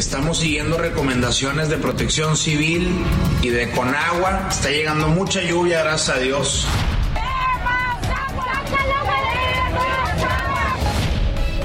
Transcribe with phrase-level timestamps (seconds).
[0.00, 3.04] Estamos siguiendo recomendaciones de protección civil
[3.42, 4.48] y de Conagua.
[4.50, 6.66] Está llegando mucha lluvia, gracias a Dios.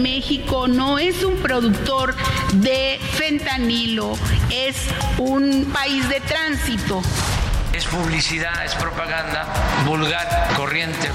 [0.02, 2.14] México no es un productor
[2.56, 4.18] de fentanilo,
[4.52, 4.76] es
[5.18, 7.02] un país de tránsito.
[7.72, 9.48] Es publicidad, es propaganda
[9.86, 11.08] vulgar, corriente.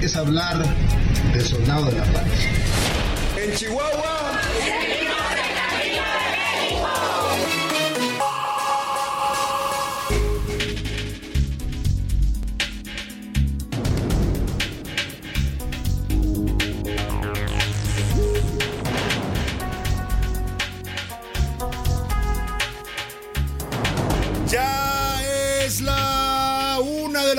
[0.00, 0.62] Es hablar
[1.32, 2.24] de soldado de la paz.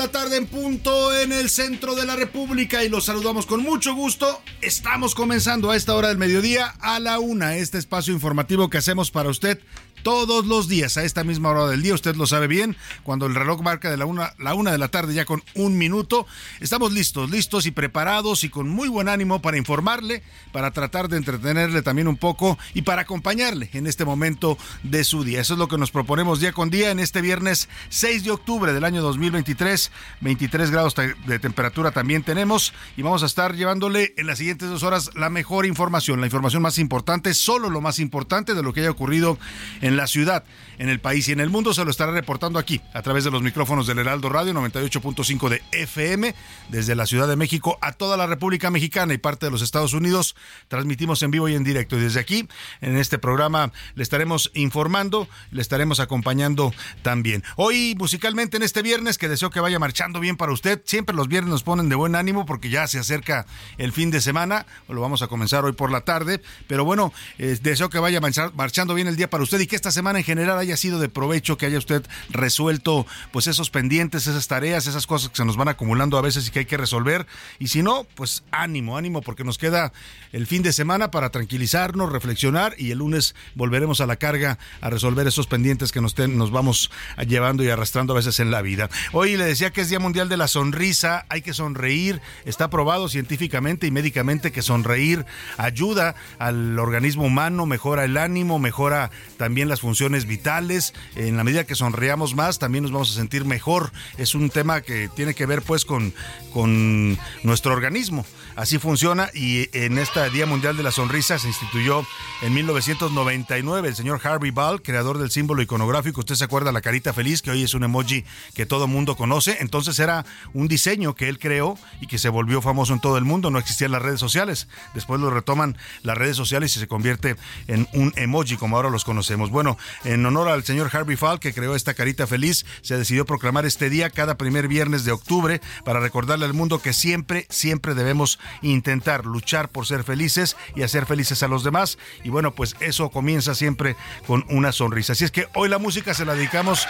[0.02, 3.94] La tarde en punto en el centro de la República y los saludamos con mucho
[3.94, 4.42] gusto.
[4.60, 9.12] Estamos comenzando a esta hora del mediodía a la una este espacio informativo que hacemos
[9.12, 9.60] para usted
[10.02, 11.94] todos los días a esta misma hora del día.
[11.94, 14.88] Usted lo sabe bien, cuando el reloj marca de la una, la una de la
[14.88, 16.26] tarde ya con un minuto.
[16.60, 21.16] Estamos listos, listos y preparados y con muy buen ánimo para informarle, para tratar de
[21.16, 25.40] entretenerle también un poco y para acompañarle en este momento de su día.
[25.40, 28.72] Eso es lo que nos proponemos día con día en este viernes 6 de octubre
[28.72, 29.90] del año 2023.
[30.20, 34.82] 23 grados de temperatura también tenemos y vamos a estar llevándole en las siguientes dos
[34.82, 38.80] horas la mejor información, la información más importante, solo lo más importante de lo que
[38.80, 39.38] haya ocurrido
[39.80, 40.44] en en la ciudad,
[40.78, 41.74] en el país y en el mundo.
[41.74, 45.62] Se lo estará reportando aquí a través de los micrófonos del Heraldo Radio 98.5 de
[45.72, 46.34] FM
[46.70, 49.92] desde la Ciudad de México a toda la República Mexicana y parte de los Estados
[49.92, 50.34] Unidos.
[50.68, 52.48] Transmitimos en vivo y en directo y desde aquí
[52.80, 56.72] en este programa le estaremos informando, le estaremos acompañando
[57.02, 57.44] también.
[57.56, 60.80] Hoy musicalmente en este viernes que deseo que vaya marchando bien para usted.
[60.84, 63.46] Siempre los viernes nos ponen de buen ánimo porque ya se acerca
[63.78, 64.66] el fin de semana.
[64.88, 68.20] Lo vamos a comenzar hoy por la tarde, pero bueno, eh, deseo que vaya
[68.54, 71.08] marchando bien el día para usted y que esta semana en general haya sido de
[71.08, 75.56] provecho, que haya usted resuelto pues esos pendientes, esas tareas, esas cosas que se nos
[75.56, 77.26] van acumulando a veces y que hay que resolver.
[77.58, 79.92] Y si no, pues ánimo, ánimo, porque nos queda
[80.30, 84.88] el fin de semana para tranquilizarnos, reflexionar y el lunes volveremos a la carga a
[84.88, 86.92] resolver esos pendientes que nos, nos vamos
[87.26, 88.88] llevando y arrastrando a veces en la vida.
[89.12, 93.08] Hoy le decía que es Día Mundial de la Sonrisa, hay que sonreír, está probado
[93.08, 95.26] científicamente y médicamente que sonreír
[95.58, 100.92] ayuda al organismo humano, mejora el ánimo, mejora también las funciones vitales.
[101.16, 103.90] En la medida que sonreamos más, también nos vamos a sentir mejor.
[104.18, 106.12] Es un tema que tiene que ver pues con,
[106.52, 108.26] con nuestro organismo.
[108.54, 112.06] Así funciona y en este Día Mundial de la Sonrisa se instituyó
[112.42, 116.20] en 1999 el señor Harvey Ball, creador del símbolo iconográfico.
[116.20, 118.24] Usted se acuerda la carita feliz, que hoy es un emoji
[118.54, 119.56] que todo mundo conoce.
[119.60, 123.24] Entonces era un diseño que él creó y que se volvió famoso en todo el
[123.24, 123.50] mundo.
[123.50, 124.68] No existían las redes sociales.
[124.94, 127.36] Después lo retoman las redes sociales y se convierte
[127.68, 129.50] en un emoji como ahora los conocemos.
[129.50, 133.64] Bueno, en honor al señor Harvey Fall, que creó esta carita feliz, se decidió proclamar
[133.64, 138.38] este día cada primer viernes de octubre para recordarle al mundo que siempre, siempre debemos
[138.62, 141.98] intentar luchar por ser felices y hacer felices a los demás.
[142.24, 143.96] Y bueno, pues eso comienza siempre
[144.26, 145.12] con una sonrisa.
[145.12, 146.86] Así es que hoy la música se la dedicamos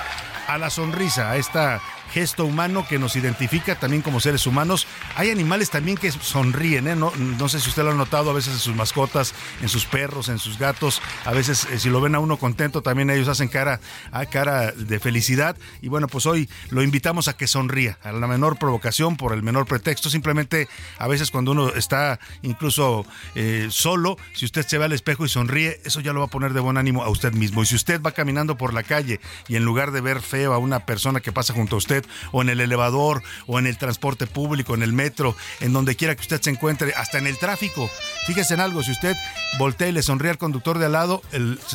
[0.48, 1.80] a la sonrisa, a esta
[2.12, 4.86] gesto humano que nos identifica también como seres humanos.
[5.16, 6.96] Hay animales también que sonríen, ¿eh?
[6.96, 10.28] no, sé si usted lo ha notado a veces en sus mascotas, en sus perros,
[10.28, 11.00] en sus gatos.
[11.24, 13.80] A veces eh, si lo ven a uno contento, también ellos hacen cara,
[14.10, 15.56] a cara de felicidad.
[15.80, 19.42] Y bueno, pues hoy lo invitamos a que sonría, a la menor provocación, por el
[19.42, 20.10] menor pretexto.
[20.10, 20.68] Simplemente
[20.98, 25.28] a veces cuando uno está incluso eh, solo, si usted se ve al espejo y
[25.28, 27.62] sonríe, eso ya lo va a poner de buen ánimo a usted mismo.
[27.62, 30.58] Y si usted va caminando por la calle y en lugar de ver feo a
[30.58, 32.01] una persona que pasa junto a usted,
[32.32, 36.14] o en el elevador, o en el transporte público, en el metro, en donde quiera
[36.14, 37.90] que usted se encuentre, hasta en el tráfico.
[38.26, 39.16] Fíjese en algo, si usted
[39.58, 41.22] voltea y le sonríe al conductor de al lado,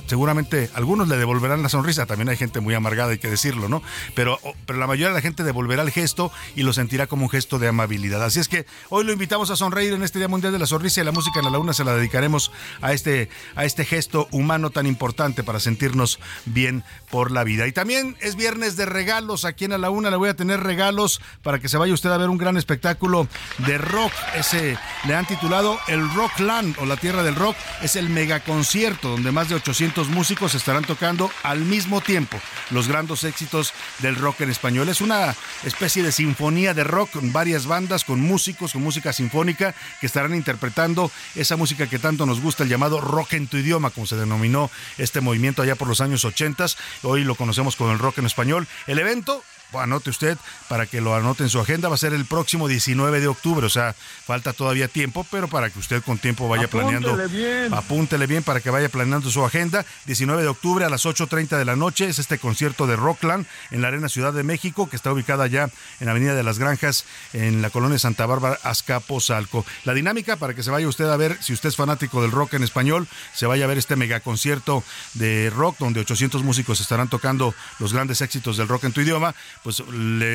[0.08, 3.82] seguramente algunos le devolverán la sonrisa, también hay gente muy amargada, hay que decirlo, ¿no?
[4.16, 7.30] Pero, pero la mayoría de la gente devolverá el gesto y lo sentirá como un
[7.30, 8.24] gesto de amabilidad.
[8.24, 11.02] Así es que hoy lo invitamos a sonreír en este Día Mundial de la Sonrisa
[11.02, 12.52] y la música en la luna se la dedicaremos
[12.82, 17.68] a este, a este gesto humano tan importante para sentirnos bien por la vida.
[17.68, 19.46] Y también es viernes de regalos.
[19.46, 22.30] Aquí en la Una voy a tener regalos para que se vaya usted a ver
[22.30, 23.28] un gran espectáculo
[23.60, 24.12] de rock.
[24.36, 27.56] Ese le han titulado el Rockland o la Tierra del Rock.
[27.82, 32.40] Es el megaconcierto donde más de 800 músicos estarán tocando al mismo tiempo
[32.72, 34.90] los grandes éxitos del rock en español.
[34.90, 39.74] Es una especie de sinfonía de rock con varias bandas, con músicos, con música sinfónica
[40.00, 43.90] que estarán interpretando esa música que tanto nos gusta, el llamado rock en tu idioma,
[43.92, 46.58] como se denominó este movimiento allá por los años 80.
[47.04, 48.68] Hoy lo conocemos con el rock en español.
[48.88, 49.44] El evento
[49.74, 50.38] anote usted
[50.70, 51.90] para que lo anote en su agenda.
[51.90, 55.70] Va a ser el próximo 19 de octubre, o sea, falta todavía tiempo, pero para
[55.70, 57.16] que usted con tiempo vaya planeando.
[57.28, 57.74] Bien.
[57.74, 59.86] Apúntele bien para que vaya planeando su agenda.
[60.06, 63.82] 19 de octubre a las 8.30 de la noche es este concierto de Rockland en
[63.82, 65.70] la Arena Ciudad de México, que está ubicada ya
[66.00, 69.66] en Avenida de las Granjas, en la colonia Santa Bárbara, Azcapotzalco.
[69.84, 72.54] La dinámica para que se vaya usted a ver, si usted es fanático del rock
[72.54, 74.84] en español, se vaya a ver este megaconcierto
[75.14, 79.36] de rock, donde 800 músicos estarán tocando los grandes éxitos del rock en tu idioma
[79.64, 79.84] pues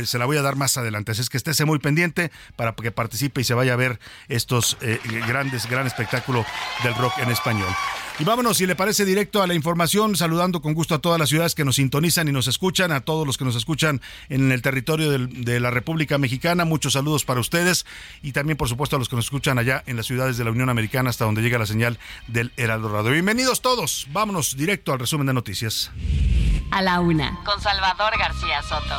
[0.04, 1.12] se la voy a dar más adelante.
[1.12, 3.98] Así es que estése muy pendiente para que participe y se vaya a ver
[4.28, 6.44] estos eh, grandes, gran espectáculo
[6.82, 7.68] del rock en español.
[8.18, 11.30] Y vámonos, si le parece, directo a la información, saludando con gusto a todas las
[11.30, 14.60] ciudades que nos sintonizan y nos escuchan, a todos los que nos escuchan en el
[14.60, 16.64] territorio de la República Mexicana.
[16.64, 17.86] Muchos saludos para ustedes
[18.22, 20.50] y también, por supuesto, a los que nos escuchan allá en las ciudades de la
[20.50, 21.98] Unión Americana, hasta donde llega la señal
[22.28, 23.12] del Heraldo Radio.
[23.12, 24.06] Bienvenidos todos.
[24.12, 25.90] Vámonos directo al resumen de noticias.
[26.72, 28.96] A la una, con Salvador García Soto.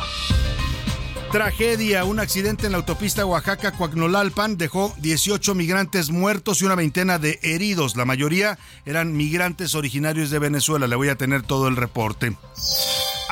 [1.32, 7.40] Tragedia, un accidente en la autopista Oaxaca-Coagnolalpan dejó 18 migrantes muertos y una veintena de
[7.42, 7.96] heridos.
[7.96, 10.86] La mayoría eran migrantes originarios de Venezuela.
[10.86, 12.36] Le voy a tener todo el reporte.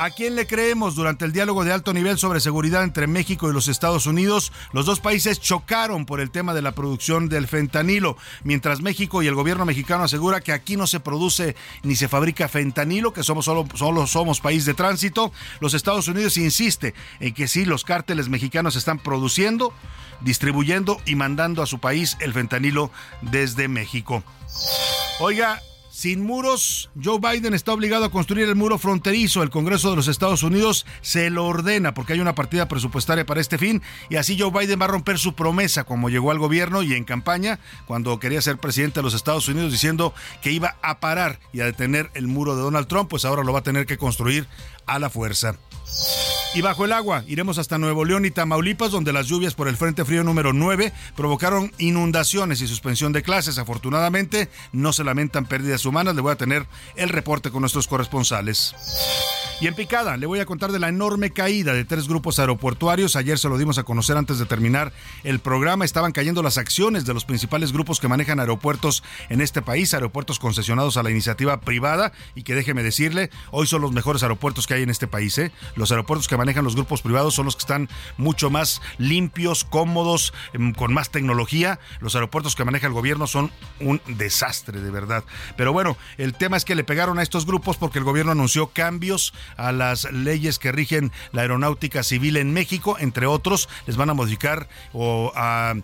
[0.03, 0.95] ¿A quién le creemos?
[0.95, 4.85] Durante el diálogo de alto nivel sobre seguridad entre México y los Estados Unidos, los
[4.85, 9.35] dos países chocaron por el tema de la producción del fentanilo, mientras México y el
[9.35, 13.65] gobierno mexicano asegura que aquí no se produce ni se fabrica fentanilo, que somos solo,
[13.75, 15.31] solo somos país de tránsito.
[15.61, 19.71] Los Estados Unidos insiste en que sí, los cárteles mexicanos están produciendo,
[20.19, 22.91] distribuyendo y mandando a su país el fentanilo
[23.21, 24.21] desde México.
[25.21, 25.61] Oiga,
[25.93, 29.43] sin muros, Joe Biden está obligado a construir el muro fronterizo.
[29.43, 33.39] El Congreso de los Estados Unidos se lo ordena porque hay una partida presupuestaria para
[33.39, 36.81] este fin y así Joe Biden va a romper su promesa como llegó al gobierno
[36.81, 40.99] y en campaña cuando quería ser presidente de los Estados Unidos diciendo que iba a
[40.99, 43.85] parar y a detener el muro de Donald Trump, pues ahora lo va a tener
[43.85, 44.47] que construir
[44.87, 45.59] a la fuerza.
[46.55, 49.75] Y bajo el agua, iremos hasta Nuevo León y Tamaulipas, donde las lluvias por el
[49.75, 53.57] Frente Frío número 9 provocaron inundaciones y suspensión de clases.
[53.57, 56.13] Afortunadamente, no se lamentan pérdidas humanas.
[56.13, 58.75] Le voy a tener el reporte con nuestros corresponsales.
[59.61, 63.15] Y en picada, le voy a contar de la enorme caída de tres grupos aeroportuarios.
[63.15, 64.91] Ayer se lo dimos a conocer antes de terminar
[65.23, 65.85] el programa.
[65.85, 70.37] Estaban cayendo las acciones de los principales grupos que manejan aeropuertos en este país, aeropuertos
[70.39, 72.11] concesionados a la iniciativa privada.
[72.35, 75.37] Y que déjeme decirle, hoy son los mejores aeropuertos que hay en este país.
[75.37, 75.51] ¿eh?
[75.75, 80.33] Los aeropuertos que manejan los grupos privados son los que están mucho más limpios, cómodos,
[80.53, 81.79] em, con más tecnología.
[82.01, 85.23] Los aeropuertos que maneja el gobierno son un desastre, de verdad.
[85.55, 88.67] Pero bueno, el tema es que le pegaron a estos grupos porque el gobierno anunció
[88.67, 94.09] cambios a las leyes que rigen la aeronáutica civil en México, entre otros, les van
[94.09, 95.75] a modificar o a,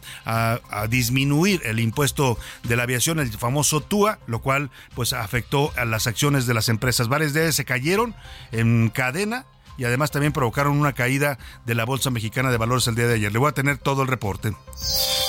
[0.89, 6.07] disminuir el impuesto de la aviación, el famoso TUA, lo cual pues afectó a las
[6.07, 7.07] acciones de las empresas.
[7.07, 8.15] Varias de ellas se cayeron
[8.51, 9.45] en cadena
[9.79, 13.15] y además también provocaron una caída de la Bolsa Mexicana de Valores el día de
[13.15, 13.31] ayer.
[13.31, 14.53] Le voy a tener todo el reporte.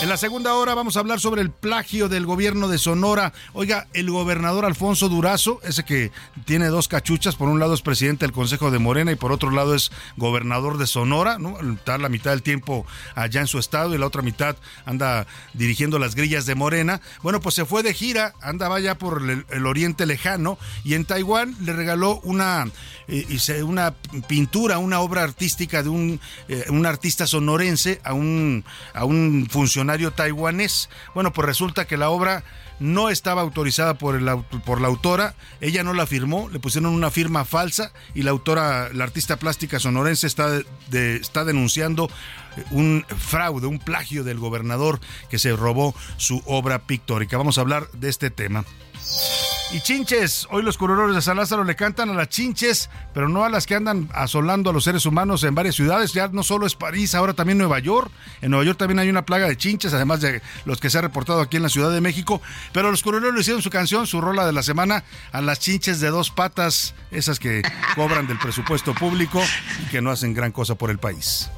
[0.00, 3.32] En la segunda hora vamos a hablar sobre el plagio del gobierno de Sonora.
[3.52, 6.10] Oiga, el gobernador Alfonso Durazo, ese que
[6.46, 9.50] tiene dos cachuchas, por un lado es presidente del Consejo de Morena y por otro
[9.50, 11.58] lado es gobernador de Sonora, ¿no?
[11.74, 15.98] Está la mitad del tiempo allá en su estado y la otra mitad anda dirigiendo
[15.98, 17.00] las grillas de Morena.
[17.22, 21.54] Bueno, pues se fue de gira, andaba ya por el, oriente lejano y en Taiwán
[21.60, 22.66] le regaló una,
[23.06, 23.94] eh, una
[24.26, 24.39] pintura,
[24.78, 30.88] una obra artística de un, eh, un artista sonorense a un, a un funcionario taiwanés.
[31.14, 32.44] Bueno, pues resulta que la obra
[32.78, 34.26] no estaba autorizada por, el,
[34.64, 38.90] por la autora, ella no la firmó, le pusieron una firma falsa y la autora,
[38.92, 42.10] la artista plástica sonorense está, está denunciando
[42.70, 47.36] un fraude, un plagio del gobernador que se robó su obra pictórica.
[47.36, 48.64] Vamos a hablar de este tema.
[49.72, 53.44] Y chinches, hoy los curuleros de San Lázaro le cantan a las chinches, pero no
[53.44, 56.12] a las que andan asolando a los seres humanos en varias ciudades.
[56.12, 58.10] Ya no solo es París, ahora también Nueva York.
[58.42, 61.02] En Nueva York también hay una plaga de chinches, además de los que se ha
[61.02, 62.42] reportado aquí en la Ciudad de México.
[62.72, 66.00] Pero los curuleros le hicieron su canción, su rola de la semana, a las chinches
[66.00, 67.62] de dos patas, esas que
[67.94, 69.40] cobran del presupuesto público
[69.84, 71.48] y que no hacen gran cosa por el país.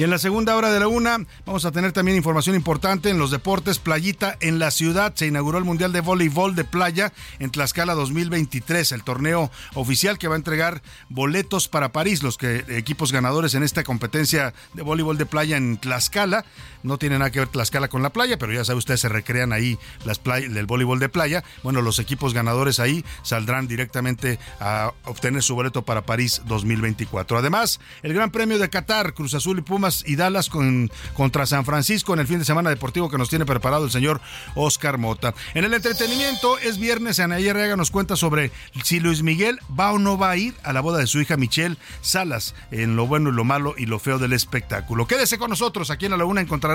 [0.00, 3.18] Y en la segunda hora de la una vamos a tener también información importante en
[3.18, 3.78] los deportes.
[3.78, 5.12] Playita en la ciudad.
[5.14, 10.26] Se inauguró el Mundial de Voleibol de Playa en Tlaxcala 2023, el torneo oficial que
[10.26, 10.80] va a entregar
[11.10, 12.22] boletos para París.
[12.22, 16.46] Los que, equipos ganadores en esta competencia de voleibol de playa en Tlaxcala.
[16.82, 19.52] No tiene nada que ver Tlaxcala con la playa, pero ya sabe usted, se recrean
[19.52, 21.44] ahí las play, del voleibol de playa.
[21.62, 27.38] Bueno, los equipos ganadores ahí saldrán directamente a obtener su boleto para París 2024.
[27.38, 31.64] Además, el Gran Premio de Qatar, Cruz Azul y Pumas y Dallas con, contra San
[31.64, 34.20] Francisco en el fin de semana deportivo que nos tiene preparado el señor
[34.54, 35.34] Oscar Mota.
[35.54, 38.50] En el entretenimiento es viernes, Anaí Rega nos cuenta sobre
[38.84, 41.36] si Luis Miguel va o no va a ir a la boda de su hija
[41.36, 45.06] Michelle Salas, en lo bueno y lo malo y lo feo del espectáculo.
[45.06, 46.69] Quédese con nosotros, aquí en la Laguna encontrará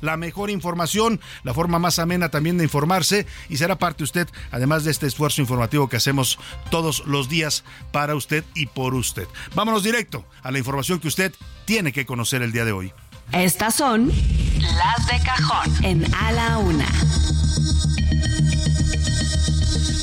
[0.00, 4.84] la mejor información, la forma más amena también de informarse y será parte usted, además
[4.84, 6.38] de este esfuerzo informativo que hacemos
[6.70, 9.26] todos los días para usted y por usted.
[9.54, 11.32] Vámonos directo a la información que usted
[11.64, 12.92] tiene que conocer el día de hoy.
[13.32, 16.86] Estas son las de cajón en A la Una.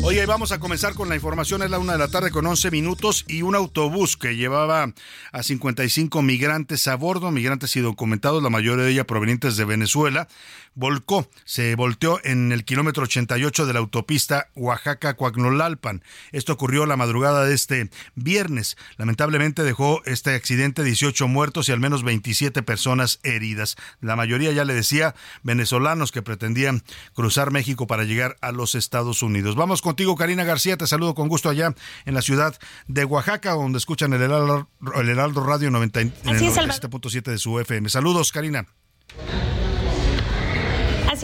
[0.06, 1.64] Oye, vamos a comenzar con la información.
[1.64, 4.92] Es la una de la tarde con 11 minutos y un autobús que llevaba
[5.32, 10.28] a 55 migrantes a bordo, migrantes y documentados, la mayoría de ellos provenientes de Venezuela,
[10.76, 16.04] volcó, se volteó en el kilómetro 88 de la autopista Oaxaca-Coagnolalpan.
[16.32, 18.78] Esto ocurrió la madrugada de este viernes.
[18.98, 23.76] Lamentablemente dejó este accidente 18 muertos y al menos 27 personas heridas.
[24.02, 29.24] La mayoría, ya le decía, venezolanos que pretendían cruzar México para llegar a los Estados
[29.24, 29.56] Unidos.
[29.56, 30.78] Vamos contigo, Karina García.
[30.78, 31.74] Te saludo con gusto allá
[32.06, 37.60] en la ciudad de Oaxaca, donde escuchan el Heraldo, el Heraldo Radio 97.7 de su
[37.60, 37.90] FM.
[37.90, 38.66] Saludos, Karina.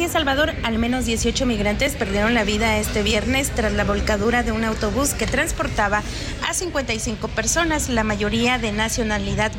[0.10, 4.63] Salvador, al menos 18 migrantes perdieron la vida este viernes tras la volcadura de un
[4.63, 6.01] autobús que transportaba
[6.48, 9.51] a 55 personas, la mayoría de nacionalidad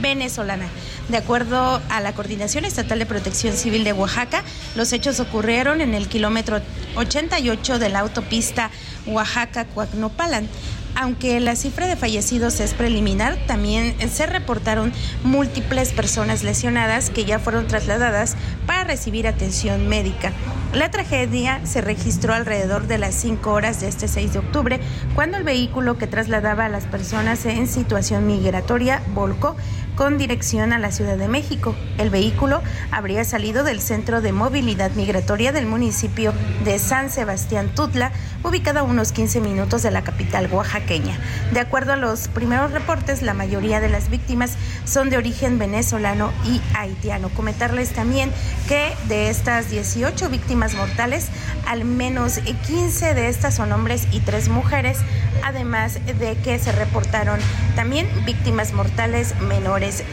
[0.00, 0.68] venezolana.
[1.08, 4.44] De acuerdo a la Coordinación Estatal de Protección Civil de Oaxaca,
[4.76, 6.60] los hechos ocurrieron en el kilómetro
[6.96, 8.70] 88 de la autopista
[9.06, 10.48] Oaxaca-Cuacnopalan.
[10.96, 14.92] Aunque la cifra de fallecidos es preliminar, también se reportaron
[15.24, 18.36] múltiples personas lesionadas que ya fueron trasladadas
[18.66, 20.32] para recibir atención médica.
[20.72, 24.80] La tragedia se registró alrededor de las 5 horas de este 6 de octubre,
[25.14, 29.56] cuando el vehículo que trasladaba a las personas en situación migratoria volcó
[29.96, 31.74] con dirección a la Ciudad de México.
[31.98, 36.32] El vehículo habría salido del Centro de Movilidad Migratoria del municipio
[36.64, 41.18] de San Sebastián Tutla, ubicado a unos 15 minutos de la capital oaxaqueña.
[41.52, 46.32] De acuerdo a los primeros reportes, la mayoría de las víctimas son de origen venezolano
[46.44, 47.28] y haitiano.
[47.30, 48.32] Comentarles también
[48.68, 51.28] que de estas 18 víctimas mortales,
[51.66, 54.98] al menos 15 de estas son hombres y 3 mujeres,
[55.44, 57.38] además de que se reportaron
[57.76, 59.34] también víctimas mortales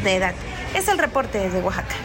[0.03, 0.33] de edad.
[0.75, 1.95] Es el reporte desde Oaxaca.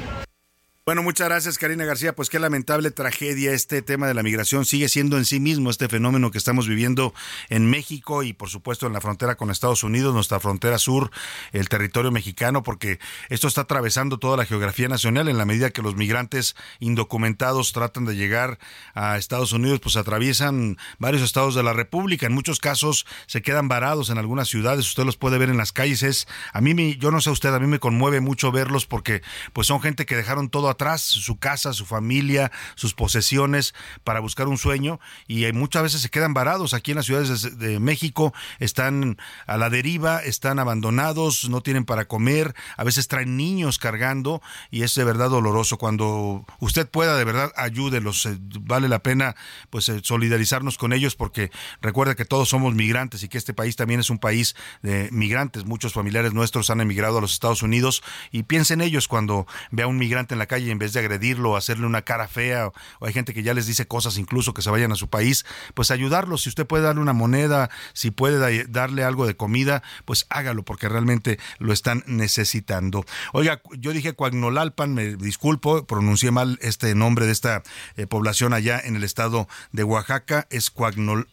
[0.87, 2.15] Bueno, muchas gracias Karina García.
[2.15, 4.65] Pues qué lamentable tragedia este tema de la migración.
[4.65, 7.13] Sigue siendo en sí mismo este fenómeno que estamos viviendo
[7.49, 11.11] en México y por supuesto en la frontera con Estados Unidos, nuestra frontera sur,
[11.51, 13.01] el territorio mexicano, porque
[13.31, 18.05] esto está atravesando toda la geografía nacional en la medida que los migrantes indocumentados tratan
[18.05, 18.61] de llegar
[18.95, 22.27] a Estados Unidos, pues atraviesan varios estados de la República.
[22.27, 24.87] En muchos casos se quedan varados en algunas ciudades.
[24.87, 26.05] Usted los puede ver en las calles.
[26.05, 29.67] Es, a mí, yo no sé usted, a mí me conmueve mucho verlos porque pues
[29.67, 34.59] son gente que dejaron todo atrás, su casa, su familia, sus posesiones para buscar un
[34.59, 39.57] sueño y muchas veces se quedan varados aquí en las ciudades de, México, están a
[39.57, 44.95] la deriva, están abandonados, no tienen para comer, a veces traen niños cargando y es
[44.95, 45.79] de verdad doloroso.
[45.79, 49.37] Cuando usted pueda, de verdad, ayúdelos, eh, vale la pena
[49.71, 53.77] pues eh, solidarizarnos con ellos porque recuerda que todos somos migrantes y que este país
[53.77, 55.65] también es un país de migrantes.
[55.65, 59.89] Muchos familiares nuestros han emigrado a los Estados Unidos y piensen ellos cuando vea a
[59.89, 62.69] un migrante en la calle y en vez de agredirlo o hacerle una cara fea,
[62.99, 65.47] o hay gente que ya les dice cosas incluso que se vayan a su país,
[65.75, 66.43] pues ayudarlos.
[66.43, 70.89] Si usted puede darle una moneda, si puede darle algo de comida, pues hágalo porque
[70.89, 73.05] realmente lo están necesitando.
[73.33, 77.63] Oiga, yo dije Coagnolalpan, me disculpo, pronuncié mal este nombre de esta
[77.97, 81.29] eh, población allá en el estado de Oaxaca, es Coagnol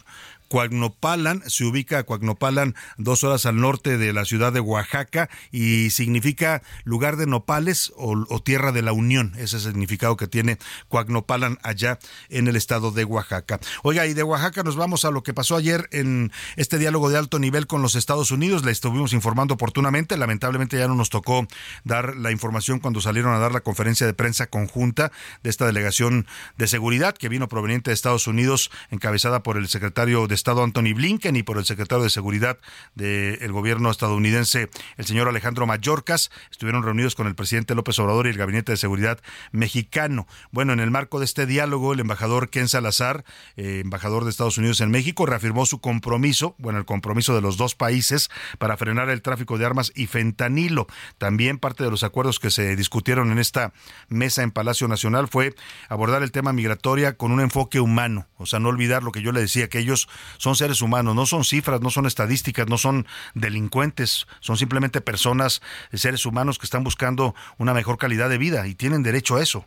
[0.54, 6.62] Coagnopalan, se ubica Coagnopalan dos horas al norte de la ciudad de Oaxaca y significa
[6.84, 9.34] lugar de nopales o, o tierra de la unión.
[9.34, 11.98] Ese es el significado que tiene Coagnopalan allá
[12.30, 13.60] en el estado de Oaxaca.
[13.82, 17.18] Oiga, y de Oaxaca nos vamos a lo que pasó ayer en este diálogo de
[17.18, 18.64] alto nivel con los Estados Unidos.
[18.64, 20.18] Le estuvimos informando oportunamente.
[20.18, 21.48] Lamentablemente ya no nos tocó
[21.84, 26.28] dar la información cuando salieron a dar la conferencia de prensa conjunta de esta delegación
[26.60, 30.94] de seguridad que vino proveniente de Estados Unidos, encabezada por el secretario de Estado Anthony
[30.94, 32.58] Blinken y por el secretario de Seguridad
[32.96, 36.32] del gobierno estadounidense, el señor Alejandro Mayorkas.
[36.52, 39.20] Estuvieron reunidos con el presidente López Obrador y el Gabinete de Seguridad
[39.54, 40.28] mexicano.
[40.52, 43.24] Bueno, en el marco de este diálogo, el embajador Ken Salazar,
[43.56, 47.56] eh, embajador de Estados Unidos en México, reafirmó su compromiso, bueno, el compromiso de los
[47.56, 50.88] dos países para frenar el tráfico de armas y fentanilo.
[51.20, 53.72] También parte de los acuerdos que se discutieron en esta
[54.10, 55.56] mesa en Palacio Nacional fue
[55.88, 59.32] abordar el tema migratoria con un enfoque humano, o sea, no olvidar lo que yo
[59.32, 63.08] le decía, que ellos son seres humanos, no son cifras, no son estadísticas, no son
[63.34, 65.62] delincuentes, son simplemente personas,
[65.94, 69.66] seres humanos que están buscando una mejor calidad de vida y tienen derecho a eso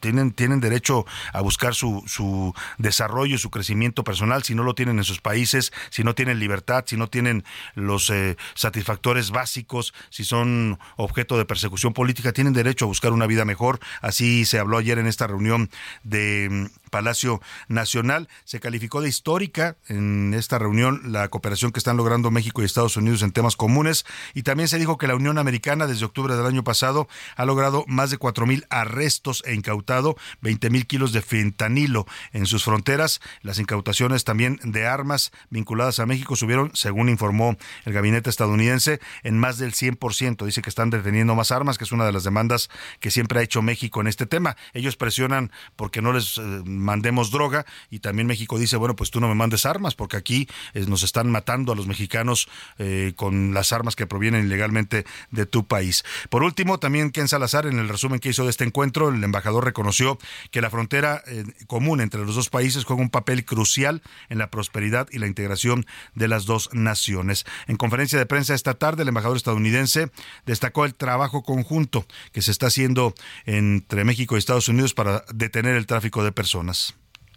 [0.00, 4.98] tienen, tienen derecho a buscar su, su desarrollo, su crecimiento personal, si no lo tienen
[4.98, 7.44] en sus países, si no tienen libertad, si no tienen
[7.74, 13.26] los eh, satisfactores básicos, si son objeto de persecución política, tienen derecho a buscar una
[13.26, 13.80] vida mejor.
[14.02, 15.70] Así se habló ayer en esta reunión
[16.04, 18.26] de mm, Palacio Nacional.
[18.44, 22.96] Se calificó de histórica en esta reunión la cooperación que están logrando México y Estados
[22.96, 26.46] Unidos en temas comunes y también se dijo que la Unión Americana desde octubre del
[26.46, 31.20] año pasado ha logrado más de cuatro mil arrestos e incautado 20 mil kilos de
[31.20, 33.20] fentanilo en sus fronteras.
[33.42, 39.36] Las incautaciones también de armas vinculadas a México subieron, según informó el gabinete estadounidense, en
[39.38, 40.46] más del 100%.
[40.46, 43.42] Dice que están deteniendo más armas, que es una de las demandas que siempre ha
[43.42, 44.56] hecho México en este tema.
[44.72, 49.20] Ellos presionan porque no les eh, mandemos droga y también México dice, bueno, pues tú
[49.20, 53.52] no me mandes armas porque aquí eh, nos están matando a los mexicanos eh, con
[53.52, 56.04] las armas que provienen ilegalmente de tu país.
[56.30, 59.64] Por último, también Ken Salazar, en el resumen que hizo de este encuentro, el embajador
[59.64, 60.18] reconoció
[60.50, 64.50] que la frontera eh, común entre los dos países juega un papel crucial en la
[64.50, 67.44] prosperidad y la integración de las dos naciones.
[67.66, 70.10] En conferencia de prensa esta tarde, el embajador estadounidense
[70.46, 73.14] destacó el trabajo conjunto que se está haciendo
[73.44, 76.65] entre México y Estados Unidos para detener el tráfico de personas.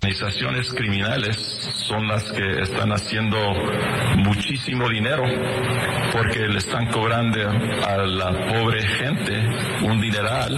[0.01, 1.35] Organizaciones criminales
[1.87, 3.37] son las que están haciendo
[4.15, 5.23] muchísimo dinero
[6.13, 7.37] porque le están cobrando
[7.85, 9.45] a la pobre gente
[9.83, 10.57] un dineral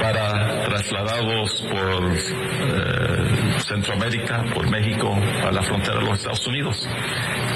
[0.00, 5.14] para trasladados por eh, Centroamérica, por México,
[5.46, 6.88] a la frontera de los Estados Unidos.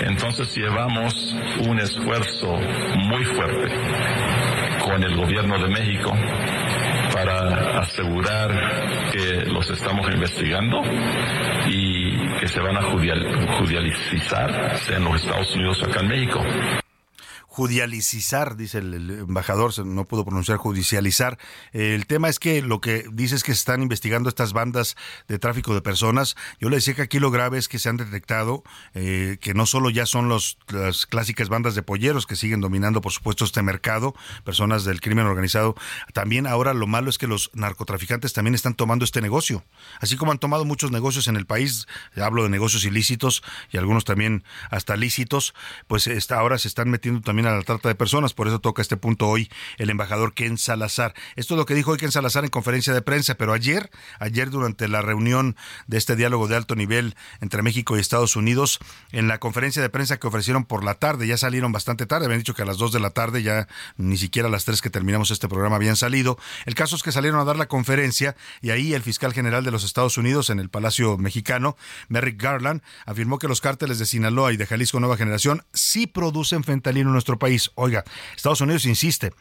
[0.03, 1.35] Entonces llevamos
[1.67, 3.75] un esfuerzo muy fuerte
[4.85, 6.13] con el gobierno de México
[7.17, 8.51] para asegurar
[9.11, 10.83] que los estamos investigando
[11.67, 16.43] y que se van a judicializar en los Estados Unidos acá en México
[17.57, 21.39] judicializar, dice el, embajador, no pudo pronunciar judicializar.
[21.73, 24.95] el tema es que lo que dice es que se están investigando estas bandas
[25.27, 26.37] de tráfico de personas.
[26.61, 29.65] Yo le decía que aquí lo grave es que se han detectado eh, que no
[29.65, 33.63] solo ya son los, las clásicas bandas de polleros que siguen dominando, por supuesto, este
[33.63, 34.15] mercado,
[34.45, 35.77] personas del crimen organizado.
[36.13, 39.65] También ahora lo malo es que los narcotraficantes también están tomando este negocio.
[40.01, 41.87] Así como han tomado muchos negocios en el país,
[42.23, 43.43] hablo de negocios ilícitos
[43.73, 45.55] y algunos también hasta lícitos,
[45.87, 48.35] pues ahora se están metiendo también a la trata de personas.
[48.35, 51.15] Por eso toca este punto hoy el embajador Ken Salazar.
[51.37, 54.51] Esto es lo que dijo hoy Ken Salazar en conferencia de prensa, pero ayer, ayer
[54.51, 55.57] durante la reunión
[55.87, 58.79] de este diálogo de alto nivel entre México y Estados Unidos,
[59.13, 62.41] en la conferencia de prensa que ofrecieron por la tarde, ya salieron bastante tarde, habían
[62.41, 64.91] dicho que a las 2 de la tarde, ya ni siquiera a las 3 que
[64.91, 66.39] terminamos este programa habían salido.
[66.65, 69.71] El caso es que salieron a dar la conferencia y ahí el fiscal general de
[69.71, 71.77] los Estados Unidos en el Palacio Mexicano,
[72.09, 76.65] Merrick Garland, afirmó que los cárteles de Sinaloa y de Jalisco Nueva Generación sí producen
[76.65, 77.71] fentanilo en nuestro país.
[77.75, 79.33] Oiga, Estados Unidos insiste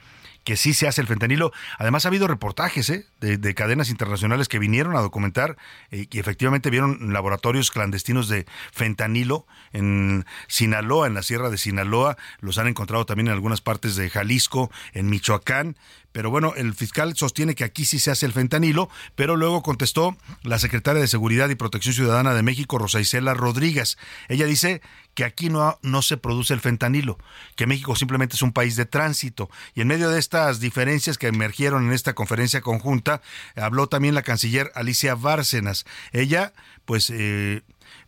[0.45, 1.51] que sí se hace el fentanilo.
[1.77, 3.05] Además ha habido reportajes ¿eh?
[3.19, 5.57] de, cadenas internacionales que vinieron a documentar
[5.91, 11.57] y eh, que efectivamente vieron laboratorios clandestinos de fentanilo en Sinaloa, en la sierra de
[11.57, 12.15] Sinaloa.
[12.39, 15.75] Los han encontrado también en algunas partes de Jalisco, en Michoacán.
[16.11, 20.15] Pero bueno, el fiscal sostiene que aquí sí se hace el fentanilo, pero luego contestó
[20.43, 23.97] la secretaria de Seguridad y Protección Ciudadana de México, Rosa Isela Rodríguez.
[24.29, 24.81] Ella dice
[25.15, 27.17] que aquí no, no se produce el fentanilo,
[27.55, 29.49] que México simplemente es un país de tránsito.
[29.73, 33.21] Y en medio de estas diferencias que emergieron en esta conferencia conjunta,
[33.55, 35.85] habló también la canciller Alicia Bárcenas.
[36.11, 37.61] Ella, pues, eh,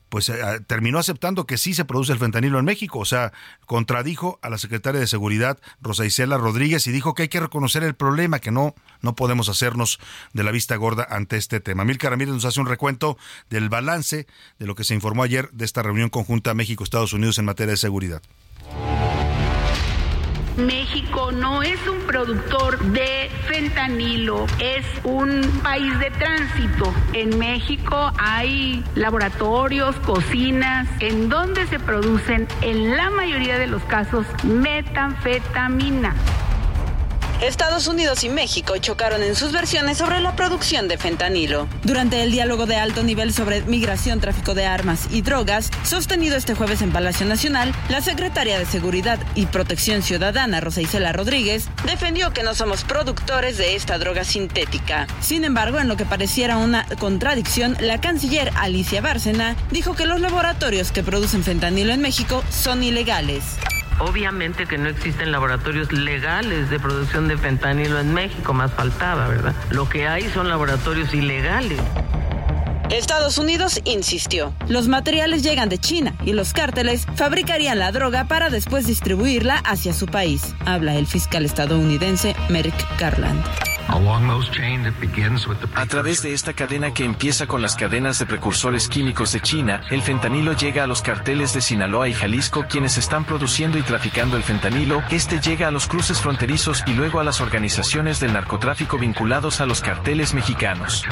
[0.09, 0.35] pues eh,
[0.67, 2.99] terminó aceptando que sí se produce el fentanilo en México.
[2.99, 3.33] O sea,
[3.65, 7.83] contradijo a la secretaria de Seguridad, Rosa Isela Rodríguez, y dijo que hay que reconocer
[7.83, 9.99] el problema, que no, no podemos hacernos
[10.33, 11.85] de la vista gorda ante este tema.
[11.85, 13.17] Milka Ramírez nos hace un recuento
[13.49, 14.27] del balance
[14.59, 17.77] de lo que se informó ayer de esta reunión conjunta México-Estados Unidos en materia de
[17.77, 18.21] seguridad.
[20.57, 26.93] México no es un productor de fentanilo, es un país de tránsito.
[27.13, 34.25] En México hay laboratorios, cocinas, en donde se producen en la mayoría de los casos
[34.43, 36.15] metanfetamina.
[37.41, 41.67] Estados Unidos y México chocaron en sus versiones sobre la producción de fentanilo.
[41.83, 46.55] Durante el diálogo de alto nivel sobre migración, tráfico de armas y drogas, sostenido este
[46.55, 52.33] jueves en Palacio Nacional, la secretaria de Seguridad y Protección Ciudadana, Rosa Isela Rodríguez, defendió
[52.33, 55.05] que no somos productores de esta droga sintética.
[55.21, 60.21] Sin embargo, en lo que pareciera una contradicción, la canciller Alicia Bárcena dijo que los
[60.21, 63.43] laboratorios que producen fentanilo en México son ilegales.
[63.99, 69.55] Obviamente que no existen laboratorios legales de producción de fentanilo en México, más faltaba, ¿verdad?
[69.71, 71.79] Lo que hay son laboratorios ilegales.
[72.89, 74.53] Estados Unidos insistió.
[74.69, 79.93] Los materiales llegan de China y los cárteles fabricarían la droga para después distribuirla hacia
[79.93, 83.43] su país, habla el fiscal estadounidense Merrick Garland.
[85.75, 89.81] A través de esta cadena que empieza con las cadenas de precursores químicos de China,
[89.89, 94.35] el fentanilo llega a los carteles de Sinaloa y Jalisco quienes están produciendo y traficando
[94.35, 98.97] el fentanilo, este llega a los cruces fronterizos y luego a las organizaciones del narcotráfico
[98.97, 101.05] vinculados a los carteles mexicanos.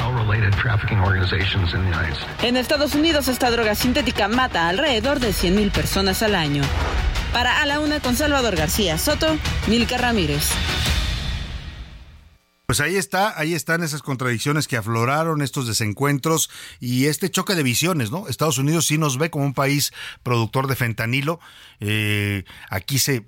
[2.42, 6.62] En Estados Unidos esta droga sintética mata alrededor de 100.000 personas al año.
[7.32, 10.50] Para A la Una con Salvador García Soto, Milka Ramírez.
[12.66, 16.50] Pues ahí está, ahí están esas contradicciones que afloraron, estos desencuentros
[16.80, 18.26] y este choque de visiones, ¿no?
[18.26, 19.92] Estados Unidos sí nos ve como un país
[20.24, 21.38] productor de fentanilo.
[21.78, 23.24] Eh, aquí se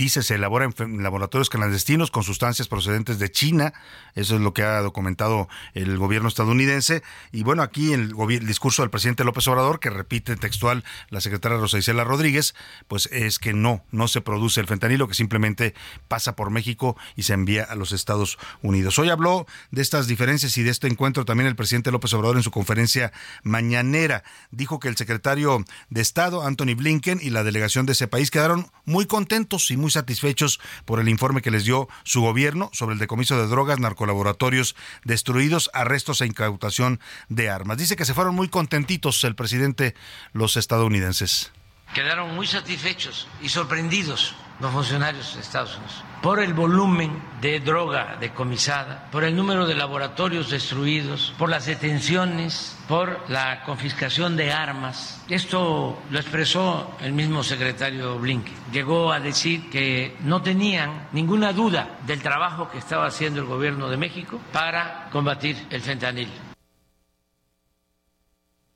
[0.00, 3.74] dice se elabora en laboratorios clandestinos con sustancias procedentes de China.
[4.14, 7.02] Eso es lo que ha documentado el gobierno estadounidense.
[7.32, 11.58] Y bueno, aquí el, el discurso del presidente López Obrador, que repite textual la secretaria
[11.58, 12.54] Rosa Isela Rodríguez,
[12.88, 15.74] pues es que no, no se produce el fentanilo, que simplemente
[16.08, 18.98] pasa por México y se envía a los Estados Unidos.
[18.98, 22.42] Hoy habló de estas diferencias y de este encuentro también el presidente López Obrador en
[22.42, 24.24] su conferencia mañanera.
[24.50, 28.70] Dijo que el secretario de Estado, Anthony Blinken, y la delegación de ese país quedaron
[28.86, 32.98] muy contentos y muy satisfechos por el informe que les dio su gobierno sobre el
[32.98, 37.78] decomiso de drogas, narcolaboratorios destruidos, arrestos e incautación de armas.
[37.78, 39.94] Dice que se fueron muy contentitos el presidente
[40.32, 41.52] los estadounidenses.
[41.94, 48.16] Quedaron muy satisfechos y sorprendidos los funcionarios de Estados Unidos por el volumen de droga
[48.20, 55.22] decomisada, por el número de laboratorios destruidos, por las detenciones, por la confiscación de armas.
[55.28, 58.54] Esto lo expresó el mismo secretario Blinken.
[58.72, 63.88] Llegó a decir que no tenían ninguna duda del trabajo que estaba haciendo el gobierno
[63.88, 66.49] de México para combatir el fentanil.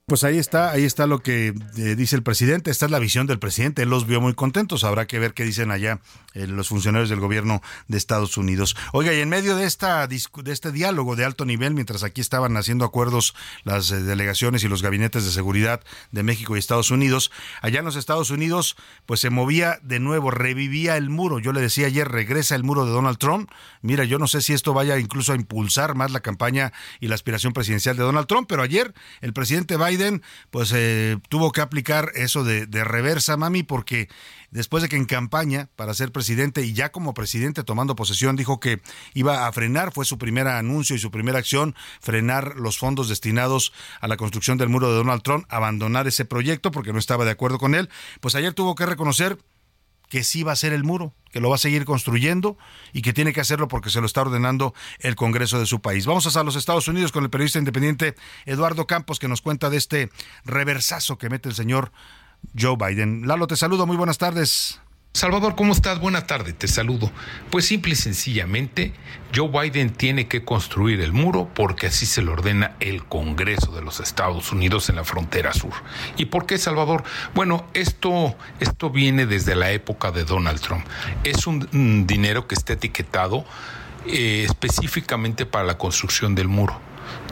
[0.07, 3.27] Pues ahí está, ahí está lo que eh, dice el presidente, esta es la visión
[3.27, 5.99] del presidente, él los vio muy contentos, habrá que ver qué dicen allá
[6.35, 8.77] eh, los funcionarios del gobierno de Estados Unidos.
[8.93, 10.21] Oiga, y en medio de esta de
[10.53, 14.83] este diálogo de alto nivel, mientras aquí estaban haciendo acuerdos las eh, delegaciones y los
[14.83, 15.81] gabinetes de seguridad
[16.13, 17.31] de México y Estados Unidos,
[17.63, 21.39] allá en los Estados Unidos, pues se movía de nuevo, revivía el muro.
[21.39, 23.51] Yo le decía ayer, regresa el muro de Donald Trump.
[23.81, 27.15] Mira, yo no sé si esto vaya incluso a impulsar más la campaña y la
[27.15, 29.94] aspiración presidencial de Donald Trump, pero ayer el presidente Biden
[30.51, 34.09] pues eh, tuvo que aplicar eso de, de reversa, mami, porque
[34.51, 38.61] después de que en campaña para ser presidente y ya como presidente tomando posesión dijo
[38.61, 38.81] que
[39.13, 43.73] iba a frenar, fue su primer anuncio y su primera acción, frenar los fondos destinados
[44.01, 47.33] a la construcción del muro de Donald Trump, abandonar ese proyecto porque no estaba de
[47.33, 49.39] acuerdo con él, pues ayer tuvo que reconocer
[50.15, 52.57] que sí va a ser el muro, que lo va a seguir construyendo
[52.93, 56.07] y que tiene que hacerlo porque se lo está ordenando el Congreso de su país.
[56.07, 58.15] Vamos a los Estados Unidos con el periodista independiente
[58.47, 60.11] Eduardo Campos que nos cuenta de este
[60.45, 61.91] reversazo que mete el señor
[62.57, 63.27] Joe Biden.
[63.27, 64.81] Lalo, te saludo, muy buenas tardes.
[65.17, 66.01] Salvador, ¿cómo estás?
[66.01, 67.09] Buenas tardes, te saludo.
[67.49, 68.93] Pues simple y sencillamente,
[69.33, 73.81] Joe Biden tiene que construir el muro porque así se lo ordena el Congreso de
[73.81, 75.73] los Estados Unidos en la frontera sur.
[76.17, 77.05] ¿Y por qué, Salvador?
[77.33, 80.85] Bueno, esto, esto viene desde la época de Donald Trump.
[81.23, 83.45] Es un, dinero que está etiquetado
[84.09, 86.81] eh, específicamente para la construcción del muro.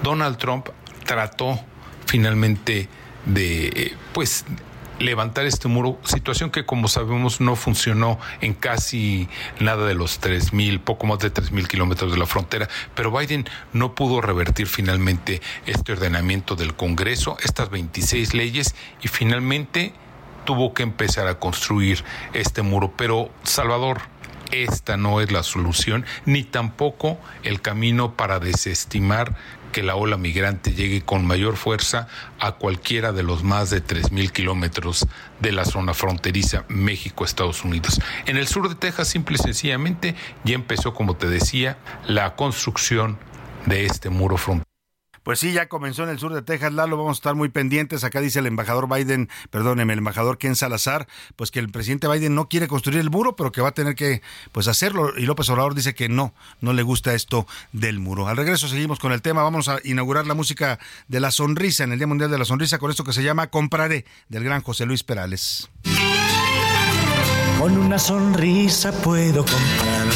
[0.04, 0.68] Donald Trump
[1.04, 1.58] trató
[2.06, 2.88] finalmente
[3.26, 4.44] de, pues,
[5.02, 9.28] levantar este muro, situación que como sabemos no funcionó en casi
[9.60, 13.10] nada de los tres mil, poco más de tres mil kilómetros de la frontera, pero
[13.10, 19.92] Biden no pudo revertir finalmente este ordenamiento del Congreso, estas 26 leyes, y finalmente
[20.44, 22.92] tuvo que empezar a construir este muro.
[22.96, 24.02] Pero, Salvador,
[24.50, 29.34] esta no es la solución, ni tampoco el camino para desestimar
[29.72, 32.06] que la ola migrante llegue con mayor fuerza
[32.38, 35.06] a cualquiera de los más de 3.000 kilómetros
[35.40, 38.00] de la zona fronteriza México-Estados Unidos.
[38.26, 43.18] En el sur de Texas, simple y sencillamente, ya empezó, como te decía, la construcción
[43.66, 44.71] de este muro fronterizo.
[45.22, 48.02] Pues sí, ya comenzó en el sur de Texas, Lalo, vamos a estar muy pendientes.
[48.02, 51.06] Acá dice el embajador Biden, perdóneme, el embajador Ken Salazar,
[51.36, 53.94] pues que el presidente Biden no quiere construir el muro, pero que va a tener
[53.94, 55.16] que pues hacerlo.
[55.16, 58.26] Y López Obrador dice que no, no le gusta esto del muro.
[58.26, 61.92] Al regreso seguimos con el tema, vamos a inaugurar la música de la sonrisa en
[61.92, 64.86] el Día Mundial de la Sonrisa con esto que se llama Compraré, del gran José
[64.86, 65.70] Luis Perales.
[67.58, 70.06] Con una sonrisa puedo comprar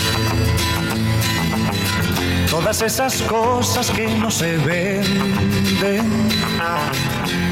[2.61, 6.29] todas esas cosas que no se venden.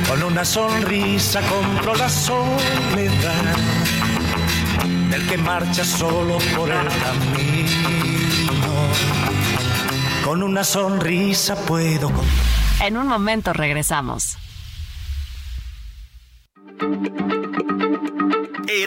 [0.09, 3.55] Con una sonrisa compro la soledad
[5.11, 7.88] del que marcha solo por el camino.
[10.25, 12.11] Con una sonrisa puedo.
[12.81, 14.38] En un momento regresamos.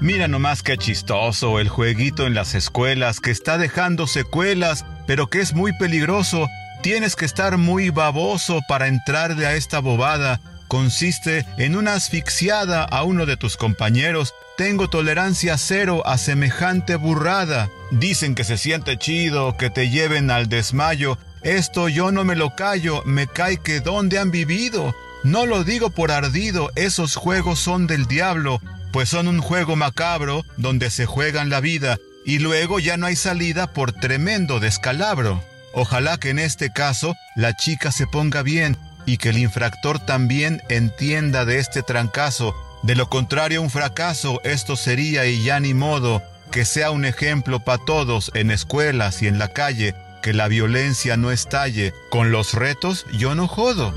[0.00, 5.40] Mira nomás qué chistoso el jueguito en las escuelas que está dejando secuelas, pero que
[5.40, 6.48] es muy peligroso.
[6.82, 10.40] Tienes que estar muy baboso para entrarle a esta bobada.
[10.68, 14.34] Consiste en una asfixiada a uno de tus compañeros.
[14.56, 17.70] Tengo tolerancia cero a semejante burrada.
[17.92, 21.18] Dicen que se siente chido, que te lleven al desmayo.
[21.42, 24.94] Esto yo no me lo callo, me cae que dónde han vivido.
[25.22, 28.60] No lo digo por ardido, esos juegos son del diablo
[28.94, 33.16] pues son un juego macabro donde se juegan la vida y luego ya no hay
[33.16, 35.42] salida por tremendo descalabro.
[35.72, 40.62] Ojalá que en este caso la chica se ponga bien y que el infractor también
[40.68, 42.54] entienda de este trancazo.
[42.84, 47.64] De lo contrario, un fracaso esto sería y ya ni modo, que sea un ejemplo
[47.64, 51.92] para todos en escuelas y en la calle, que la violencia no estalle.
[52.12, 53.92] Con los retos yo no jodo.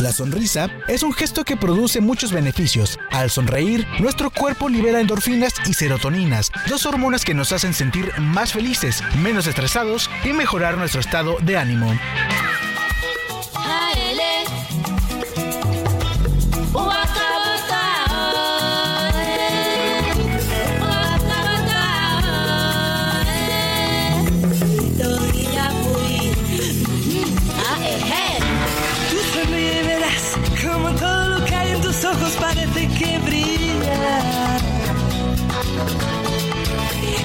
[0.00, 3.00] La sonrisa es un gesto que produce muchos beneficios.
[3.10, 8.52] Al sonreír, nuestro cuerpo libera endorfinas y serotoninas, dos hormonas que nos hacen sentir más
[8.52, 11.92] felices, menos estresados y mejorar nuestro estado de ánimo.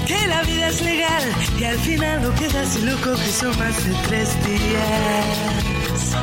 [0.08, 1.24] Que la vida es legal
[1.60, 6.16] y al final no quedas loco que son más de tres días.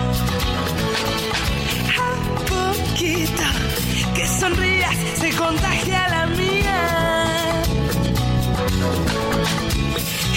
[1.99, 2.11] A
[2.49, 3.43] poquito
[4.15, 7.63] que sonrías se contagia la mía.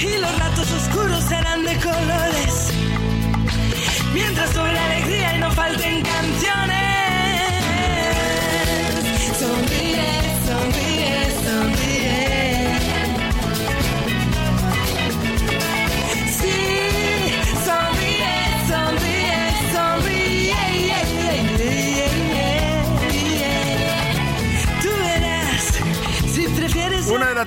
[0.02, 2.74] Y los ratos oscuros serán de colores.
[4.14, 6.84] Mientras sobre la alegría y no falten canciones.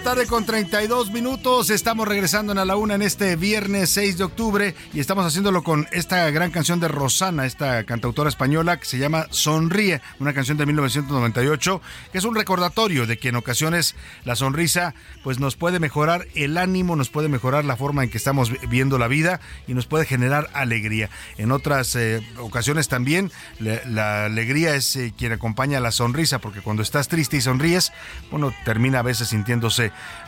[0.07, 1.69] Tarde con 32 minutos.
[1.69, 5.65] Estamos regresando en a la una en este viernes 6 de octubre y estamos haciéndolo
[5.65, 10.59] con esta gran canción de Rosana, esta cantautora española que se llama Sonríe, una canción
[10.59, 15.81] de 1998 que es un recordatorio de que en ocasiones la sonrisa pues nos puede
[15.81, 19.75] mejorar el ánimo, nos puede mejorar la forma en que estamos viendo la vida y
[19.75, 21.11] nos puede generar alegría.
[21.37, 26.85] En otras eh, ocasiones también la, alegría es eh, quien acompaña la sonrisa porque cuando
[26.85, 27.93] estás triste y sonríes,
[28.31, 29.69] bueno, termina a veces sintiendo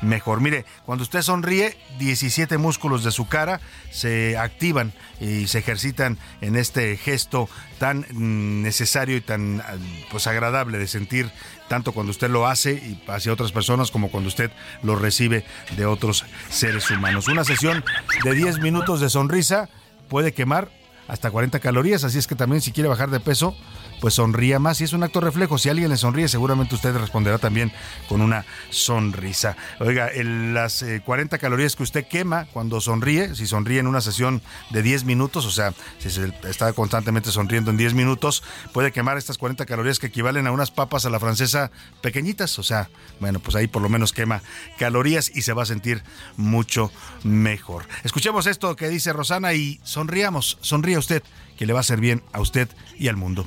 [0.02, 0.40] mejor.
[0.40, 6.57] Mire, cuando usted sonríe, 17 músculos de su cara se activan y se ejercitan en
[6.57, 9.62] este gesto tan mm, necesario y tan
[10.11, 11.31] pues agradable de sentir
[11.68, 14.50] tanto cuando usted lo hace y hacia otras personas como cuando usted
[14.83, 15.44] lo recibe
[15.76, 17.28] de otros seres humanos.
[17.28, 17.85] Una sesión
[18.24, 19.68] de 10 minutos de sonrisa
[20.09, 20.70] puede quemar
[21.07, 23.57] hasta 40 calorías, así es que también si quiere bajar de peso,
[24.00, 24.80] pues sonría más.
[24.80, 25.58] Y es un acto reflejo.
[25.58, 27.72] Si alguien le sonríe, seguramente usted responderá también
[28.08, 29.56] con una sonrisa.
[29.80, 34.42] Oiga, las 40 eh, calorías que usted quema cuando sonríe, si sonríe en una sesión
[34.70, 39.18] de 10 minutos, o sea, si se está constantemente sonriendo en 10 minutos, puede quemar
[39.18, 42.58] estas 40 calorías que equivalen a unas papas a la francesa pequeñitas.
[42.58, 42.88] O sea,
[43.20, 44.42] bueno, pues ahí por lo menos quema
[44.78, 46.02] calorías y se va a sentir
[46.37, 46.90] mucho
[47.24, 47.87] mejor.
[48.04, 51.22] Escuchemos esto que dice Rosana y sonriamos, sonríe usted,
[51.56, 53.46] que le va a hacer bien a usted y al mundo.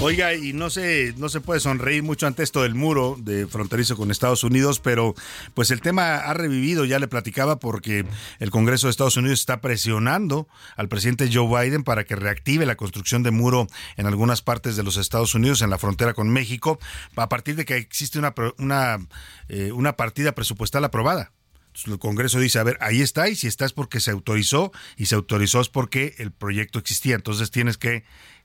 [0.00, 3.96] Oiga, y no se, no se puede sonreír mucho ante esto del muro de fronterizo
[3.96, 5.14] con Estados Unidos, pero
[5.54, 8.04] pues el tema ha revivido, ya le platicaba, porque
[8.38, 12.76] el Congreso de Estados Unidos está presionando al presidente Joe Biden para que reactive la
[12.76, 16.78] construcción de muro en algunas partes de los Estados Unidos, en la frontera con México,
[17.16, 18.98] a partir de que existe una, una,
[19.48, 21.32] eh, una partida presupuestal aprobada.
[21.86, 25.06] El Congreso dice, a ver, ahí está, y si está es porque se autorizó, y
[25.06, 28.04] se autorizó es porque el proyecto existía, entonces tienes que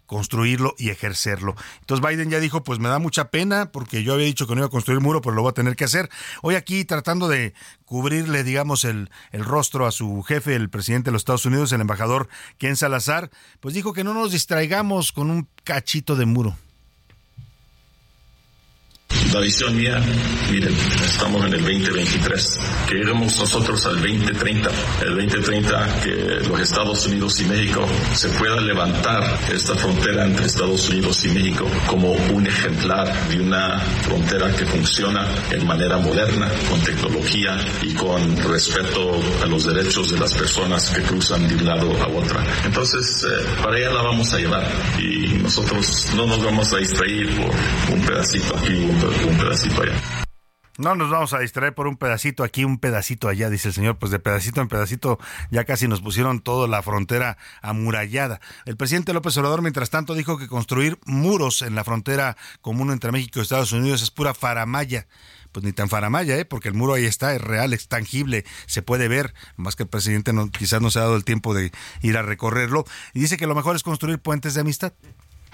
[0.09, 1.55] construirlo y ejercerlo.
[1.81, 4.61] Entonces Biden ya dijo, pues me da mucha pena porque yo había dicho que no
[4.61, 6.09] iba a construir muro, pero lo voy a tener que hacer.
[6.41, 7.53] Hoy aquí tratando de
[7.85, 11.81] cubrirle, digamos, el, el rostro a su jefe, el presidente de los Estados Unidos, el
[11.81, 16.57] embajador Ken Salazar, pues dijo que no nos distraigamos con un cachito de muro.
[19.33, 20.01] La visión mía,
[20.49, 22.59] miren, estamos en el 2023.
[22.87, 24.69] Queremos nosotros al 2030.
[25.03, 26.15] El 2030 que
[26.49, 31.67] los Estados Unidos y México se pueda levantar esta frontera entre Estados Unidos y México
[31.85, 38.35] como un ejemplar de una frontera que funciona en manera moderna, con tecnología y con
[38.49, 39.11] respeto
[39.43, 42.43] a los derechos de las personas que cruzan de un lado a otra.
[42.65, 44.67] Entonces, eh, para allá la vamos a llevar
[44.97, 48.73] y nosotros no nos vamos a distraer por un pedacito aquí,
[49.07, 50.01] un pedacito allá.
[50.77, 53.97] No nos vamos a distraer por un pedacito aquí, un pedacito allá, dice el señor.
[53.97, 55.19] Pues de pedacito en pedacito
[55.51, 58.39] ya casi nos pusieron toda la frontera amurallada.
[58.65, 63.11] El presidente López Obrador, mientras tanto, dijo que construir muros en la frontera común entre
[63.11, 65.07] México y Estados Unidos es pura faramaya.
[65.51, 66.45] Pues ni tan faramaya, ¿eh?
[66.45, 69.89] porque el muro ahí está, es real, es tangible, se puede ver, más que el
[69.89, 71.71] presidente no, quizás no se ha dado el tiempo de
[72.03, 72.85] ir a recorrerlo.
[73.13, 74.93] Y dice que lo mejor es construir puentes de amistad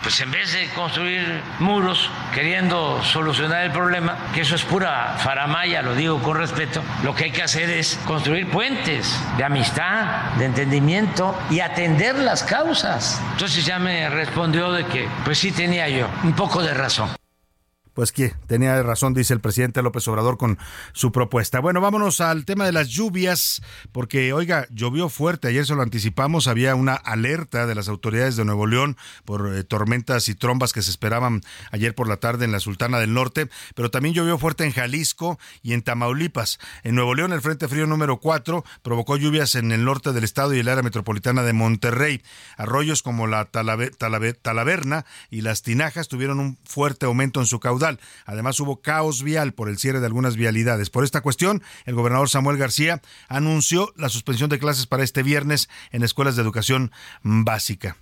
[0.02, 5.82] pues en vez de construir muros queriendo solucionar el problema, que eso es pura faramaya,
[5.82, 10.46] lo digo con respeto, lo que hay que hacer es construir puentes de amistad, de
[10.46, 13.22] entendimiento y atender las causas.
[13.32, 17.10] Entonces ya me respondió de que pues sí tenía yo un poco de razón
[17.96, 20.60] pues que tenía razón, dice el presidente López Obrador con
[20.92, 21.62] su propuesta.
[21.62, 23.62] Bueno, vámonos al tema de las lluvias,
[23.94, 28.44] porque, oiga, llovió fuerte, ayer se lo anticipamos, había una alerta de las autoridades de
[28.44, 32.52] Nuevo León por eh, tormentas y trombas que se esperaban ayer por la tarde en
[32.52, 36.60] la Sultana del Norte, pero también llovió fuerte en Jalisco y en Tamaulipas.
[36.84, 40.54] En Nuevo León, el Frente Frío número 4 provocó lluvias en el norte del estado
[40.54, 42.22] y el área metropolitana de Monterrey.
[42.58, 47.85] Arroyos como la Talaverna y las Tinajas tuvieron un fuerte aumento en su caudal
[48.26, 50.90] Además, hubo caos vial por el cierre de algunas vialidades.
[50.90, 55.70] Por esta cuestión, el gobernador Samuel García anunció la suspensión de clases para este viernes
[55.92, 56.92] en escuelas de educación
[57.24, 57.98] básica.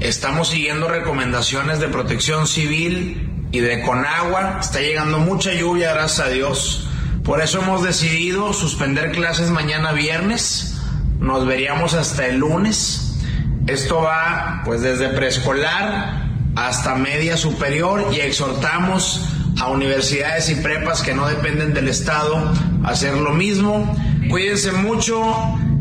[0.00, 4.58] Estamos siguiendo recomendaciones de protección civil y de Conagua.
[4.60, 6.88] Está llegando mucha lluvia, gracias a Dios.
[7.22, 10.80] Por eso hemos decidido suspender clases mañana viernes.
[11.20, 13.18] Nos veríamos hasta el lunes.
[13.66, 19.28] Esto va pues desde preescolar hasta media superior y exhortamos
[19.60, 22.36] a universidades y prepas que no dependen del Estado
[22.84, 23.96] a hacer lo mismo.
[24.28, 25.22] Cuídense mucho,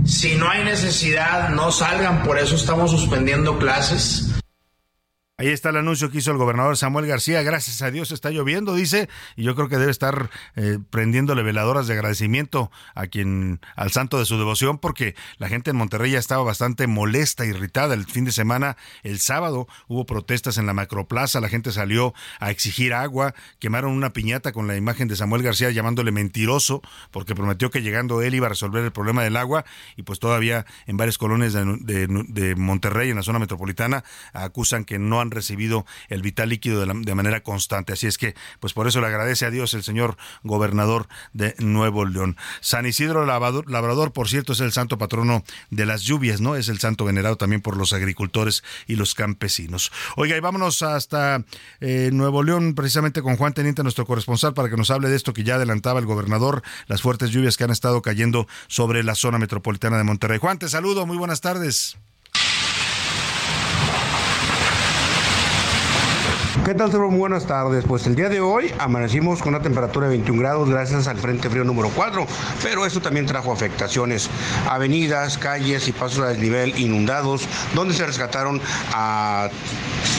[0.06, 4.30] si no hay necesidad, no salgan, por eso estamos suspendiendo clases.
[5.36, 7.42] Ahí está el anuncio que hizo el gobernador Samuel García.
[7.42, 11.88] Gracias a Dios está lloviendo, dice, y yo creo que debe estar eh, prendiéndole veladoras
[11.88, 16.20] de agradecimiento a quien, al santo de su devoción, porque la gente en Monterrey ya
[16.20, 17.96] estaba bastante molesta, irritada.
[17.96, 22.52] El fin de semana, el sábado, hubo protestas en la macroplaza, la gente salió a
[22.52, 27.72] exigir agua, quemaron una piñata con la imagen de Samuel García llamándole mentiroso, porque prometió
[27.72, 29.66] que llegando él iba a resolver el problema del agua,
[29.98, 31.66] y pues todavía en varias colonias de,
[32.06, 37.16] de Monterrey, en la zona metropolitana, acusan que no han recibido el vital líquido de,
[37.16, 37.94] manera constante.
[37.94, 42.06] Así es que, pues por eso le agradece a Dios el señor gobernador de Nuevo
[42.06, 42.38] León.
[42.62, 46.56] San Isidro Labrador, por cierto, es el santo patrono de las lluvias, ¿no?
[46.56, 49.92] Es el santo venerado también por los agricultores y los campesinos.
[50.16, 51.44] Oiga, y vámonos hasta
[51.80, 55.34] eh, Nuevo León, precisamente con Juan Teniente, nuestro corresponsal, para que nos hable de esto
[55.34, 59.38] que ya adelantaba el gobernador, las fuertes lluvias que han estado cayendo sobre la zona
[59.38, 60.40] metropolitana de Monterrey.
[60.40, 61.98] Juan, te saludo, muy buenas tardes.
[66.66, 67.84] ¿Qué tal, Muy buenas tardes.
[67.86, 71.50] Pues el día de hoy amanecimos con una temperatura de 21 grados gracias al Frente
[71.50, 72.26] Frío número 4,
[72.64, 74.30] pero esto también trajo afectaciones.
[74.70, 78.62] Avenidas, calles y pasos a desnivel inundados, donde se rescataron
[78.94, 79.50] a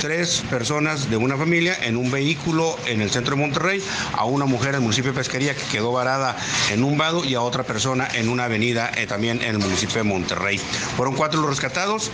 [0.03, 3.83] tres personas de una familia en un vehículo en el centro de Monterrey,
[4.13, 6.37] a una mujer en el municipio de Pesquería que quedó varada
[6.71, 9.97] en un vado y a otra persona en una avenida eh, también en el municipio
[9.97, 10.59] de Monterrey.
[10.59, 12.11] Fueron cuatro los rescatados,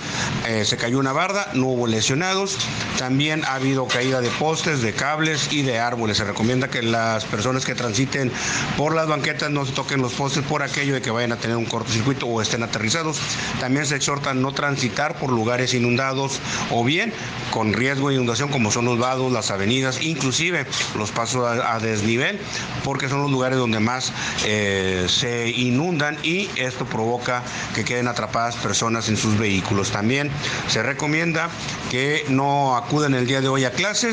[0.46, 2.58] eh, se cayó una barda, no hubo lesionados,
[2.96, 3.88] también ha habido
[4.20, 6.18] de postes, de cables y de árboles.
[6.18, 8.30] Se recomienda que las personas que transiten
[8.76, 11.56] por las banquetas no se toquen los postes por aquello de que vayan a tener
[11.56, 13.18] un cortocircuito o estén aterrizados.
[13.60, 16.40] También se exhorta no transitar por lugares inundados
[16.70, 17.12] o bien
[17.50, 20.66] con riesgo de inundación como son los vados, las avenidas, inclusive
[20.96, 22.38] los pasos a, desnivel,
[22.84, 24.12] porque son los lugares donde más
[24.44, 27.42] eh, se inundan y esto provoca
[27.74, 29.90] que queden atrapadas personas en sus vehículos.
[29.90, 30.30] También
[30.68, 31.48] se recomienda
[31.90, 34.09] que no acuden el día de hoy a clases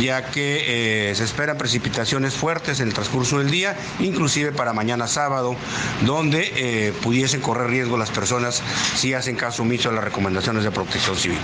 [0.00, 5.06] ya que eh, se esperan precipitaciones fuertes en el transcurso del día, inclusive para mañana
[5.06, 5.56] sábado,
[6.04, 8.62] donde eh, pudiesen correr riesgo las personas
[8.96, 11.38] si hacen caso omiso a las recomendaciones de protección civil.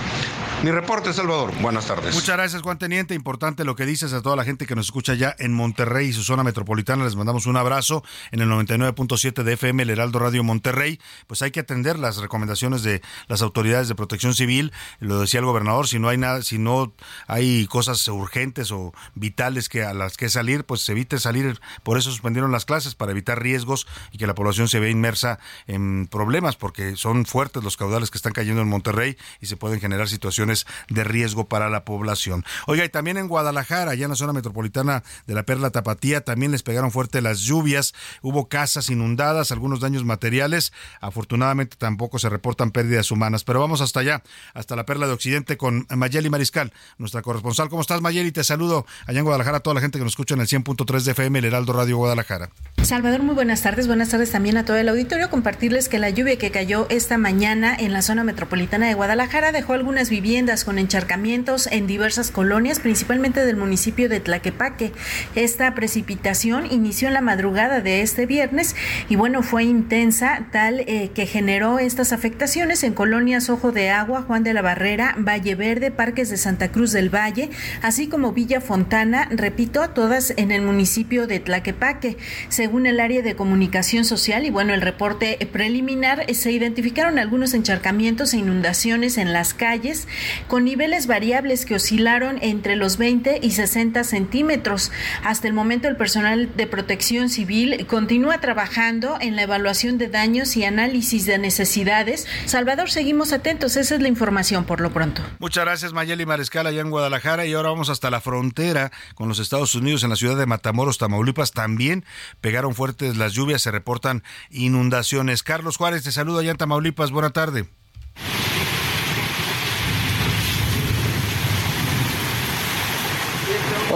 [0.63, 1.53] Mi reporte, Salvador.
[1.61, 2.15] Buenas tardes.
[2.15, 3.13] Muchas gracias, Juan Teniente.
[3.13, 6.13] Importante lo que dices a toda la gente que nos escucha ya en Monterrey y
[6.13, 7.03] su zona metropolitana.
[7.03, 10.99] Les mandamos un abrazo en el 99.7 de FM, el Heraldo Radio Monterrey.
[11.27, 14.73] Pues hay que atender las recomendaciones de las autoridades de protección civil.
[14.99, 16.91] Lo decía el gobernador, si no hay nada, si no
[17.27, 21.59] hay cosas urgentes o vitales que a las que salir, pues se evite salir.
[21.83, 25.39] Por eso suspendieron las clases, para evitar riesgos y que la población se vea inmersa
[25.67, 29.79] en problemas, porque son fuertes los caudales que están cayendo en Monterrey y se pueden
[29.79, 32.43] generar situaciones de riesgo para la población.
[32.65, 36.51] Oiga, y también en Guadalajara, allá en la zona metropolitana de la Perla Tapatía, también
[36.51, 42.71] les pegaron fuerte las lluvias, hubo casas inundadas, algunos daños materiales, afortunadamente tampoco se reportan
[42.71, 44.23] pérdidas humanas, pero vamos hasta allá,
[44.53, 47.69] hasta la Perla de Occidente con Mayeli Mariscal, nuestra corresponsal.
[47.69, 48.33] ¿Cómo estás, Mayeli?
[48.33, 51.03] Te saludo allá en Guadalajara, a toda la gente que nos escucha en el 100.3
[51.03, 52.49] de FM, el Heraldo Radio Guadalajara.
[52.83, 53.87] Salvador, muy buenas tardes.
[53.87, 55.29] Buenas tardes también a todo el auditorio.
[55.29, 59.73] Compartirles que la lluvia que cayó esta mañana en la zona metropolitana de Guadalajara dejó
[59.73, 64.93] algunas viviendas con encharcamientos en diversas colonias, principalmente del municipio de Tlaquepaque.
[65.35, 68.75] Esta precipitación inició en la madrugada de este viernes
[69.09, 74.21] y bueno, fue intensa, tal eh, que generó estas afectaciones en colonias Ojo de Agua,
[74.21, 77.49] Juan de la Barrera, Valle Verde, Parques de Santa Cruz del Valle,
[77.81, 82.17] así como Villa Fontana, repito, todas en el municipio de Tlaquepaque.
[82.49, 88.33] Según el área de comunicación social y bueno, el reporte preliminar, se identificaron algunos encharcamientos
[88.33, 90.07] e inundaciones en las calles
[90.47, 94.91] con niveles variables que oscilaron entre los 20 y 60 centímetros.
[95.23, 100.55] Hasta el momento, el personal de protección civil continúa trabajando en la evaluación de daños
[100.57, 102.27] y análisis de necesidades.
[102.45, 103.77] Salvador, seguimos atentos.
[103.77, 105.21] Esa es la información por lo pronto.
[105.39, 107.45] Muchas gracias, Mayeli Mariscal, allá en Guadalajara.
[107.45, 110.97] Y ahora vamos hasta la frontera con los Estados Unidos, en la ciudad de Matamoros,
[110.97, 111.51] Tamaulipas.
[111.51, 112.05] También
[112.41, 115.43] pegaron fuertes las lluvias, se reportan inundaciones.
[115.43, 117.11] Carlos Juárez, te saludo allá en Tamaulipas.
[117.11, 117.67] Buena tarde.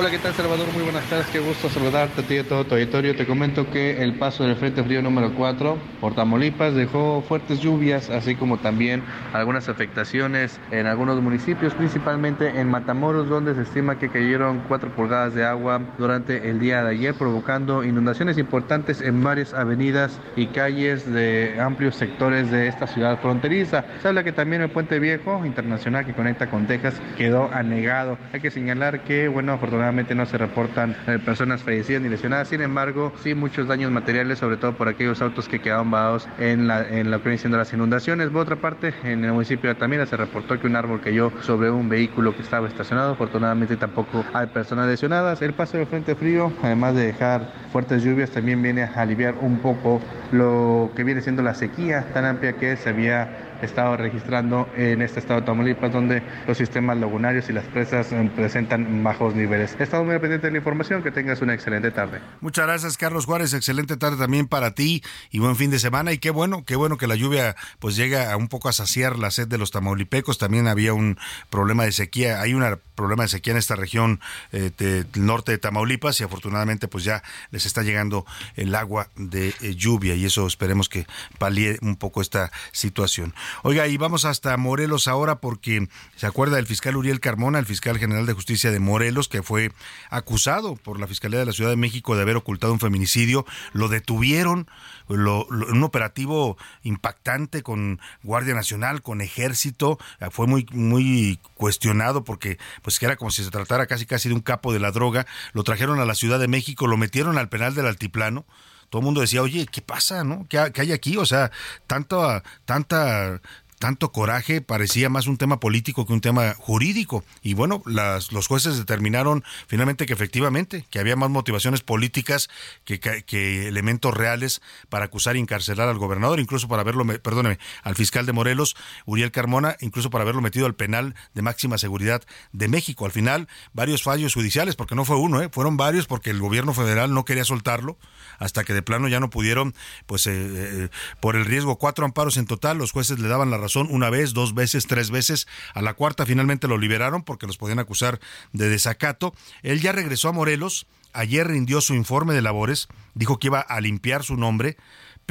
[0.02, 0.66] Hola, ¿qué tal Salvador?
[0.74, 3.16] Muy buenas tardes, qué gusto saludarte a ti y a todo tu auditorio.
[3.16, 8.10] Te comento que el paso del Frente Frío número 4 por Tamaulipas dejó fuertes lluvias,
[8.10, 14.10] así como también algunas afectaciones en algunos municipios, principalmente en Matamoros, donde se estima que
[14.10, 19.54] cayeron 4 pulgadas de agua durante el día de ayer, provocando inundaciones importantes en varias
[19.54, 23.86] avenidas y calles de amplios sectores de esta ciudad fronteriza.
[24.02, 28.18] Se habla que también el Puente Viejo Internacional que conecta con Texas quedó anegado.
[28.34, 32.48] Hay que señalar que, bueno, afortunadamente afortunadamente no se reportan eh, personas fallecidas ni lesionadas,
[32.48, 36.68] sin embargo, sí muchos daños materiales, sobre todo por aquellos autos que quedaron varados en,
[36.68, 38.30] la, en lo que viene siendo las inundaciones.
[38.30, 41.70] Por otra parte, en el municipio de Altamira se reportó que un árbol cayó sobre
[41.70, 45.42] un vehículo que estaba estacionado, afortunadamente tampoco hay personas lesionadas.
[45.42, 49.60] El paso del frente frío, además de dejar fuertes lluvias, también viene a aliviar un
[49.60, 55.02] poco lo que viene siendo la sequía tan amplia que se había estado registrando en
[55.02, 59.76] este estado de Tamaulipas, donde los sistemas lagunarios y las presas eh, presentan bajos niveles.
[59.80, 62.20] He estado muy pendiente de la información, que tengas una excelente tarde.
[62.42, 66.12] Muchas gracias, Carlos Juárez, excelente tarde también para ti y buen fin de semana.
[66.12, 69.32] Y qué bueno, qué bueno que la lluvia pues llega un poco a saciar la
[69.32, 70.38] sed de los tamaulipecos.
[70.38, 71.18] También había un
[71.50, 72.64] problema de sequía, hay un
[73.02, 74.20] problema de sequía en esta región
[74.52, 78.26] eh, del norte de Tamaulipas y afortunadamente pues ya les está llegando
[78.56, 83.34] el agua de eh, lluvia y eso esperemos que palíe un poco esta situación.
[83.64, 87.98] Oiga, y vamos hasta Morelos ahora porque se acuerda del fiscal Uriel Carmona, el fiscal
[87.98, 89.72] general de justicia de Morelos, que fue
[90.10, 93.46] acusado por la Fiscalía de la Ciudad de México de haber ocultado un feminicidio.
[93.74, 94.68] Lo detuvieron,
[95.12, 100.00] un operativo impactante con Guardia Nacional, con Ejército.
[100.32, 104.42] Fue muy, muy cuestionado porque pues era como si se tratara casi casi de un
[104.42, 105.26] capo de la droga.
[105.54, 108.46] Lo trajeron a la Ciudad de México, lo metieron al penal del Altiplano
[108.92, 110.26] todo el mundo decía, oye, ¿qué pasa?
[110.26, 110.46] ¿no?
[110.50, 111.16] ¿Qué, hay aquí?
[111.16, 111.50] O sea,
[111.88, 113.40] tanto, tanta
[113.82, 117.26] tanto coraje parecía más un tema político que un tema jurídico.
[117.42, 122.48] Y bueno, las, los jueces determinaron finalmente que efectivamente, que había más motivaciones políticas
[122.86, 128.28] que, elementos reales para acusar y encarcelar al gobernador, incluso para haberlo, perdóneme, al fiscal
[128.28, 128.76] de Morelos,
[129.06, 132.22] Uriel Carmona, incluso para haberlo metido al penal de máxima seguridad
[132.54, 133.06] de México.
[133.06, 135.50] Al final, varios fallos judiciales, porque no fue uno, ¿eh?
[135.52, 137.98] fueron varios porque el gobierno federal no quería soltarlo
[138.38, 139.74] hasta que de plano ya no pudieron,
[140.06, 143.58] pues eh, eh, por el riesgo, cuatro amparos en total, los jueces le daban la
[143.58, 145.48] razón una vez, dos veces, tres veces.
[145.74, 148.20] A la cuarta finalmente lo liberaron porque los podían acusar
[148.54, 149.34] de desacato.
[149.64, 150.88] Él ya regresó a Morelos.
[151.14, 152.88] Ayer rindió su informe de labores.
[153.14, 154.78] Dijo que iba a limpiar su nombre,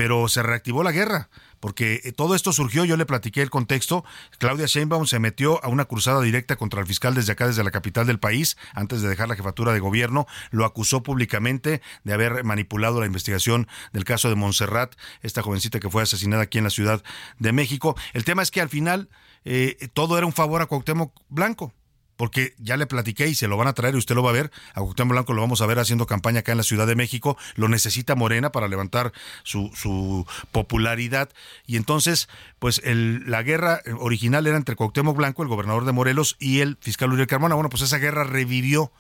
[0.01, 1.29] pero se reactivó la guerra
[1.61, 4.03] porque eh, todo esto surgió, yo le platiqué el contexto,
[4.39, 7.71] Claudia Sheinbaum se metió a una cruzada directa contra el fiscal desde acá, desde la
[7.71, 12.45] capital del país, antes de dejar la jefatura de gobierno, lo acusó públicamente de haber
[12.45, 16.71] manipulado la investigación del caso de Montserrat, esta jovencita que fue asesinada aquí en la
[16.71, 17.03] Ciudad
[17.39, 17.95] de México.
[18.15, 19.11] El tema es que al final
[19.45, 21.75] eh, todo era un favor a Cuauhtémoc Blanco
[22.21, 24.35] porque ya le platiqué y se lo van a traer y usted lo va a
[24.35, 24.51] ver.
[24.75, 27.39] A Cuauhtémoc Blanco lo vamos a ver haciendo campaña acá en la Ciudad de México.
[27.55, 31.31] Lo necesita Morena para levantar su, su popularidad.
[31.67, 36.37] Y entonces, pues el, la guerra original era entre Cuauhtémoc Blanco, el gobernador de Morelos,
[36.39, 37.55] y el fiscal Uriel Carmona.
[37.55, 38.93] Bueno, pues esa guerra revivió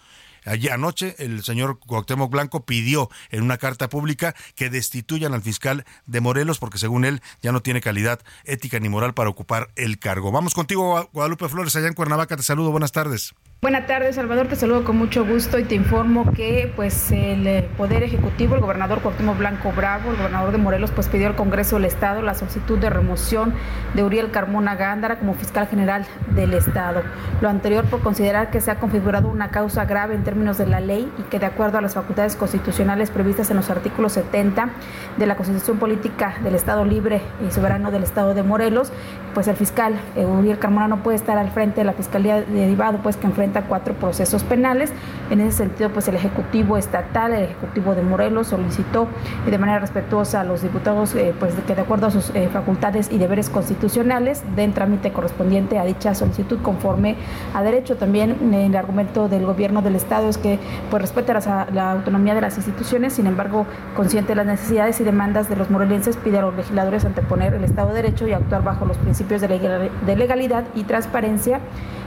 [0.45, 5.84] Allí anoche el señor Cuauhtémoc Blanco pidió en una carta pública que destituyan al fiscal
[6.07, 9.99] de Morelos porque según él ya no tiene calidad ética ni moral para ocupar el
[9.99, 10.32] cargo.
[10.32, 12.36] Vamos contigo, Guadalupe Flores, allá en Cuernavaca.
[12.36, 13.34] Te saludo, buenas tardes.
[13.62, 14.46] Buenas tardes, Salvador.
[14.46, 18.62] Te saludo con mucho gusto y te informo que pues el eh, Poder Ejecutivo, el
[18.62, 22.32] gobernador Cuauhtémoc Blanco Bravo, el gobernador de Morelos, pues pidió al Congreso del Estado la
[22.32, 23.52] solicitud de remoción
[23.92, 27.02] de Uriel Carmona Gándara como fiscal general del Estado.
[27.42, 30.80] Lo anterior por considerar que se ha configurado una causa grave en términos de la
[30.80, 34.70] ley y que de acuerdo a las facultades constitucionales previstas en los artículos 70
[35.18, 38.90] de la Constitución Política del Estado Libre y Soberano del Estado de Morelos,
[39.34, 43.00] pues el fiscal eh, Uriel Carmona no puede estar al frente de la Fiscalía derivado,
[43.02, 44.92] pues que enfrenta cuatro procesos penales.
[45.30, 49.09] En ese sentido, pues el Ejecutivo Estatal, el Ejecutivo de Morelos, solicitó
[49.48, 53.11] de manera respetuosa a los diputados eh, pues que de acuerdo a sus eh, facultades
[53.11, 57.16] y deberes constitucionales den trámite correspondiente a dicha solicitud conforme
[57.55, 57.96] a derecho.
[57.96, 60.59] También el argumento del gobierno del Estado es que
[60.90, 61.38] pues respeta
[61.72, 65.70] la, autonomía de las instituciones, sin embargo, consciente de las necesidades y demandas de los
[65.70, 69.40] morelenses, pide a los legisladores anteponer el Estado de Derecho y actuar bajo los principios
[69.40, 71.61] de legalidad y transparencia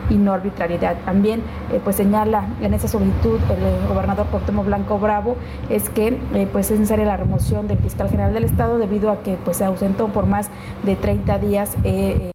[0.09, 0.97] y no arbitrariedad.
[1.05, 1.41] También
[1.71, 5.35] eh, pues señala en esa solicitud el gobernador Cuauhtémoc Blanco Bravo
[5.69, 9.23] es que eh, pues es necesaria la remoción del fiscal general del estado debido a
[9.23, 10.49] que pues se ausentó por más
[10.83, 12.32] de 30 días eh,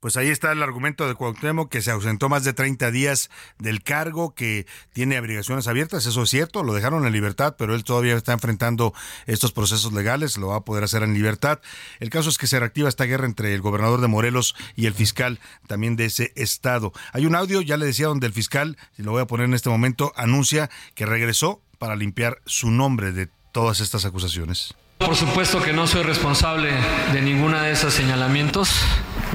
[0.00, 3.82] pues ahí está el argumento de Cuauhtémoc que se ausentó más de 30 días del
[3.82, 8.16] cargo, que tiene obligaciones abiertas, eso es cierto, lo dejaron en libertad, pero él todavía
[8.16, 8.94] está enfrentando
[9.26, 11.60] estos procesos legales, lo va a poder hacer en libertad.
[12.00, 14.94] El caso es que se reactiva esta guerra entre el gobernador de Morelos y el
[14.94, 16.92] fiscal también de ese estado.
[17.12, 19.54] Hay un audio, ya le decía, donde el fiscal, y lo voy a poner en
[19.54, 24.74] este momento, anuncia que regresó para limpiar su nombre de todas estas acusaciones.
[24.98, 26.70] Por supuesto que no soy responsable
[27.12, 28.84] de ninguna de esos señalamientos.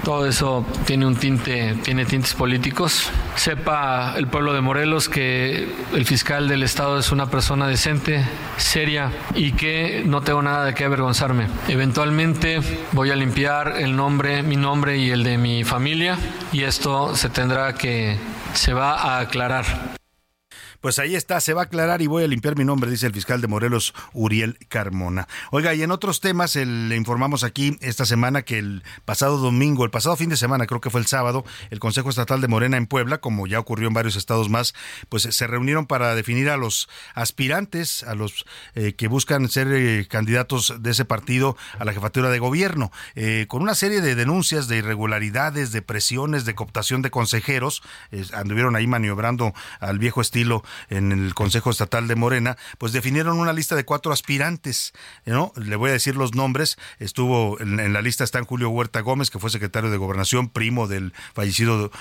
[0.05, 3.09] Todo eso tiene un tinte, tiene tintes políticos.
[3.33, 8.23] Sepa el pueblo de Morelos que el fiscal del estado es una persona decente,
[8.55, 11.47] seria y que no tengo nada de qué avergonzarme.
[11.69, 12.59] Eventualmente
[12.91, 16.19] voy a limpiar el nombre, mi nombre y el de mi familia
[16.51, 18.19] y esto se tendrá que
[18.53, 20.04] se va a aclarar.
[20.85, 23.13] Pues ahí está, se va a aclarar y voy a limpiar mi nombre, dice el
[23.13, 25.27] fiscal de Morelos, Uriel Carmona.
[25.49, 29.89] Oiga, y en otros temas, le informamos aquí esta semana que el pasado domingo, el
[29.89, 32.85] pasado fin de semana, creo que fue el sábado, el Consejo Estatal de Morena en
[32.85, 34.75] Puebla, como ya ocurrió en varios estados más,
[35.09, 40.05] pues se reunieron para definir a los aspirantes, a los eh, que buscan ser eh,
[40.07, 44.67] candidatos de ese partido a la jefatura de gobierno, eh, con una serie de denuncias
[44.67, 47.81] de irregularidades, de presiones, de cooptación de consejeros,
[48.33, 53.53] anduvieron ahí maniobrando al viejo estilo en el Consejo Estatal de Morena, pues definieron una
[53.53, 54.93] lista de cuatro aspirantes,
[55.25, 55.51] ¿no?
[55.55, 59.39] Le voy a decir los nombres, estuvo en, la lista están Julio Huerta Gómez, que
[59.39, 61.91] fue secretario de Gobernación, primo del fallecido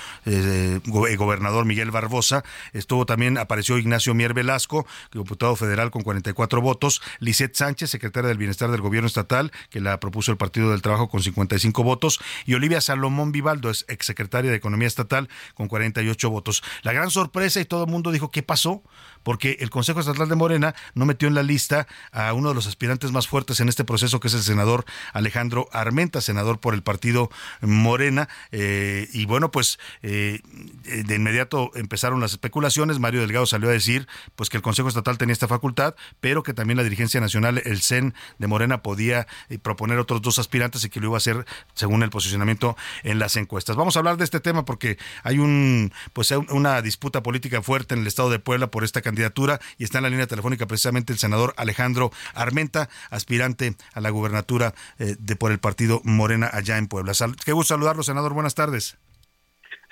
[0.85, 7.55] gobernador Miguel Barbosa, estuvo también, apareció Ignacio Mier Velasco, diputado federal con 44 votos, Lisette
[7.55, 11.21] Sánchez, secretaria del Bienestar del Gobierno Estatal, que la propuso el Partido del Trabajo con
[11.21, 16.63] 55 votos, y Olivia Salomón Vivaldo, es exsecretaria de Economía Estatal con 48 votos.
[16.83, 18.81] La gran sorpresa y todo el mundo dijo, ¿qué pasó?
[19.25, 22.67] Porque el Consejo Estatal de Morena no metió en la lista a uno de los
[22.67, 26.83] aspirantes más fuertes en este proceso, que es el senador Alejandro Armenta, senador por el
[26.83, 28.29] partido Morena.
[28.51, 30.41] Eh, y bueno, pues eh,
[30.83, 32.99] de inmediato empezaron las especulaciones.
[32.99, 36.53] Mario Delgado salió a decir pues que el Consejo Estatal tenía esta facultad, pero que
[36.53, 40.89] también la dirigencia nacional, el CEN de Morena, podía eh, proponer otros dos aspirantes y
[40.89, 43.75] que lo iba a hacer según el posicionamiento en las encuestas.
[43.75, 48.01] Vamos a hablar de este tema porque hay un pues una disputa política fuerte en
[48.01, 51.13] el estado de Puebla por esta candidatura candidatura y está en la línea telefónica precisamente
[51.13, 56.77] el senador Alejandro Armenta, aspirante a la gubernatura eh, de por el partido Morena allá
[56.77, 57.13] en Puebla.
[57.45, 58.33] qué gusto saludarlo, senador.
[58.33, 58.97] Buenas tardes.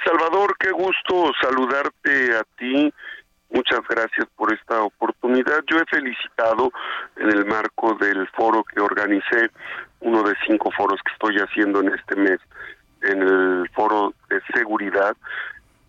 [0.03, 2.93] Salvador, qué gusto saludarte a ti.
[3.49, 5.63] Muchas gracias por esta oportunidad.
[5.71, 6.71] Yo he felicitado
[7.15, 9.51] en el marco del foro que organicé,
[10.01, 12.39] uno de cinco foros que estoy haciendo en este mes,
[13.03, 15.15] en el foro de seguridad,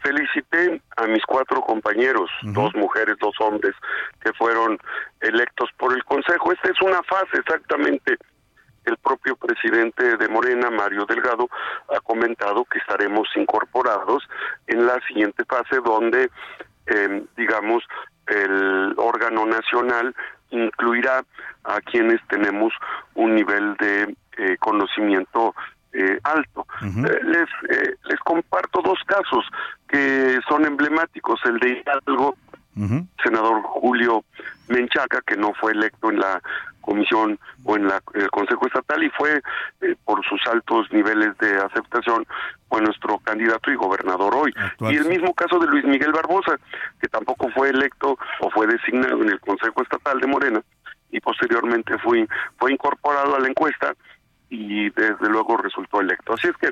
[0.04, 3.74] felicité a mis cuatro compañeros, dos mujeres, dos hombres,
[4.22, 4.78] que fueron
[5.20, 6.52] electos por el Consejo.
[6.52, 8.16] Esta es una fase exactamente.
[8.84, 11.48] El propio presidente de Morena, Mario Delgado,
[11.88, 14.22] ha comentado que estaremos incorporados
[14.66, 16.30] en la siguiente fase donde,
[16.86, 17.82] eh, digamos,
[18.26, 20.14] el órgano nacional
[20.50, 21.24] incluirá
[21.64, 22.74] a quienes tenemos
[23.14, 25.54] un nivel de eh, conocimiento
[25.94, 26.66] eh, alto.
[26.82, 29.46] Eh, les, eh, les comparto dos casos
[29.88, 31.40] que son emblemáticos.
[31.44, 32.36] El de Hidalgo,
[33.22, 34.24] senador Julio
[34.68, 36.42] Menchaca, que no fue electo en la
[36.80, 39.40] comisión o en la, el Consejo Estatal y fue
[40.04, 42.26] por sus altos niveles de aceptación
[42.68, 44.52] fue nuestro candidato y gobernador hoy.
[44.80, 46.58] y el mismo caso de Luis Miguel Barbosa,
[47.00, 50.60] que tampoco fue electo o fue designado en el Consejo Estatal de Morena
[51.14, 52.26] y posteriormente fue,
[52.58, 53.94] fue incorporado a la encuesta
[54.50, 56.34] y desde luego resultó electo.
[56.34, 56.70] Así es que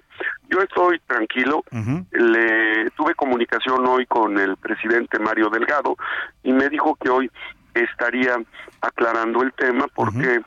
[0.49, 1.65] yo estoy tranquilo.
[2.13, 5.97] Le tuve comunicación hoy con el presidente Mario Delgado
[6.43, 7.31] y me dijo que hoy
[7.75, 8.37] estaría
[8.81, 10.41] aclarando el tema porque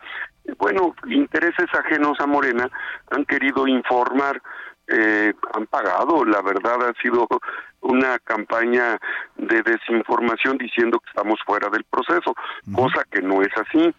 [0.60, 2.70] bueno, intereses ajenos a Morena
[3.10, 4.42] han querido informar
[4.88, 6.26] eh, han pagado.
[6.26, 7.28] La verdad ha sido
[7.82, 8.98] una campaña
[9.36, 12.34] de desinformación diciendo que estamos fuera del proceso,
[12.74, 13.94] cosa que no es así.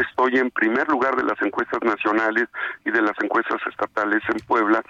[0.00, 2.48] Estoy en primer lugar de las encuestas nacionales
[2.84, 4.82] y de las encuestas estatales en Puebla,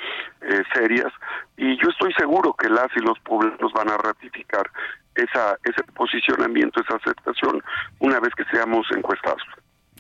[0.42, 1.12] eh, serias,
[1.56, 4.70] y yo estoy seguro que las y los pueblos van a ratificar
[5.14, 7.62] esa, ese posicionamiento, esa aceptación,
[7.98, 9.42] una vez que seamos encuestados.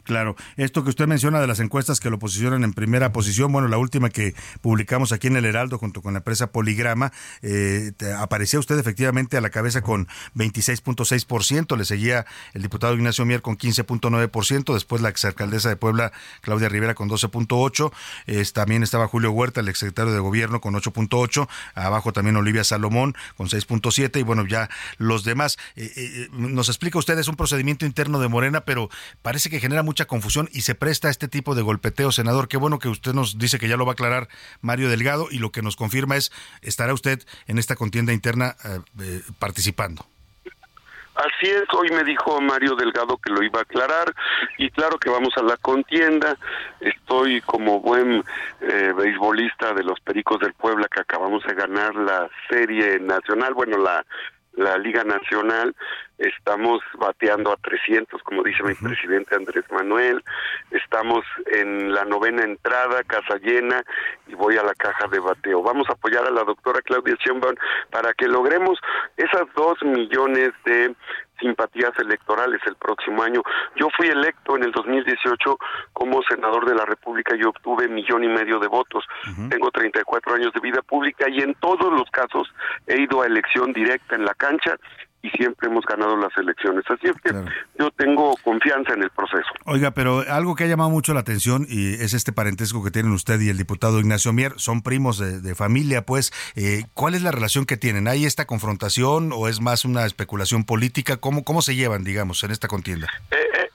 [0.08, 3.68] Claro, esto que usted menciona de las encuestas que lo posicionan en primera posición, bueno,
[3.68, 8.58] la última que publicamos aquí en el Heraldo junto con la empresa Poligrama, eh, aparecía
[8.58, 14.72] usted efectivamente a la cabeza con 26.6%, le seguía el diputado Ignacio Mier con 15.9%,
[14.72, 17.92] después la exalcaldesa de Puebla, Claudia Rivera, con 12.8%,
[18.54, 23.48] también estaba Julio Huerta, el exsecretario de Gobierno, con 8.8%, abajo también Olivia Salomón, con
[23.48, 25.58] 6.7%, y bueno, ya los demás.
[25.76, 28.88] Eh, eh, nos explica usted, es un procedimiento interno de Morena, pero
[29.20, 32.48] parece que genera confusión y se presta a este tipo de golpeteo, senador.
[32.48, 34.28] Qué bueno que usted nos dice que ya lo va a aclarar
[34.60, 36.32] Mario Delgado y lo que nos confirma es,
[36.62, 40.06] estará usted en esta contienda interna eh, eh, participando.
[41.14, 44.14] Así es, hoy me dijo Mario Delgado que lo iba a aclarar
[44.56, 46.36] y claro que vamos a la contienda.
[46.80, 48.22] Estoy como buen
[48.60, 53.78] eh, beisbolista de los Pericos del Puebla que acabamos de ganar la serie nacional, bueno,
[53.78, 55.74] la Liga Nacional,
[56.18, 60.22] estamos bateando a 300, como dice mi presidente Andrés Manuel,
[60.70, 63.82] estamos en la novena entrada, casa llena,
[64.26, 65.62] y voy a la caja de bateo.
[65.62, 67.54] Vamos a apoyar a la doctora Claudia Sheinbaum
[67.90, 68.78] para que logremos
[69.16, 70.94] esas dos millones de
[71.40, 73.42] simpatías electorales el próximo año.
[73.76, 75.58] Yo fui electo en el 2018
[75.92, 79.04] como senador de la República y obtuve millón y medio de votos.
[79.48, 82.52] Tengo 34 años de vida pública y en todos los casos
[82.86, 84.76] he ido a elección directa en la cancha
[85.22, 86.84] y siempre hemos ganado las elecciones.
[86.88, 87.32] Así es que
[87.78, 89.48] yo tengo confianza en el proceso.
[89.64, 93.12] Oiga, pero algo que ha llamado mucho la atención y es este parentesco que tienen
[93.12, 97.32] usted y el diputado Ignacio Mier, son primos de, familia, pues, eh, ¿cuál es la
[97.32, 98.06] relación que tienen?
[98.06, 101.16] ¿Hay esta confrontación o es más una especulación política?
[101.16, 103.08] ¿Cómo, cómo se llevan, digamos, en esta contienda?
[103.30, 103.68] Eh, eh,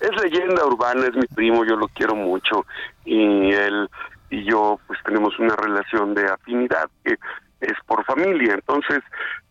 [0.00, 2.66] es leyenda urbana, es mi primo, yo lo quiero mucho
[3.04, 3.88] y él
[4.30, 7.16] y yo pues tenemos una relación de afinidad que
[7.60, 9.00] es por familia, entonces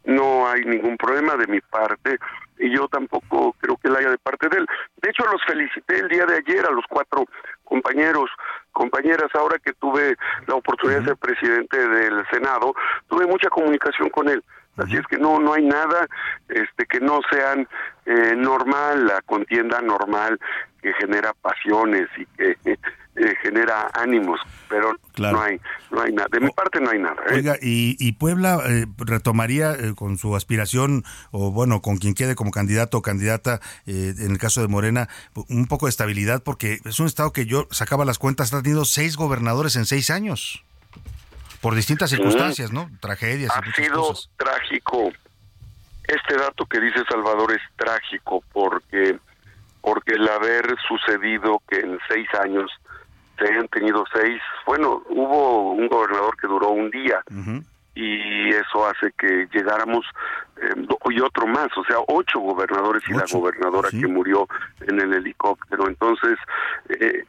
[0.05, 2.17] no hay ningún problema de mi parte
[2.59, 4.67] y yo tampoco creo que la haya de parte de él.
[5.01, 7.25] De hecho, los felicité el día de ayer a los cuatro
[7.63, 8.29] compañeros,
[8.71, 10.15] compañeras, ahora que tuve
[10.47, 12.73] la oportunidad de ser presidente del Senado,
[13.07, 14.43] tuve mucha comunicación con él.
[14.77, 16.07] Así es que no no hay nada
[16.49, 17.67] este que no sean
[18.07, 20.39] eh, normal, la contienda normal
[20.81, 22.57] que genera pasiones y que
[23.15, 25.59] eh, genera ánimos, pero no hay
[25.91, 26.27] no hay nada.
[26.31, 27.21] De mi parte no hay nada.
[27.29, 27.35] ¿eh?
[27.35, 32.97] Oiga, y, Puebla eh, retomaría con su aspiración o bueno, con quien quede como candidato
[32.97, 35.09] o candidata en el caso de Morena
[35.49, 38.85] un poco de estabilidad porque es un estado que yo sacaba las cuentas ha tenido
[38.85, 40.63] seis gobernadores en seis años
[41.61, 42.89] por distintas circunstancias, ¿no?
[42.99, 43.51] Tragedias.
[43.55, 45.11] Ha sido trágico.
[46.05, 49.17] Este dato que dice Salvador es trágico porque
[49.83, 52.69] porque el haber sucedido que en seis años
[53.37, 57.23] se hayan tenido seis, bueno, hubo un gobernador que duró un día
[57.95, 60.05] y eso hace que llegáramos
[60.57, 60.73] eh,
[61.09, 64.47] y otro más, o sea, ocho gobernadores y la gobernadora que murió
[64.81, 65.87] en el helicóptero.
[65.87, 66.39] Entonces,
[66.89, 67.23] eh,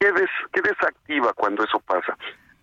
[0.00, 2.16] ¿qué, des, ¿qué desactiva cuando eso pasa?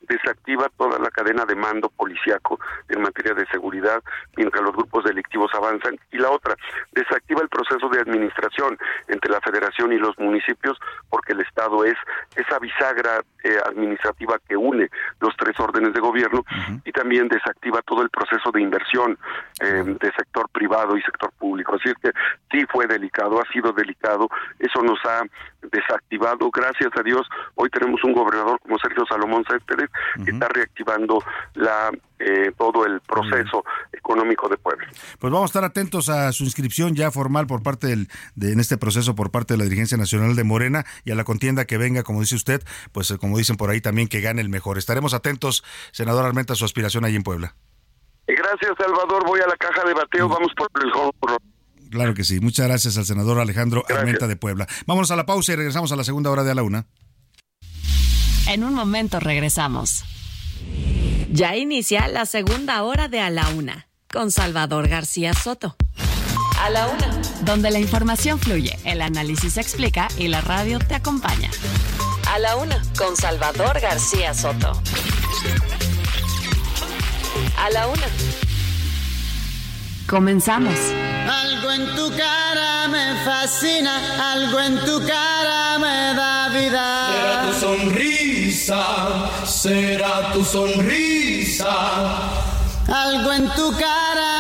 [0.08, 4.02] Desactiva toda la cadena de mando policiaco en materia de seguridad
[4.36, 5.98] mientras los grupos delictivos avanzan.
[6.12, 6.56] Y la otra
[6.92, 8.78] desactiva el proceso de administración
[9.08, 10.78] entre la federación y los municipios
[11.10, 11.96] porque el estado es
[12.36, 14.90] esa bisagra eh, administrativa que une
[15.20, 16.44] los tres órdenes de gobierno
[16.84, 19.18] y también desactiva todo el proceso de inversión
[19.62, 21.76] eh, de sector privado y sector público.
[21.76, 22.12] Así es que
[22.52, 24.30] sí fue delicado ha sido delicado
[24.60, 25.24] eso nos ha
[25.62, 26.50] desactivado.
[26.52, 29.90] Gracias a Dios hoy tenemos un gobernador como Sergio Salomón Céspedes
[30.24, 31.24] que está reactivando
[31.54, 34.88] la eh, todo el proceso económico de Puebla.
[35.20, 38.60] Pues vamos a estar atentos a su inscripción ya formal por parte del, de, en
[38.60, 41.78] este proceso por parte de la dirigencia nacional de Morena y a la contienda que
[41.78, 44.78] venga, como dice usted, pues eh, como dicen por ahí también que gane el mejor.
[44.78, 47.56] Estaremos atentos, senador Armenta, a su aspiración ahí en Puebla.
[48.28, 49.26] Gracias, Salvador.
[49.26, 50.28] Voy a la caja de bateo.
[50.28, 50.92] Vamos por el
[51.92, 52.40] Claro que sí.
[52.40, 54.68] Muchas gracias al senador Alejandro Armenta de Puebla.
[54.88, 56.88] Vamos a la pausa y regresamos a la segunda hora de a la una.
[58.48, 60.04] En un momento regresamos.
[61.32, 65.76] Ya inicia la segunda hora de A la Una con Salvador García Soto.
[66.62, 70.96] A la Una, donde la información fluye, el análisis se explica y la radio te
[70.96, 71.50] acompaña.
[72.34, 74.82] A la Una con Salvador García Soto.
[77.58, 78.08] A la Una.
[80.08, 80.76] Comenzamos.
[81.28, 87.08] Algo en tu cara me fascina, algo en tu cara me da vida.
[87.12, 88.35] Será tu sonrisa,
[89.46, 91.76] será tu sonrisa.
[92.88, 94.35] Algo en tu cara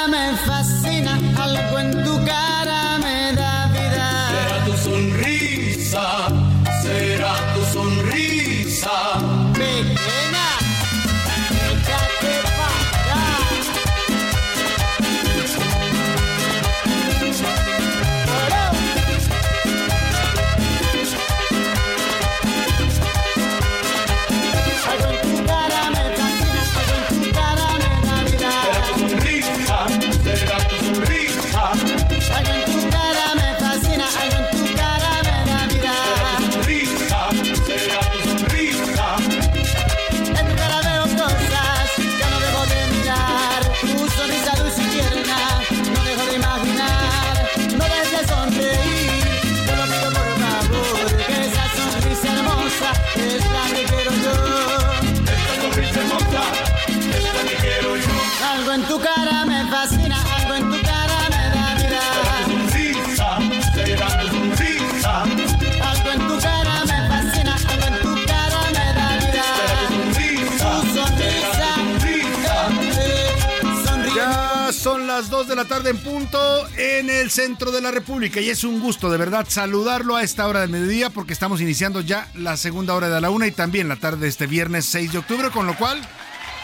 [75.55, 76.37] la tarde en punto
[76.77, 78.41] en el centro de la República.
[78.41, 82.01] Y es un gusto de verdad saludarlo a esta hora del mediodía porque estamos iniciando
[82.01, 85.13] ya la segunda hora de la una y también la tarde de este viernes 6
[85.13, 86.01] de octubre, con lo cual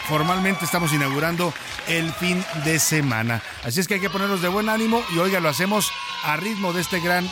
[0.08, 1.52] formalmente estamos inaugurando
[1.88, 3.42] el fin de semana.
[3.64, 5.90] Así es que hay que ponernos de buen ánimo y oiga, lo hacemos
[6.24, 7.28] a ritmo de este gran,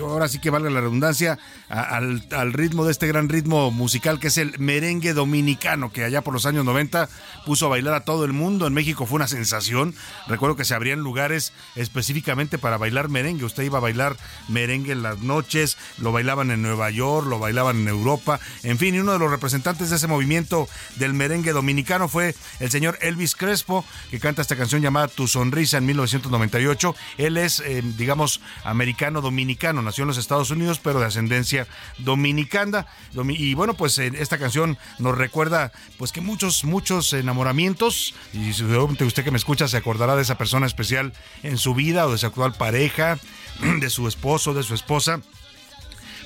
[0.00, 1.38] ahora sí que valga la redundancia,
[1.68, 6.22] al, al, ritmo de este gran ritmo musical que es el merengue dominicano, que allá
[6.22, 7.08] por los años 90
[7.44, 8.66] puso a bailar a todo el mundo.
[8.66, 9.94] En México fue una sensación.
[10.26, 13.44] Recuerdo que se abrían lugares específicamente para bailar merengue.
[13.44, 14.16] Usted iba a bailar
[14.48, 18.94] merengue en las noches, lo bailaban en Nueva York, lo bailaban en Europa, en fin,
[18.94, 23.34] y uno de los representantes de ese movimiento del merengue dominicano fue el señor Elvis
[23.34, 26.94] Crespo, que canta esta canción llamada Tu Sonrisa en 1998.
[27.18, 31.66] Él es, eh, digamos, americano dominicano, nació en los Estados Unidos, pero de ascendencia
[31.98, 32.86] dominicana.
[33.14, 39.24] Y bueno, pues esta canción nos recuerda pues que muchos, muchos enamoramientos, y seguramente usted
[39.24, 42.26] que me escucha se acordará de esa persona especial en su vida o de su
[42.26, 43.18] actual pareja,
[43.80, 45.20] de su esposo, de su esposa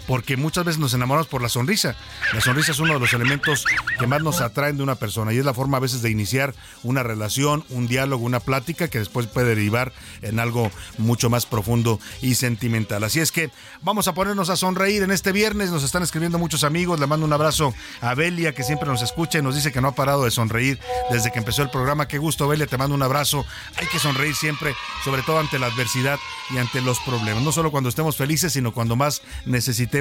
[0.06, 1.94] porque muchas veces nos enamoramos por la sonrisa.
[2.32, 3.64] La sonrisa es uno de los elementos
[3.98, 6.54] que más nos atraen de una persona y es la forma a veces de iniciar
[6.82, 9.92] una relación, un diálogo, una plática que después puede derivar
[10.22, 13.04] en algo mucho más profundo y sentimental.
[13.04, 13.50] Así es que
[13.82, 15.70] vamos a ponernos a sonreír en este viernes.
[15.70, 16.98] Nos están escribiendo muchos amigos.
[16.98, 19.88] Le mando un abrazo a Belia que siempre nos escucha y nos dice que no
[19.88, 20.78] ha parado de sonreír
[21.10, 22.08] desde que empezó el programa.
[22.08, 22.66] Qué gusto, Belia.
[22.66, 23.44] Te mando un abrazo.
[23.76, 24.74] Hay que sonreír siempre,
[25.04, 26.18] sobre todo ante la adversidad
[26.50, 27.42] y ante los problemas.
[27.42, 29.91] No solo cuando estemos felices, sino cuando más necesitamos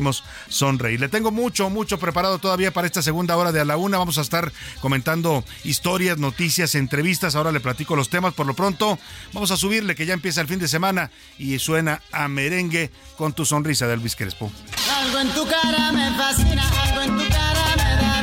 [0.48, 1.00] sonreír.
[1.00, 3.98] Le tengo mucho, mucho preparado todavía para esta segunda hora de a la una.
[3.98, 7.36] Vamos a estar comentando historias, noticias, entrevistas.
[7.36, 8.34] Ahora le platico los temas.
[8.34, 8.98] Por lo pronto,
[9.34, 13.34] vamos a subirle que ya empieza el fin de semana y suena a merengue con
[13.34, 14.52] tu sonrisa de Elvis Crespo.
[14.98, 18.22] Algo en tu cara me fascina, algo en tu cara me da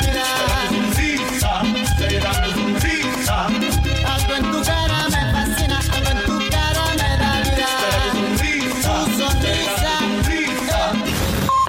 [3.44, 3.77] Algo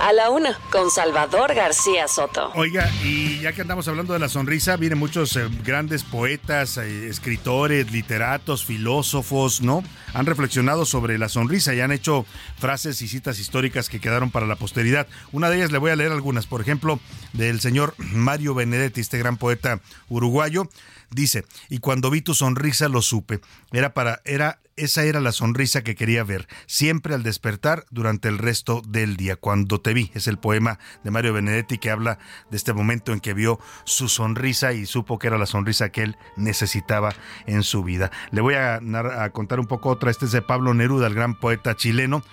[0.10, 2.52] a la una con Salvador García Soto.
[2.56, 7.08] Oiga, y ya que andamos hablando de la sonrisa, vienen muchos eh, grandes poetas, eh,
[7.08, 9.84] escritores, literatos, filósofos, ¿no?
[10.16, 12.26] Han reflexionado sobre la sonrisa y han hecho
[12.58, 15.06] frases y citas históricas que quedaron para la posteridad.
[15.32, 17.00] Una de ellas le voy a leer algunas, por ejemplo,
[17.34, 20.68] del señor Mario Benedetti, este gran poeta uruguayo.
[21.12, 23.42] Dice, y cuando vi tu sonrisa lo supe.
[23.72, 28.38] Era para, era, esa era la sonrisa que quería ver, siempre al despertar durante el
[28.38, 29.36] resto del día.
[29.36, 32.20] Cuando te vi, es el poema de Mario Benedetti que habla
[32.52, 36.04] de este momento en que vio su sonrisa y supo que era la sonrisa que
[36.04, 37.16] él necesitaba
[37.48, 38.12] en su vida.
[38.32, 41.40] Le voy a, a contar un poco otra, este es de Pablo Neruda, el gran
[41.40, 42.24] poeta chileno,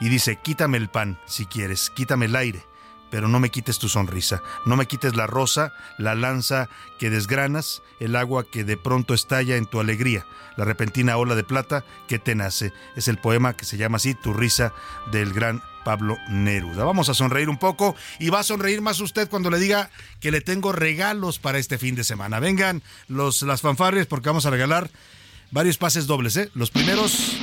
[0.00, 2.64] y dice, quítame el pan si quieres, quítame el aire
[3.16, 7.80] pero no me quites tu sonrisa, no me quites la rosa, la lanza que desgranas,
[7.98, 10.26] el agua que de pronto estalla en tu alegría,
[10.58, 12.74] la repentina ola de plata que te nace.
[12.94, 14.74] Es el poema que se llama así, Tu risa
[15.12, 16.84] del gran Pablo Neruda.
[16.84, 19.88] Vamos a sonreír un poco y va a sonreír más usted cuando le diga
[20.20, 22.38] que le tengo regalos para este fin de semana.
[22.38, 24.90] Vengan los, las fanfarrias porque vamos a regalar
[25.52, 26.36] varios pases dobles.
[26.36, 26.50] ¿eh?
[26.52, 27.34] Los primeros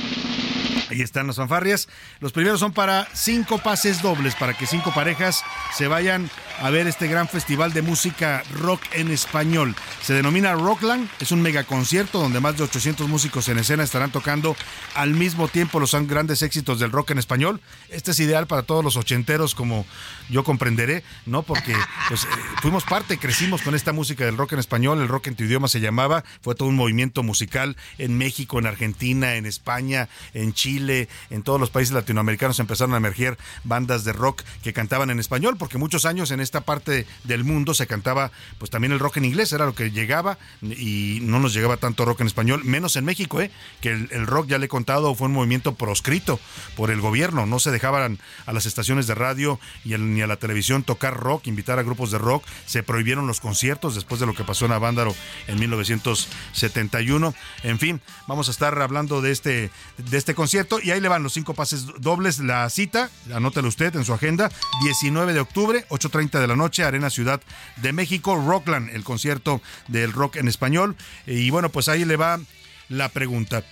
[0.94, 1.88] Ahí están las fanfarrias.
[2.20, 5.42] Los primeros son para cinco pases dobles, para que cinco parejas
[5.76, 6.30] se vayan
[6.60, 9.74] a ver este gran festival de música rock en español.
[10.02, 14.54] Se denomina Rockland, es un megaconcierto donde más de 800 músicos en escena estarán tocando
[14.94, 17.60] al mismo tiempo los grandes éxitos del rock en español.
[17.94, 19.86] Este es ideal para todos los ochenteros, como
[20.28, 21.42] yo comprenderé, ¿no?
[21.42, 21.74] Porque
[22.08, 22.28] pues, eh,
[22.60, 25.68] fuimos parte, crecimos con esta música del rock en español, el rock en tu idioma
[25.68, 31.08] se llamaba, fue todo un movimiento musical en México, en Argentina, en España, en Chile,
[31.30, 35.56] en todos los países latinoamericanos empezaron a emerger bandas de rock que cantaban en español,
[35.58, 39.26] porque muchos años en esta parte del mundo se cantaba pues también el rock en
[39.26, 43.04] inglés, era lo que llegaba y no nos llegaba tanto rock en español, menos en
[43.04, 43.50] México, ¿eh?
[43.80, 46.40] que el, rock, ya le he contado, fue un movimiento proscrito
[46.76, 50.82] por el gobierno, no se a las estaciones de radio y ni a la televisión
[50.82, 54.44] tocar rock, invitar a grupos de rock, se prohibieron los conciertos después de lo que
[54.44, 55.14] pasó en Avándaro
[55.46, 61.00] en 1971, en fin, vamos a estar hablando de este, de este concierto y ahí
[61.00, 64.50] le van los cinco pases dobles, la cita, anótelo usted en su agenda,
[64.82, 67.40] 19 de octubre, 8.30 de la noche, Arena Ciudad
[67.76, 70.96] de México, Rockland, el concierto del rock en español.
[71.26, 72.40] Y bueno, pues ahí le va
[72.88, 73.64] la pregunta.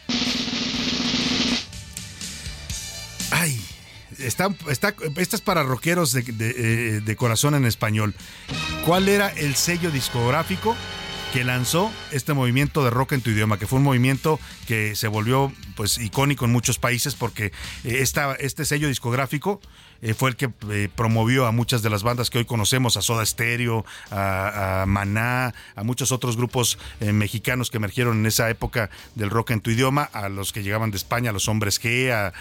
[4.22, 6.22] Está, está, esta es para rockeros eh,
[7.04, 8.14] de corazón en español.
[8.84, 10.76] ¿Cuál era el sello discográfico
[11.32, 15.08] que lanzó este movimiento de rock en tu idioma, que fue un movimiento que se
[15.08, 17.52] volvió pues icónico en muchos países porque
[17.84, 19.60] esta, este sello discográfico
[20.02, 23.02] eh, fue el que eh, promovió a muchas de las bandas que hoy conocemos, a
[23.02, 28.90] Soda Stereo, a, Maná, a muchos otros grupos eh, mexicanos que emergieron en esa época
[29.14, 32.10] del rock en tu idioma, a los que llegaban de España, a los hombres G,
[32.10, 32.32] a,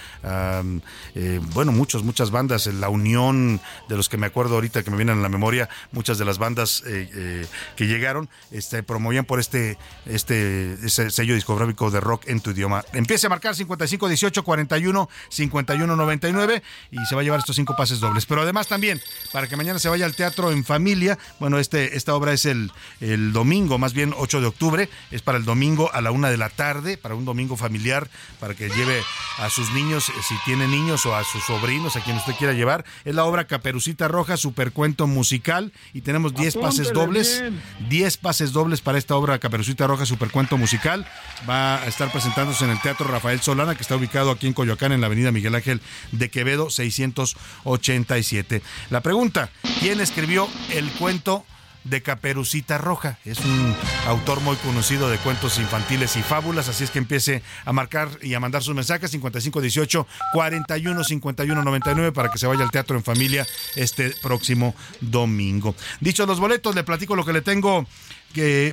[1.53, 5.19] bueno, muchos, muchas bandas, La Unión, de los que me acuerdo ahorita que me vienen
[5.19, 11.11] a la memoria, muchas de las bandas que llegaron, este, promovían por este, este ese
[11.11, 12.83] sello discográfico de rock en tu idioma.
[13.21, 17.75] Empiece a marcar 55 18 41 51 99 y se va a llevar estos cinco
[17.75, 18.25] pases dobles.
[18.25, 18.99] Pero además también,
[19.31, 22.71] para que mañana se vaya al teatro en familia, bueno, este, esta obra es el,
[22.99, 26.37] el domingo, más bien 8 de octubre, es para el domingo a la una de
[26.37, 28.09] la tarde, para un domingo familiar,
[28.39, 29.03] para que lleve
[29.37, 32.53] a sus niños, eh, si tiene niños, o a sus sobrinos, a quien usted quiera
[32.53, 32.85] llevar.
[33.05, 37.43] Es la obra Caperucita Roja, supercuento musical, y tenemos 10 pases dobles,
[37.87, 41.05] 10 pases dobles para esta obra Caperucita Roja, supercuento musical.
[41.47, 44.91] Va a estar presentándose en el Teatro Rafael Solana, que está ubicado aquí en Coyoacán,
[44.91, 45.81] en la avenida Miguel Ángel
[46.11, 48.61] de Quevedo, 600 87.
[48.89, 49.49] La pregunta,
[49.79, 51.45] ¿quién escribió el cuento
[51.83, 53.17] de Caperucita Roja.
[53.25, 53.75] Es un
[54.07, 58.33] autor muy conocido de cuentos infantiles y fábulas, así es que empiece a marcar y
[58.33, 64.11] a mandar sus mensajes 5518 415199 para que se vaya al teatro en familia este
[64.21, 65.75] próximo domingo.
[65.99, 67.87] Dicho los boletos, le platico lo que le tengo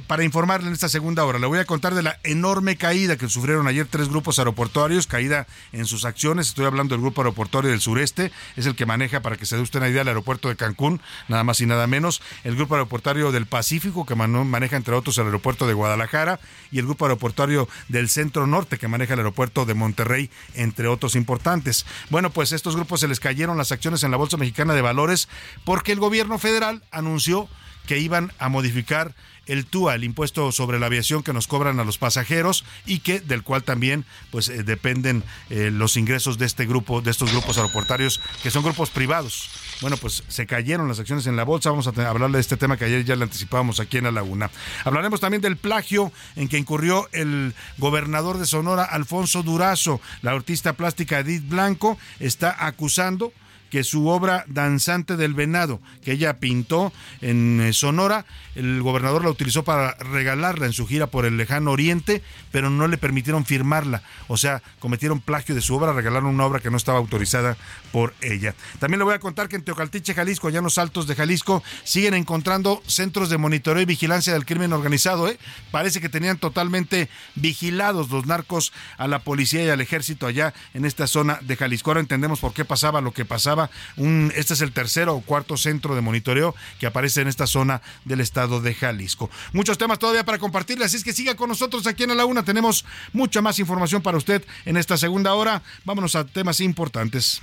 [0.06, 3.28] para informarle en esta segunda hora, le voy a contar de la enorme caída que
[3.28, 6.48] sufrieron ayer tres grupos aeroportuarios, caída en sus acciones.
[6.48, 9.62] Estoy hablando del grupo aeroportuario del sureste, es el que maneja, para que se dé
[9.62, 12.22] usted una idea, el aeropuerto de Cancún, nada más y nada menos.
[12.44, 16.40] El grupo aeroportuario del Pacífico, que maneja entre otros el aeropuerto de Guadalajara,
[16.70, 21.16] y el grupo aeroportuario del centro norte, que maneja el aeropuerto de Monterrey, entre otros
[21.16, 21.86] importantes.
[22.10, 25.28] Bueno, pues estos grupos se les cayeron las acciones en la Bolsa Mexicana de Valores
[25.64, 27.48] porque el gobierno federal anunció
[27.86, 29.14] que iban a modificar
[29.48, 33.20] el TUA, el impuesto sobre la aviación que nos cobran a los pasajeros y que
[33.20, 37.56] del cual también pues eh, dependen eh, los ingresos de este grupo, de estos grupos
[37.56, 39.50] aeroportarios que son grupos privados.
[39.80, 41.70] Bueno, pues se cayeron las acciones en la bolsa.
[41.70, 44.50] Vamos a hablar de este tema que ayer ya le anticipábamos aquí en la laguna.
[44.84, 50.00] Hablaremos también del plagio en que incurrió el gobernador de Sonora, Alfonso Durazo.
[50.22, 53.32] La artista plástica Edith Blanco está acusando
[53.70, 59.30] que su obra Danzante del Venado, que ella pintó en eh, Sonora, el gobernador la
[59.30, 64.02] utilizó para regalarla en su gira por el lejano oriente, pero no le permitieron firmarla.
[64.26, 67.56] O sea, cometieron plagio de su obra, regalaron una obra que no estaba autorizada
[67.92, 68.54] por ella.
[68.78, 71.62] También le voy a contar que en Teocaltiche, Jalisco, allá en los altos de Jalisco,
[71.84, 75.28] siguen encontrando centros de monitoreo y vigilancia del crimen organizado.
[75.28, 75.38] ¿eh?
[75.70, 80.84] Parece que tenían totalmente vigilados los narcos a la policía y al ejército allá en
[80.84, 81.90] esta zona de Jalisco.
[81.90, 85.56] Ahora entendemos por qué pasaba lo que pasaba un, este es el tercero o cuarto
[85.56, 89.30] centro de monitoreo que aparece en esta zona del estado de Jalisco.
[89.52, 92.44] Muchos temas todavía para compartirles, así es que siga con nosotros aquí en la una.
[92.44, 95.62] Tenemos mucha más información para usted en esta segunda hora.
[95.84, 97.42] Vámonos a temas importantes.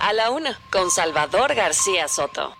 [0.00, 2.54] A la una, con Salvador García Soto.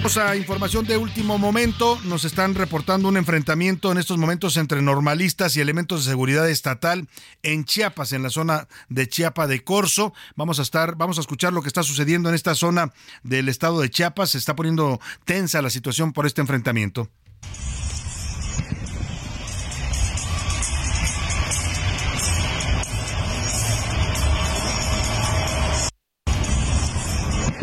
[0.00, 1.98] Vamos a información de último momento.
[2.04, 7.06] Nos están reportando un enfrentamiento en estos momentos entre normalistas y elementos de seguridad estatal
[7.42, 10.14] en Chiapas, en la zona de Chiapa de Corzo.
[10.36, 12.94] Vamos a estar, vamos a escuchar lo que está sucediendo en esta zona
[13.24, 14.30] del estado de Chiapas.
[14.30, 17.10] Se está poniendo tensa la situación por este enfrentamiento.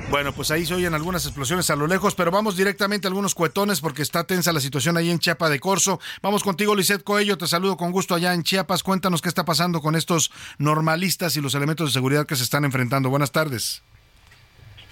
[0.10, 3.36] Bueno, pues ahí se oyen algunas explosiones a lo lejos, pero vamos directamente a algunos
[3.36, 5.99] cuetones porque está tensa la situación ahí en Chiapa de Corzo.
[6.22, 8.84] Vamos contigo, Lisette Coello, te saludo con gusto allá en Chiapas.
[8.84, 12.64] Cuéntanos qué está pasando con estos normalistas y los elementos de seguridad que se están
[12.64, 13.10] enfrentando.
[13.10, 13.84] Buenas tardes.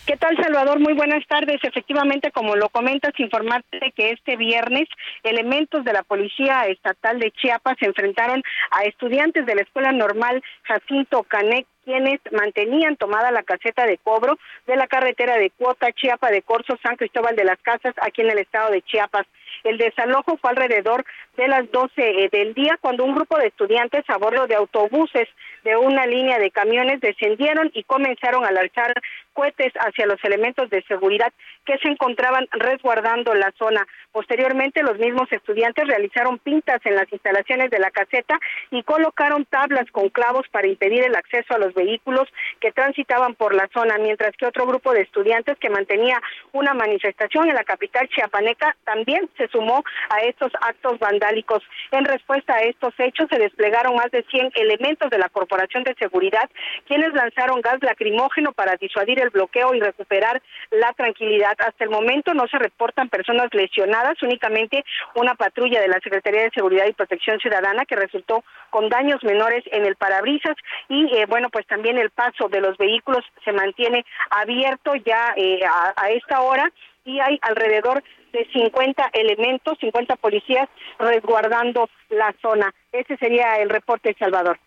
[0.06, 0.80] ¿Qué tal, Salvador?
[0.80, 1.58] Muy buenas tardes.
[1.64, 4.88] Efectivamente, como lo comentas, informarte que este viernes
[5.24, 10.44] elementos de la Policía Estatal de Chiapas se enfrentaron a estudiantes de la Escuela Normal
[10.62, 16.32] Jacinto Canec quienes mantenían tomada la caseta de cobro de la carretera de Cuota, Chiapa
[16.32, 19.28] de Corzo, San Cristóbal de las Casas, aquí en el estado de Chiapas.
[19.64, 21.06] El desalojo fue alrededor
[21.38, 25.28] de las 12 eh, del día cuando un grupo de estudiantes a bordo de autobuses
[25.64, 28.94] de una línea de camiones descendieron y comenzaron a lanzar
[29.36, 31.32] cohetes hacia los elementos de seguridad
[31.66, 33.86] que se encontraban resguardando la zona.
[34.12, 38.40] Posteriormente, los mismos estudiantes realizaron pintas en las instalaciones de la caseta
[38.72, 42.28] y colocaron tablas con clavos para impedir el acceso a los vehículos
[42.62, 46.22] que transitaban por la zona, mientras que otro grupo de estudiantes que mantenía
[46.54, 51.62] una manifestación en la capital chiapaneca también se sumó a estos actos vandálicos.
[51.92, 55.96] En respuesta a estos hechos se desplegaron más de 100 elementos de la Corporación de
[55.96, 56.50] Seguridad,
[56.88, 61.56] quienes lanzaron gas lacrimógeno para disuadir el bloqueo y recuperar la tranquilidad.
[61.60, 64.84] Hasta el momento no se reportan personas lesionadas, únicamente
[65.16, 69.64] una patrulla de la Secretaría de Seguridad y Protección Ciudadana que resultó con daños menores
[69.72, 70.56] en el parabrisas
[70.90, 75.60] y eh, bueno, pues también el paso de los vehículos se mantiene abierto ya eh,
[75.66, 76.72] a, a esta hora
[77.06, 78.04] y hay alrededor
[78.34, 80.68] de 50 elementos, 50 policías
[81.00, 82.74] resguardando la zona.
[82.92, 84.60] Ese sería el reporte, Salvador.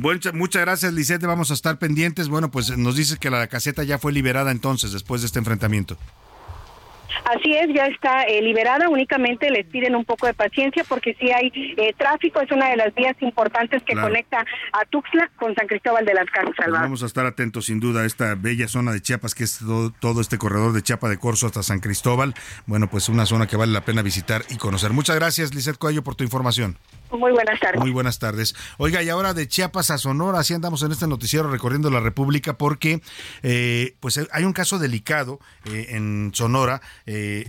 [0.00, 1.26] Muchas, gracias, Lisette.
[1.26, 2.28] Vamos a estar pendientes.
[2.28, 5.98] Bueno, pues nos dice que la caseta ya fue liberada entonces, después de este enfrentamiento.
[7.24, 11.30] Así es, ya está eh, liberada, únicamente les piden un poco de paciencia porque si
[11.30, 14.08] hay eh, tráfico, es una de las vías importantes que Claro.
[14.08, 17.80] conecta a Tuxtla con San Cristóbal de las Casas, Pues vamos a estar atentos sin
[17.80, 21.08] duda a esta bella zona de Chiapas, que es todo, todo este corredor de Chiapa
[21.08, 22.34] de Corzo hasta San Cristóbal.
[22.66, 24.92] Bueno, pues una zona que vale la pena visitar y conocer.
[24.92, 26.78] Muchas gracias, Lisette Coello, por tu información.
[27.10, 27.80] Muy buenas tardes.
[27.80, 28.54] Muy buenas tardes.
[28.78, 32.56] Oiga, y ahora de Chiapas a Sonora, así andamos en este noticiero recorriendo la República
[32.56, 33.00] porque
[33.42, 36.80] eh, pues hay un caso delicado eh, en Sonora.
[37.06, 37.46] Eh,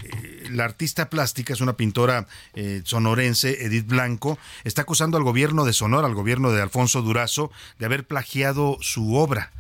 [0.50, 5.74] la artista plástica es una pintora eh, sonorense, Edith Blanco, está acusando al gobierno de
[5.74, 9.52] Sonora, al gobierno de Alfonso Durazo, de haber plagiado su obra.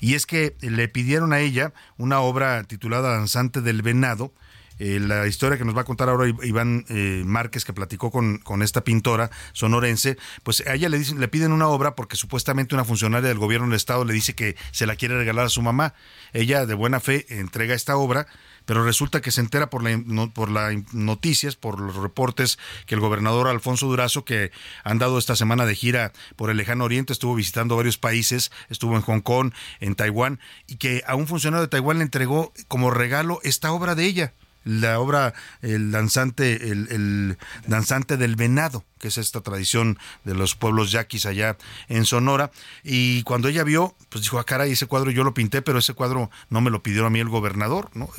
[0.00, 4.32] Y es que le pidieron a ella una obra titulada Danzante del Venado,
[4.78, 6.86] eh, la historia que nos va a contar ahora Iván
[7.26, 11.52] Márquez, que platicó con, con esta pintora sonorense, pues a ella le, dicen, le piden
[11.52, 14.96] una obra porque supuestamente una funcionaria del gobierno del estado le dice que se la
[14.96, 15.92] quiere regalar a su mamá.
[16.32, 18.26] Ella de buena fe entrega esta obra,
[18.66, 22.94] pero resulta que se entera por la, no- por las noticias, por los reportes que
[22.94, 24.50] el gobernador Alfonso Durazo, que
[24.84, 28.96] han dado esta semana de gira por el lejano oriente, estuvo visitando varios países, estuvo
[28.96, 32.90] en Hong Kong, en Taiwán, y que a un funcionario de Taiwán le entregó como
[32.90, 34.34] regalo esta obra de ella
[34.64, 40.54] la obra el danzante el, el danzante del venado que es esta tradición de los
[40.54, 41.56] pueblos yaquis allá
[41.88, 42.50] en Sonora.
[42.84, 45.94] Y cuando ella vio pues dijo ah caray ese cuadro yo lo pinté pero ese
[45.94, 48.10] cuadro no me lo pidió a mí el gobernador no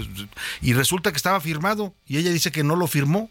[0.61, 3.29] y resulta que estaba firmado y ella dice que no lo firmó.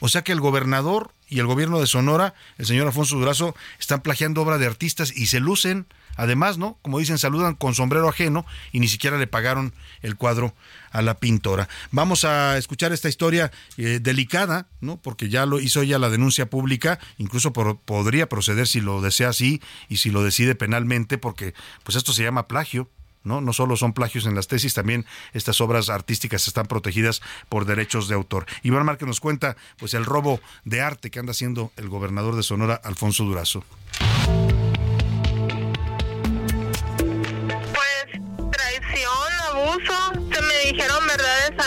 [0.00, 4.02] O sea que el gobernador y el gobierno de Sonora, el señor Alfonso Durazo, están
[4.02, 5.86] plagiando obra de artistas y se lucen.
[6.16, 6.78] Además, ¿no?
[6.82, 10.54] Como dicen, saludan con sombrero ajeno y ni siquiera le pagaron el cuadro
[10.90, 11.68] a la pintora.
[11.90, 14.96] Vamos a escuchar esta historia eh, delicada, ¿no?
[14.98, 19.60] Porque ya lo hizo ella la denuncia pública, incluso podría proceder si lo desea así
[19.88, 22.90] y si lo decide penalmente, porque pues esto se llama plagio.
[23.24, 23.40] ¿no?
[23.40, 28.06] No solo son plagios en las tesis, también estas obras artísticas están protegidas por derechos
[28.06, 28.44] de autor.
[28.62, 32.42] Iván Márquez nos cuenta pues el robo de arte que anda haciendo el gobernador de
[32.42, 33.64] Sonora, Alfonso Durazo.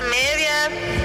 [0.07, 0.97] Verdades a medias.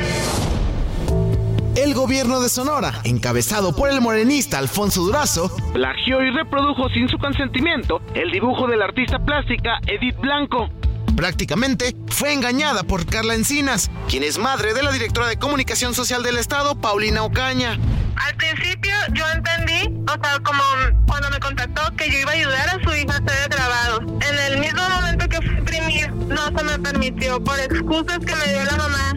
[1.76, 7.18] El gobierno de Sonora, encabezado por el morenista Alfonso Durazo, plagió y reprodujo sin su
[7.18, 10.68] consentimiento el dibujo de la artista plástica Edith Blanco.
[11.16, 16.22] Prácticamente fue engañada por Carla Encinas, quien es madre de la directora de comunicación social
[16.22, 17.78] del estado, Paulina Ocaña.
[18.16, 20.62] Al principio yo entendí, o sea, como
[21.06, 24.00] cuando me contactó que yo iba a ayudar a su hija a hacer el grabado.
[24.00, 28.34] En el mismo momento que fui a imprimir, no se me permitió por excusas que
[28.34, 29.14] me dio la mamá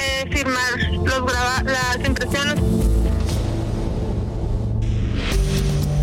[0.00, 1.32] eh, firmar los
[1.64, 2.54] las impresiones.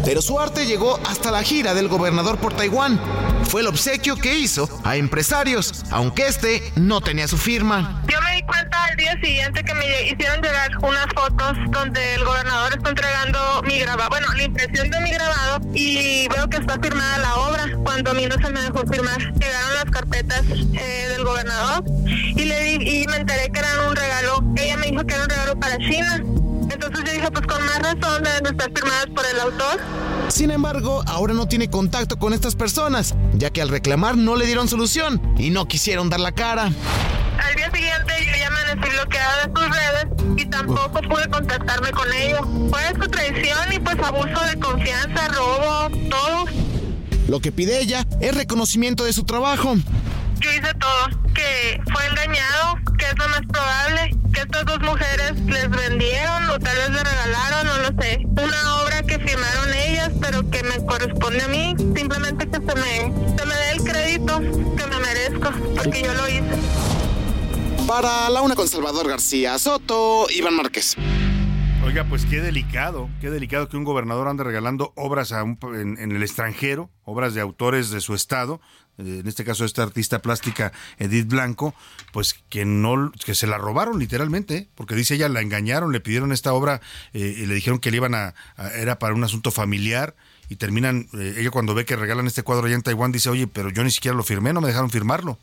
[0.06, 3.02] Pero su arte llegó hasta la gira del gobernador por Taiwán.
[3.50, 8.04] Fue el obsequio que hizo a empresarios, aunque este no tenía su firma.
[8.08, 12.24] Yo me di cuenta al día siguiente que me hicieron llegar unas fotos donde el
[12.24, 16.78] gobernador está entregando mi grabado, bueno, la impresión de mi grabado y veo que está
[16.80, 19.18] firmada la obra cuando a mí no se me dejó firmar.
[19.20, 20.44] Llegaron las carpetas
[20.74, 24.44] eh, del gobernador y le di, y me enteré que eran un regalo.
[24.56, 26.24] Ella me dijo que era un regalo para China.
[26.70, 29.80] Entonces yo dije, pues con más razón deben de estar firmadas por el autor.
[30.30, 34.46] Sin embargo, ahora no tiene contacto con estas personas, ya que al reclamar no le
[34.46, 36.64] dieron solución y no quisieron dar la cara.
[36.64, 40.06] Al día siguiente yo ya amanecí bloqueada de sus redes
[40.38, 42.42] y tampoco pude contactarme con ellos.
[42.70, 46.46] Fue su traición y pues abuso de confianza, robo, todo.
[47.28, 49.76] Lo que pide ella es reconocimiento de su trabajo.
[50.40, 55.34] Yo hice todo, que fue engañado, que es lo más probable, que estas dos mujeres
[55.46, 58.20] les vendieron o tal vez le regalaron, no lo sé.
[58.26, 61.74] Una obra que firmaron ellas, pero que me corresponde a mí.
[61.96, 66.28] Simplemente que se me, se me dé el crédito que me merezco, porque yo lo
[66.28, 67.88] hice.
[67.88, 70.98] Para la una con Salvador García Soto, Iván Márquez.
[72.04, 77.34] Pues qué delicado, qué delicado que un gobernador ande regalando obras en, el extranjero, obras
[77.34, 78.60] de autores de su estado,
[78.98, 81.74] eh, en este caso esta artista plástica Edith Blanco,
[82.12, 84.70] pues que no, que se la robaron literalmente, ¿eh?
[84.76, 86.82] porque dice ella la engañaron, le pidieron esta obra
[87.14, 88.34] eh, y le dijeron que le iban a,
[88.76, 90.16] era para un asunto familiar
[90.50, 93.70] y terminan, ella cuando ve que regalan este cuadro allá en Taiwán dice, oye, pero
[93.70, 95.40] yo ni siquiera lo firmé, no me dejaron firmarlo.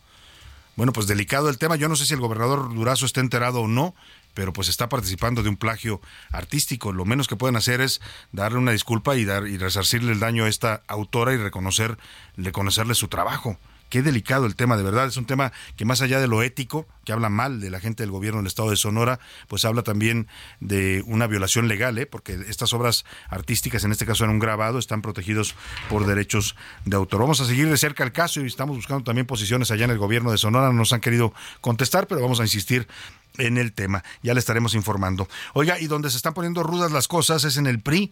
[0.74, 1.76] Bueno, pues delicado el tema.
[1.76, 3.94] Yo no sé si el gobernador Durazo está enterado o no,
[4.34, 6.92] pero pues está participando de un plagio artístico.
[6.92, 8.00] Lo menos que pueden hacer es
[8.32, 11.98] darle una disculpa y dar y resarcirle el daño a esta autora y reconocer,
[12.36, 13.58] reconocerle su trabajo.
[13.92, 15.06] Qué delicado el tema, de verdad.
[15.06, 18.02] Es un tema que más allá de lo ético, que habla mal de la gente
[18.02, 20.28] del gobierno del estado de Sonora, pues habla también
[20.60, 22.06] de una violación legal, ¿eh?
[22.06, 25.54] porque estas obras artísticas, en este caso en un grabado, están protegidos
[25.90, 27.20] por derechos de autor.
[27.20, 29.98] Vamos a seguir de cerca el caso y estamos buscando también posiciones allá en el
[29.98, 30.68] gobierno de Sonora.
[30.68, 32.88] No nos han querido contestar, pero vamos a insistir
[33.36, 34.04] en el tema.
[34.22, 35.28] Ya le estaremos informando.
[35.52, 38.10] Oiga, y donde se están poniendo rudas las cosas es en el PRI.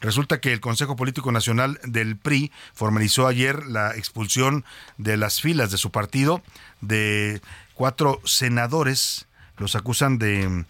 [0.00, 4.64] Resulta que el Consejo Político Nacional del PRI formalizó ayer la expulsión
[4.96, 6.42] de las filas de su partido
[6.80, 7.40] de
[7.74, 9.26] cuatro senadores.
[9.58, 10.64] Los acusan de,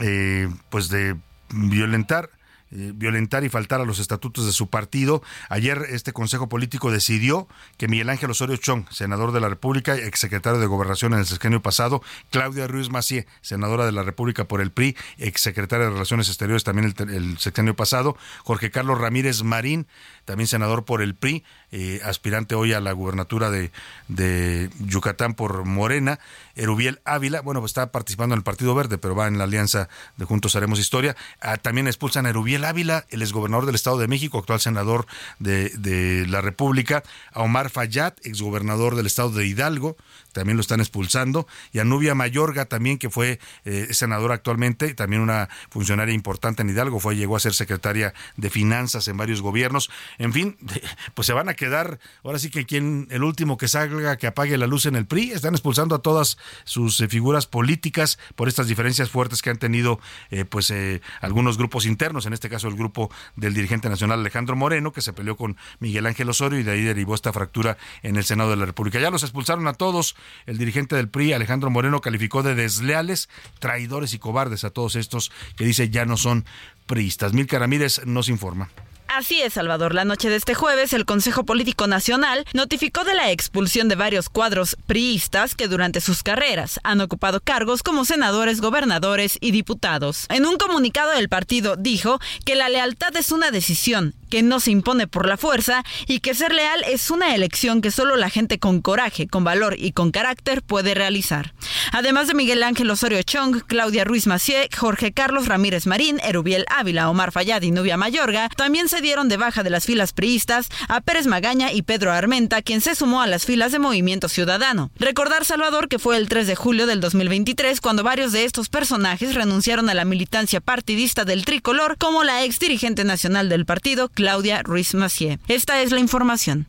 [0.00, 1.16] eh, pues de
[1.50, 2.30] violentar
[2.70, 5.22] eh, violentar y faltar a los estatutos de su partido.
[5.48, 10.60] Ayer este Consejo Político decidió que Miguel Ángel Osorio Chong, senador de la República, exsecretario
[10.60, 14.70] de Gobernación en el sexenio pasado, Claudia Ruiz Macié, senadora de la República por el
[14.70, 19.86] PRI, exsecretaria de Relaciones Exteriores también el, el sexenio pasado, Jorge Carlos Ramírez Marín,
[20.28, 21.42] también senador por el PRI,
[21.72, 23.72] eh, aspirante hoy a la gubernatura de,
[24.08, 26.20] de, Yucatán por Morena,
[26.54, 29.88] Erubiel Ávila, bueno, pues está participando en el Partido Verde, pero va en la alianza
[30.18, 31.16] de Juntos Haremos Historia.
[31.40, 35.06] Ah, también expulsan a Erubiel Ávila, el exgobernador del Estado de México, actual senador
[35.38, 37.02] de, de la República,
[37.32, 39.96] a Omar Fayad, exgobernador del Estado de Hidalgo,
[40.32, 45.22] también lo están expulsando, y a Nubia Mayorga también, que fue eh, senadora actualmente, también
[45.22, 49.90] una funcionaria importante en Hidalgo, fue, llegó a ser secretaria de Finanzas en varios gobiernos.
[50.18, 50.56] En fin,
[51.14, 54.56] pues se van a quedar, ahora sí que quien, el último que salga, que apague
[54.58, 58.66] la luz en el PRI, están expulsando a todas sus eh, figuras políticas por estas
[58.68, 60.00] diferencias fuertes que han tenido
[60.30, 64.56] eh, pues eh, algunos grupos internos, en este caso el grupo del dirigente nacional Alejandro
[64.56, 68.16] Moreno, que se peleó con Miguel Ángel Osorio y de ahí derivó esta fractura en
[68.16, 69.00] el Senado de la República.
[69.00, 73.28] Ya los expulsaron a todos, el dirigente del PRI, Alejandro Moreno, calificó de desleales,
[73.58, 76.44] traidores y cobardes a todos estos que dice ya no son
[76.86, 77.32] priistas.
[77.32, 78.70] Milka Ramírez nos informa.
[79.08, 79.94] Así es, Salvador.
[79.94, 84.28] La noche de este jueves, el Consejo Político Nacional notificó de la expulsión de varios
[84.28, 90.26] cuadros priistas que durante sus carreras han ocupado cargos como senadores, gobernadores y diputados.
[90.28, 94.70] En un comunicado, el partido dijo que la lealtad es una decisión que no se
[94.70, 98.58] impone por la fuerza y que ser leal es una elección que solo la gente
[98.58, 101.54] con coraje, con valor y con carácter puede realizar.
[101.92, 107.10] Además de Miguel Ángel Osorio Chong, Claudia Ruiz Macié, Jorge Carlos Ramírez Marín, Erubiel Ávila,
[107.10, 111.00] Omar Fayad y Nubia Mayorga, también se dieron de baja de las filas priistas a
[111.00, 114.90] Pérez Magaña y Pedro Armenta, quien se sumó a las filas de Movimiento Ciudadano.
[114.98, 119.34] Recordar, Salvador, que fue el 3 de julio del 2023 cuando varios de estos personajes
[119.34, 124.64] renunciaron a la militancia partidista del tricolor, como la ex dirigente nacional del partido, Claudia
[124.64, 125.38] Ruiz Macié.
[125.46, 126.66] Esta es la información.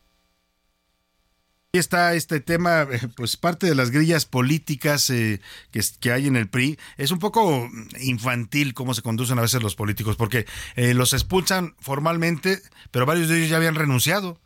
[1.72, 2.86] Está este tema,
[3.16, 5.40] pues parte de las grillas políticas eh,
[5.72, 6.78] que, hay en el PRI.
[6.96, 7.68] Es un poco
[7.98, 10.46] infantil cómo se conducen a veces los políticos, porque
[10.76, 12.62] eh, los expulsan formalmente,
[12.92, 14.38] pero varios de ellos ya habían renunciado.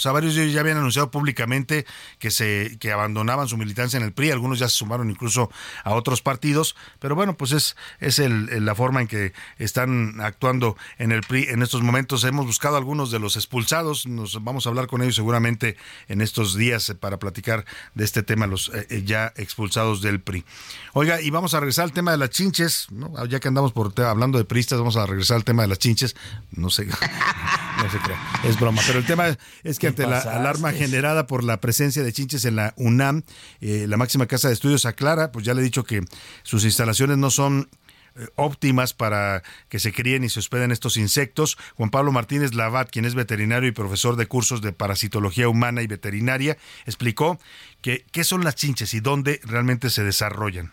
[0.00, 1.84] O sea, varios de ellos ya habían anunciado públicamente
[2.18, 5.50] que se que abandonaban su militancia en el PRI, algunos ya se sumaron incluso
[5.84, 10.78] a otros partidos, pero bueno, pues es es el, la forma en que están actuando
[10.96, 12.24] en el PRI en estos momentos.
[12.24, 15.76] Hemos buscado algunos de los expulsados, nos vamos a hablar con ellos seguramente
[16.08, 20.46] en estos días para platicar de este tema los eh, ya expulsados del PRI.
[20.94, 23.22] Oiga, y vamos a regresar al tema de las chinches, ¿no?
[23.26, 26.16] ya que andamos por hablando de priistas, vamos a regresar al tema de las chinches.
[26.52, 26.86] No sé,
[27.82, 31.44] no se crea, es broma, pero el tema es que ante la alarma generada por
[31.44, 33.22] la presencia de chinches en la UNAM,
[33.60, 36.02] eh, la máxima casa de estudios aclara, pues ya le he dicho que
[36.42, 37.68] sus instalaciones no son
[38.16, 41.56] eh, óptimas para que se críen y se hospeden estos insectos.
[41.76, 45.86] Juan Pablo Martínez Lavat, quien es veterinario y profesor de cursos de parasitología humana y
[45.86, 46.56] veterinaria,
[46.86, 47.38] explicó
[47.82, 50.72] que qué son las chinches y dónde realmente se desarrollan.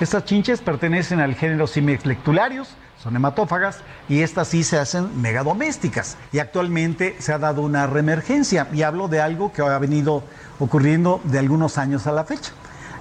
[0.00, 2.68] Estas chinches pertenecen al género Simex lectularius,
[3.02, 6.18] son hematófagas y estas sí se hacen megadomésticas.
[6.32, 10.22] Y actualmente se ha dado una reemergencia y hablo de algo que ha venido
[10.58, 12.52] ocurriendo de algunos años a la fecha.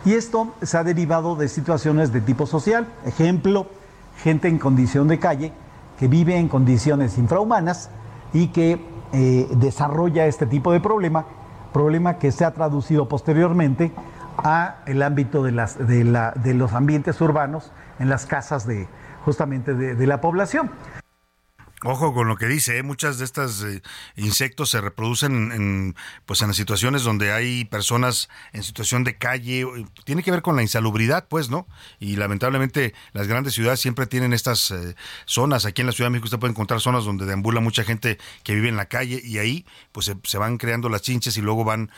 [0.05, 2.87] Y esto se ha derivado de situaciones de tipo social.
[3.05, 3.67] Ejemplo,
[4.23, 5.51] gente en condición de calle
[5.99, 7.89] que vive en condiciones infrahumanas
[8.31, 8.81] y que
[9.11, 11.25] eh, desarrolla este tipo de problema,
[11.73, 13.91] problema que se ha traducido posteriormente
[14.37, 18.87] a el ámbito de, las, de, la, de los ambientes urbanos en las casas de,
[19.25, 20.71] justamente de la población.
[21.83, 22.83] Ojo con lo que dice, ¿eh?
[22.83, 23.81] muchas de estas eh,
[24.17, 25.95] insectos se reproducen en,
[26.25, 29.65] pues en las situaciones donde hay personas en situación de calle,
[30.03, 31.67] tiene que ver con la insalubridad, pues, ¿no?
[31.97, 34.95] Y lamentablemente las grandes ciudades siempre tienen estas eh,
[35.25, 38.17] zonas, aquí en la Ciudad de México usted puede encontrar zonas donde deambula mucha gente
[38.43, 41.63] que vive en la calle y ahí pues se, van creando las chinches y luego
[41.63, 41.91] van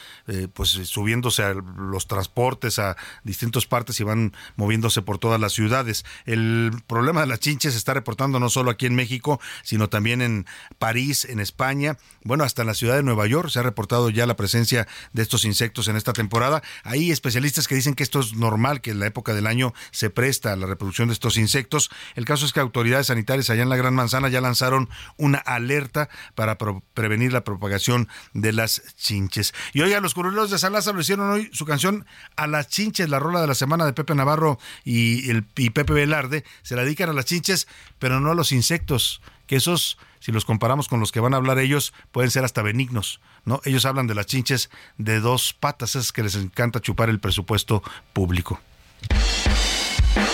[0.54, 6.06] pues subiéndose a los transportes a distintas partes y van moviéndose por todas las ciudades.
[6.26, 9.40] El problema de las chinches se está reportando no solo aquí en México,
[9.72, 10.46] sino también en
[10.80, 14.26] París, en España, bueno, hasta en la ciudad de Nueva York se ha reportado ya
[14.26, 16.62] la presencia de estos insectos en esta temporada.
[16.84, 20.10] Hay especialistas que dicen que esto es normal, que en la época del año se
[20.10, 21.90] presta a la reproducción de estos insectos.
[22.16, 26.10] El caso es que autoridades sanitarias allá en la Gran Manzana ya lanzaron una alerta
[26.36, 29.54] para prevenir la propagación de las chinches.
[29.72, 33.20] Y oiga, los curuleros de San Lázaro hicieron hoy su canción A las chinches, la
[33.20, 36.44] rola de la semana de Pepe Navarro y, el, y Pepe Velarde.
[36.62, 37.70] Se la dedican a las chinches,
[38.00, 41.38] pero no a los insectos que esos, si los comparamos con los que van a
[41.38, 43.60] hablar ellos, pueden ser hasta benignos, ¿no?
[43.66, 47.84] Ellos hablan de las chinches de dos patas, es que les encanta chupar el presupuesto
[48.14, 48.62] público.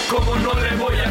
[0.07, 1.07] ¿Cómo no voy a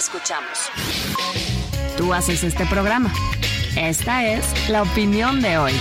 [0.00, 0.70] escuchamos.
[1.98, 3.12] Tú haces este programa.
[3.76, 5.72] Esta es la opinión de hoy.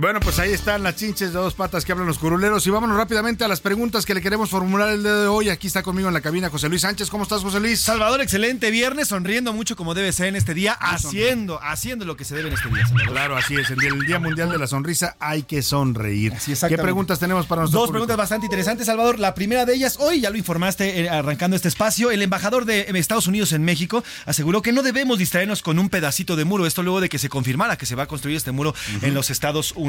[0.00, 2.64] Bueno, pues ahí están las chinches de dos patas que hablan los curuleros.
[2.64, 5.48] Y vámonos rápidamente a las preguntas que le queremos formular el día de hoy.
[5.48, 7.10] Aquí está conmigo en la cabina José Luis Sánchez.
[7.10, 7.80] ¿Cómo estás, José Luis?
[7.80, 12.24] Salvador, excelente viernes, sonriendo mucho como debe ser en este día, haciendo, haciendo lo que
[12.24, 12.84] se debe en este día.
[13.08, 13.70] Claro, así es.
[13.70, 16.32] El día, el día, Mundial de la Sonrisa hay que sonreír.
[16.68, 17.82] ¿Qué preguntas tenemos para nosotros?
[17.82, 19.18] Dos preguntas bastante interesantes, Salvador.
[19.18, 22.86] La primera de ellas, hoy ya lo informaste eh, arrancando este espacio, el embajador de
[22.94, 26.66] Estados Unidos en México aseguró que no debemos distraernos con un pedacito de muro.
[26.66, 29.30] Esto luego de que se confirmara que se va a construir este muro en los
[29.30, 29.87] Estados Unidos.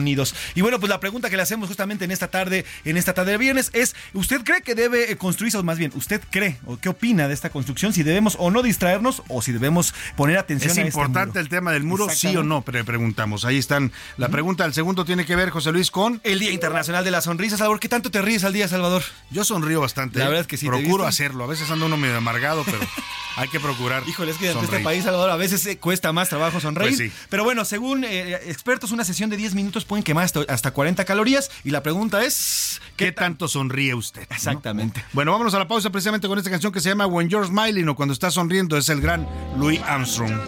[0.55, 3.31] Y bueno, pues la pregunta que le hacemos justamente en esta tarde, en esta tarde
[3.33, 6.77] de viernes, es: ¿usted cree que debe eh, construirse, o más bien, usted cree o
[6.77, 7.93] qué opina de esta construcción?
[7.93, 11.49] Si debemos o no distraernos o si debemos poner atención ¿Es a este importante el
[11.49, 12.61] tema del muro, sí o no?
[12.61, 13.45] preguntamos.
[13.45, 13.91] Ahí están.
[14.17, 16.21] La pregunta del segundo tiene que ver, José Luis, con.
[16.23, 17.57] El Día Internacional de la Sonrisa.
[17.57, 19.03] Salvador, ¿qué tanto te ríes al día, Salvador?
[19.31, 20.19] Yo sonrío bastante.
[20.19, 20.65] La verdad es que sí.
[20.65, 21.43] Procuro hacerlo.
[21.43, 22.79] A veces ando uno medio amargado, pero
[23.37, 24.03] hay que procurar.
[24.07, 26.97] Híjole, es que en este país, Salvador, a veces eh, cuesta más trabajo sonreír.
[26.97, 30.71] Pues pero bueno, según eh, expertos, una sesión de 10 minutos pueden quemar hasta, hasta
[30.71, 31.51] 40 calorías.
[31.63, 34.23] Y la pregunta es: ¿qué, tanto sonríe usted?
[34.29, 35.03] Exactamente.
[35.13, 37.87] Bueno, vámonos a la pausa precisamente con esta canción que se llama When You're Smiling
[37.89, 38.77] o Cuando Estás Sonriendo.
[38.77, 39.27] Es el gran
[39.57, 40.39] Louis Armstrong.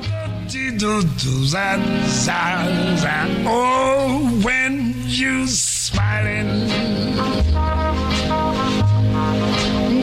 [3.46, 6.68] Oh, when you smiling.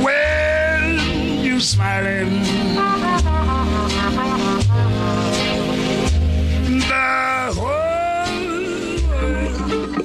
[0.03, 2.58] When you smiling.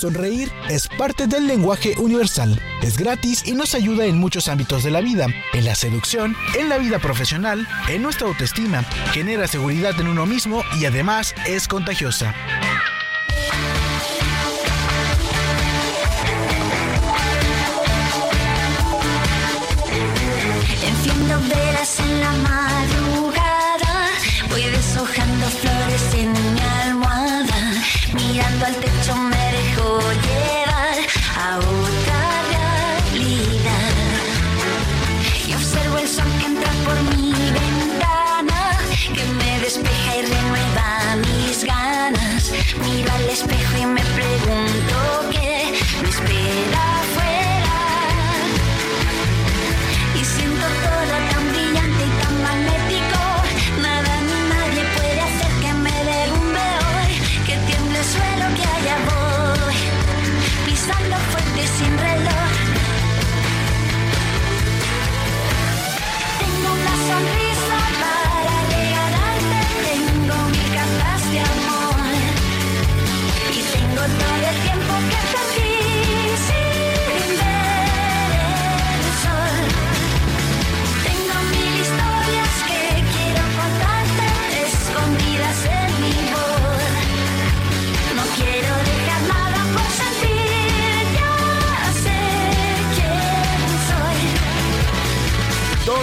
[0.00, 2.58] Sonreír es parte del lenguaje universal.
[2.82, 6.70] Es gratis y nos ayuda en muchos ámbitos de la vida, en la seducción, en
[6.70, 8.82] la vida profesional, en nuestra autoestima,
[9.12, 12.34] genera seguridad en uno mismo y además es contagiosa.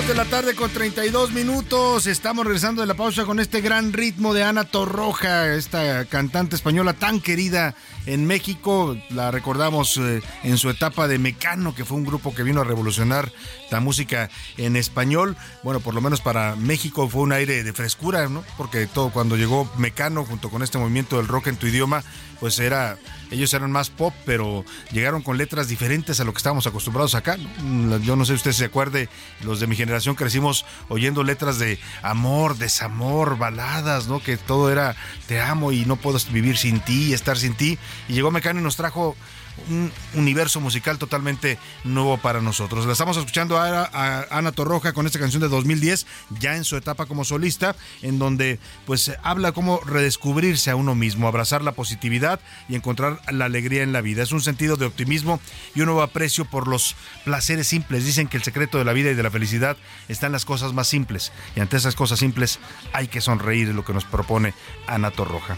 [0.08, 2.08] De la tarde con 32 minutos.
[2.08, 6.94] Estamos regresando de la pausa con este gran ritmo de Ana Torroja, esta cantante española
[6.94, 7.76] tan querida
[8.06, 8.96] en México.
[9.10, 12.64] La recordamos eh, en su etapa de Mecano, que fue un grupo que vino a
[12.64, 13.34] revolucionar
[13.70, 15.36] la música en español.
[15.62, 18.46] Bueno, por lo menos para México fue un aire de frescura, ¿no?
[18.56, 22.02] Porque todo cuando llegó Mecano junto con este movimiento del rock en tu idioma,
[22.40, 22.98] pues era
[23.32, 27.38] ellos eran más pop, pero llegaron con letras diferentes a lo que estábamos acostumbrados acá.
[27.38, 27.98] ¿no?
[27.98, 29.10] Yo no sé si usted se acuerde,
[29.44, 34.22] los de mi generación crecimos oyendo letras de amor, desamor, baladas, ¿no?
[34.22, 34.96] Que todo era
[35.28, 37.78] te amo y no puedo vivir sin ti, estar sin ti.
[38.08, 39.16] Y llegó Mecano y nos trajo
[39.70, 42.86] un universo musical totalmente nuevo para nosotros.
[42.86, 46.06] La estamos escuchando ahora a Ana Torroja con esta canción de 2010,
[46.40, 51.28] ya en su etapa como solista, en donde pues habla cómo redescubrirse a uno mismo,
[51.28, 52.40] abrazar la positividad
[52.70, 54.24] y encontrar la alegría en la vida.
[54.24, 55.40] Es un sentido de optimismo
[55.76, 58.06] y un nuevo aprecio por los placeres simples.
[58.06, 59.78] Dicen que el secreto de la vida y de la felicidad
[60.08, 62.60] está en las cosas más simples y ante esas cosas simples
[62.94, 64.54] hay que sonreír, lo que nos propone
[64.88, 65.58] Ana Torroja.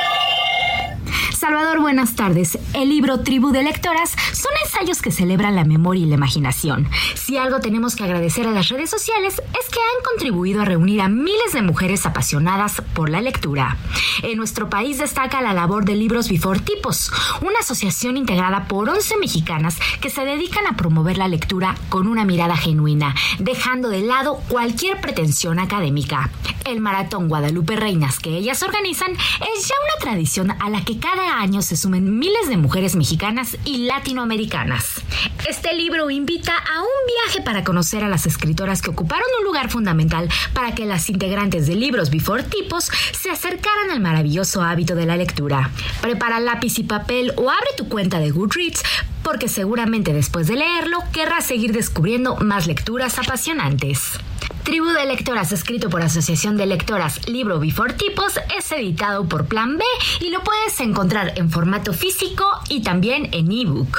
[1.41, 2.59] Salvador, buenas tardes.
[2.75, 6.87] El libro Tribu de Lectoras son ensayos que celebran la memoria y la imaginación.
[7.15, 11.01] Si algo tenemos que agradecer a las redes sociales es que han contribuido a reunir
[11.01, 13.77] a miles de mujeres apasionadas por la lectura.
[14.21, 17.11] En nuestro país destaca la labor de Libros Before Tipos,
[17.41, 22.23] una asociación integrada por 11 mexicanas que se dedican a promover la lectura con una
[22.23, 26.29] mirada genuina, dejando de lado cualquier pretensión académica.
[26.65, 31.30] El Maratón Guadalupe Reinas que ellas organizan es ya una tradición a la que cada
[31.39, 35.01] año se sumen miles de mujeres mexicanas y latinoamericanas.
[35.47, 36.87] Este libro invita a un
[37.25, 41.67] viaje para conocer a las escritoras que ocuparon un lugar fundamental para que las integrantes
[41.67, 45.71] de Libros Before Tipos se acercaran al maravilloso hábito de la lectura.
[46.01, 48.83] Prepara lápiz y papel o abre tu cuenta de Goodreads
[49.23, 54.19] porque seguramente después de leerlo querrás seguir descubriendo más lecturas apasionantes.
[54.63, 59.77] Tribu de Lectoras, escrito por Asociación de Lectoras Libro Before Tipos, es editado por Plan
[59.77, 59.83] B
[60.19, 63.97] y lo puedes encontrar en formato físico y también en ebook.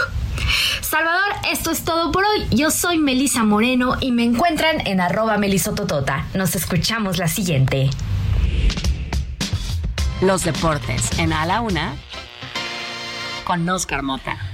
[0.80, 2.46] Salvador, esto es todo por hoy.
[2.50, 6.26] Yo soy Melisa Moreno y me encuentran en arroba melisototota.
[6.34, 7.90] Nos escuchamos la siguiente.
[10.20, 11.96] Los deportes en A la Una
[13.44, 14.51] con Oscar Mota.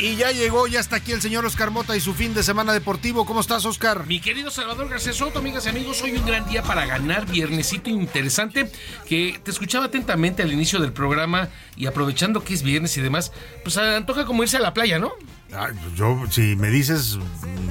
[0.00, 2.72] Y ya llegó, ya está aquí el señor Oscar Mota y su fin de semana
[2.72, 3.26] deportivo.
[3.26, 4.06] ¿Cómo estás, Oscar?
[4.06, 7.90] Mi querido Salvador García Soto, amigas y amigos, hoy un gran día para ganar, viernesito
[7.90, 8.70] interesante,
[9.08, 13.32] que te escuchaba atentamente al inicio del programa y aprovechando que es viernes y demás,
[13.64, 15.14] pues antoja como irse a la playa, ¿no?
[15.52, 17.18] Ah, yo, si me dices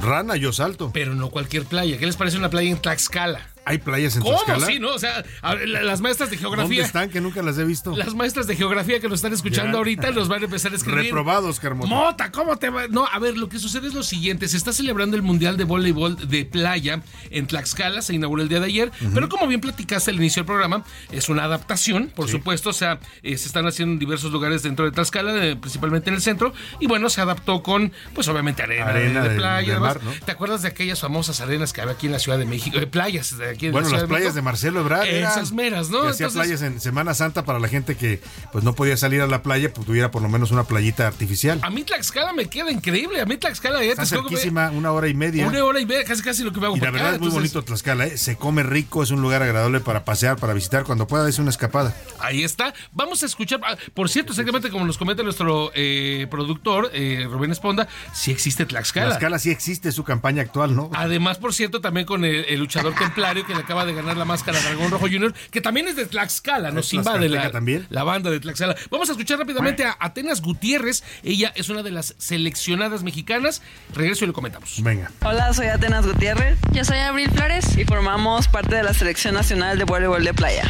[0.01, 0.91] rana, yo salto.
[0.93, 1.97] Pero no cualquier playa.
[1.97, 3.47] ¿Qué les parece una playa en Tlaxcala?
[3.69, 4.35] ¿Hay playas en ¿Cómo?
[4.43, 4.65] Tlaxcala?
[4.65, 4.89] Sí, ¿no?
[4.93, 6.85] O sea, a ver, la- las maestras de ¿Dónde geografía.
[6.85, 7.09] están?
[7.09, 7.95] Que nunca las he visto.
[7.95, 9.77] Las maestras de geografía que nos están escuchando Ya.
[9.77, 11.03] ahorita nos van a empezar a escribir.
[11.05, 11.89] Reprobados, Carmota.
[11.89, 12.87] Mota, ¿cómo te va?
[12.87, 14.47] No, a ver, lo que sucede es lo siguiente.
[14.47, 18.01] Se está celebrando el Mundial de Voleibol de Playa en Tlaxcala.
[18.01, 18.91] Se inauguró el día de ayer.
[19.13, 22.69] Pero como bien platicaste al inicio del programa, es una adaptación, por supuesto.
[22.69, 26.15] O sea, eh, se están haciendo en diversos lugares dentro de Tlaxcala, eh, principalmente en
[26.15, 26.53] el centro.
[26.79, 29.79] Y bueno, se adaptó con, pues obviamente, arena, Arena de, playa.
[29.79, 30.11] mar, ¿no?
[30.25, 32.77] ¿Te acuerdas de aquellas famosas arenas que había aquí en la Ciudad de México?
[32.77, 35.05] Eh, playas de aquí en Bueno, la las playas de Marcelo Ebrard.
[35.07, 36.03] eran- Esas meras, ¿no?
[36.03, 38.21] que hacía playas en Semana Santa para la gente que
[38.51, 41.59] pues no podía salir a la playa, pues tuviera por lo menos una playita artificial.
[41.63, 43.19] A mí Tlaxcala me queda increíble.
[43.21, 45.47] A mí Tlaxcala ya Está cerquísima, una hora y media.
[45.47, 47.19] Una hora y media, casi casi lo que me hago Y la verdad acá, es
[47.19, 48.17] muy entonces- bonito Tlaxcala, ¿eh?
[48.17, 51.49] se come rico, es un lugar agradable para pasear, para visitar, cuando pueda es una
[51.49, 51.95] escapada.
[52.19, 52.73] Ahí está.
[52.91, 53.59] Vamos a escuchar.
[53.65, 58.65] ah, Por cierto, exactamente como nos comenta nuestro eh, productor, eh, Rubén Esponda, sí existe
[58.65, 59.07] Tlaxcala.
[59.07, 60.89] Tlaxcala sí existe, su campaña actual, ¿no?
[60.93, 64.25] Además, por cierto, también con el, el luchador templario que le acaba de ganar la
[64.25, 67.87] máscara Dragón Rojo Junior, que también es de Tlaxcala, nos ¿Es invade la, también?
[67.89, 68.75] la banda de Tlaxcala.
[68.91, 71.03] Vamos a escuchar rápidamente a Atenas Gutiérrez.
[71.23, 73.61] Ella es una de las seleccionadas mexicanas.
[73.93, 74.83] Regreso y le comentamos.
[74.83, 75.11] Venga.
[75.23, 76.57] Hola, soy Atenas Gutiérrez.
[76.73, 77.77] Yo soy Abril Flores.
[77.77, 80.63] Y formamos parte de la Selección Nacional de Voleibol de Playa.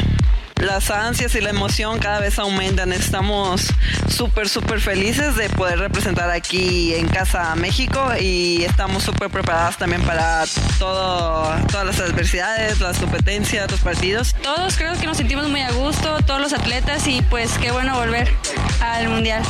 [0.60, 2.92] Las ansias y la emoción cada vez aumentan.
[2.92, 3.68] Estamos
[4.08, 10.02] súper, súper felices de poder representar aquí en casa México y estamos súper preparadas también
[10.02, 10.44] para
[10.78, 14.34] todo, todas las adversidades, las competencias, los partidos.
[14.42, 17.96] Todos creo que nos sentimos muy a gusto, todos los atletas y pues qué bueno
[17.98, 18.28] volver
[18.80, 19.42] al mundial.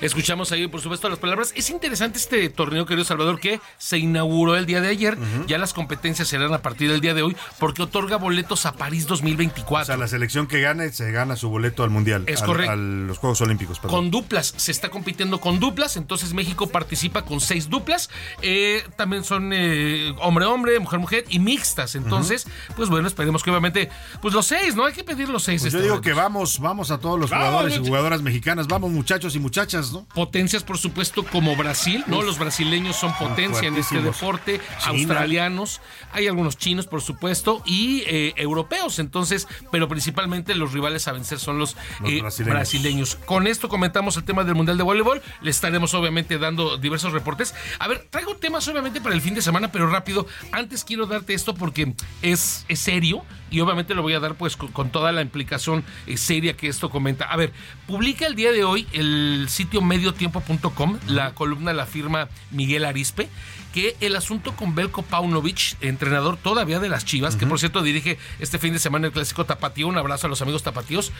[0.00, 1.52] Escuchamos ahí, por supuesto, las palabras.
[1.56, 5.16] Es interesante este torneo, querido Salvador, que se inauguró el día de ayer.
[5.46, 9.06] Ya las competencias serán a partir del día de hoy, porque otorga boletos a París
[9.06, 9.82] 2024.
[9.82, 12.24] O sea, la selección que gane se gana su boleto al Mundial.
[12.26, 12.72] Es al- correcto.
[12.72, 13.96] A los Juegos Olímpicos, perdón.
[14.00, 18.10] Con duplas, se está compitiendo con duplas, entonces México participa con seis duplas,
[18.42, 22.46] eh, también son eh, hombre-hombre, mujer-mujer y mixtas, entonces,
[22.76, 23.88] pues bueno, esperemos que obviamente,
[24.22, 24.84] pues los seis, ¿no?
[24.84, 25.62] Hay que pedir los seis.
[25.62, 26.08] Pues yo este digo momento.
[26.08, 29.85] que vamos, vamos a todos los Vamos, jugadores y jugadoras mexicanas, vamos muchachos y muchachas,
[29.92, 30.04] ¿no?
[30.14, 32.22] Potencias, por supuesto, como Brasil, ¿no?
[32.22, 34.90] Los brasileños son potencia en este deporte, China.
[34.90, 35.80] australianos,
[36.12, 41.38] hay algunos chinos, por supuesto, y eh, europeos, entonces, pero principalmente los rivales a vencer
[41.38, 42.54] son los, Los eh, brasileños.
[42.54, 43.16] brasileños.
[43.26, 47.54] Con esto comentamos el tema del Mundial de Voleibol, le estaremos obviamente dando diversos reportes.
[47.78, 51.34] A ver, traigo temas obviamente para el fin de semana, pero rápido, antes quiero darte
[51.34, 55.22] esto porque es, es serio y obviamente lo voy a dar pues con, toda la
[55.22, 57.26] implicación eh, seria que esto comenta.
[57.26, 57.52] A ver,
[57.86, 63.28] publica el día de hoy el sitio mediotiempo.com, la columna la firma Miguel Arispe,
[63.76, 68.16] que el asunto con Belko Paunovic, entrenador todavía de las Chivas, que por cierto dirige
[68.38, 71.12] este fin de semana el clásico Tapatío, un abrazo a los amigos Tapatíos,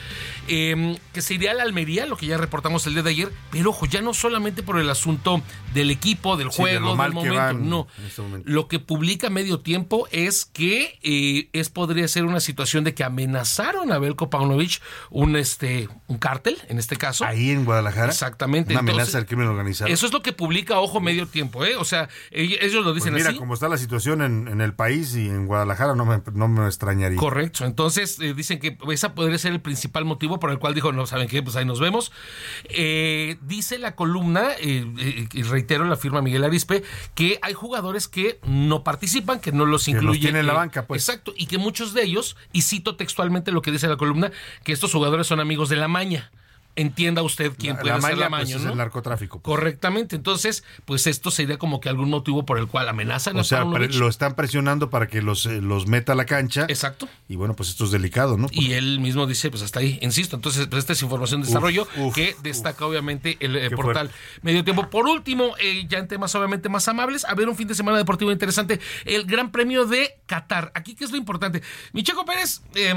[0.48, 3.30] eh, que se iría a la Almería, lo que ya reportamos el día de ayer,
[3.50, 5.42] pero ojo, ya no solamente por el asunto
[5.74, 7.88] del equipo, del Sí, de juego, mal del momento, no.
[8.06, 8.50] este momento.
[8.50, 13.04] Lo que publica medio tiempo es que eh, es podría ser una situación de que
[13.04, 14.80] amenazaron a Belko Paunovic
[15.10, 17.26] un este un cártel en este caso.
[17.26, 18.10] Ahí en Guadalajara.
[18.10, 18.72] Exactamente.
[18.72, 19.90] Una Entonces, amenaza al crimen organizado.
[19.92, 21.76] Eso es lo que publica Ojo Medio Tiempo, ¿eh?
[21.76, 22.08] O sea,
[22.54, 23.38] ellos lo Pues dicen mira, así.
[23.38, 26.66] como está la situación en, en el país y en Guadalajara, no me, no me
[26.66, 27.18] extrañaría.
[27.18, 27.64] Correcto.
[27.64, 31.06] Entonces eh, dicen que esa podría ser el principal motivo por el cual dijo, no
[31.06, 32.12] saben qué, pues ahí nos vemos.
[32.68, 36.82] Eh, dice la columna, eh, eh, y reitero la firma Miguel Arispe,
[37.14, 40.22] que hay jugadores que no participan, que no los Que los incluyen.
[40.22, 41.08] tiene en la eh, banca, pues.
[41.08, 41.32] Exacto.
[41.36, 44.30] Y que muchos de ellos, y cito textualmente lo que dice la columna,
[44.64, 46.30] que estos jugadores son amigos de la maña.
[46.76, 49.40] Entienda usted quién La- puede la ser la maña, pues, maña, es el narcotráfico.
[49.40, 50.14] Correctamente.
[50.14, 53.60] Entonces, pues esto sería como que algún motivo por el cual amenazan O a sea,
[53.62, 53.88] Paunovic.
[53.90, 56.66] pre- lo están presionando para que los, eh, los meta a la cancha.
[56.68, 57.08] Exacto.
[57.28, 58.46] Y bueno, pues esto es delicado, ¿no?
[58.52, 60.36] Y él mismo dice, pues hasta ahí, insisto.
[60.36, 64.10] Entonces, pues esta es información de desarrollo uf, que destaca obviamente el eh, portal
[64.42, 64.88] Medio Tiempo.
[64.90, 67.98] Por último, eh, ya en temas obviamente más amables, a ver un fin de semana
[67.98, 70.70] deportivo interesante, el Gran Premio de Qatar.
[70.74, 71.62] Aquí, ¿qué es lo importante?
[71.92, 72.94] Micheco Pérez, eh,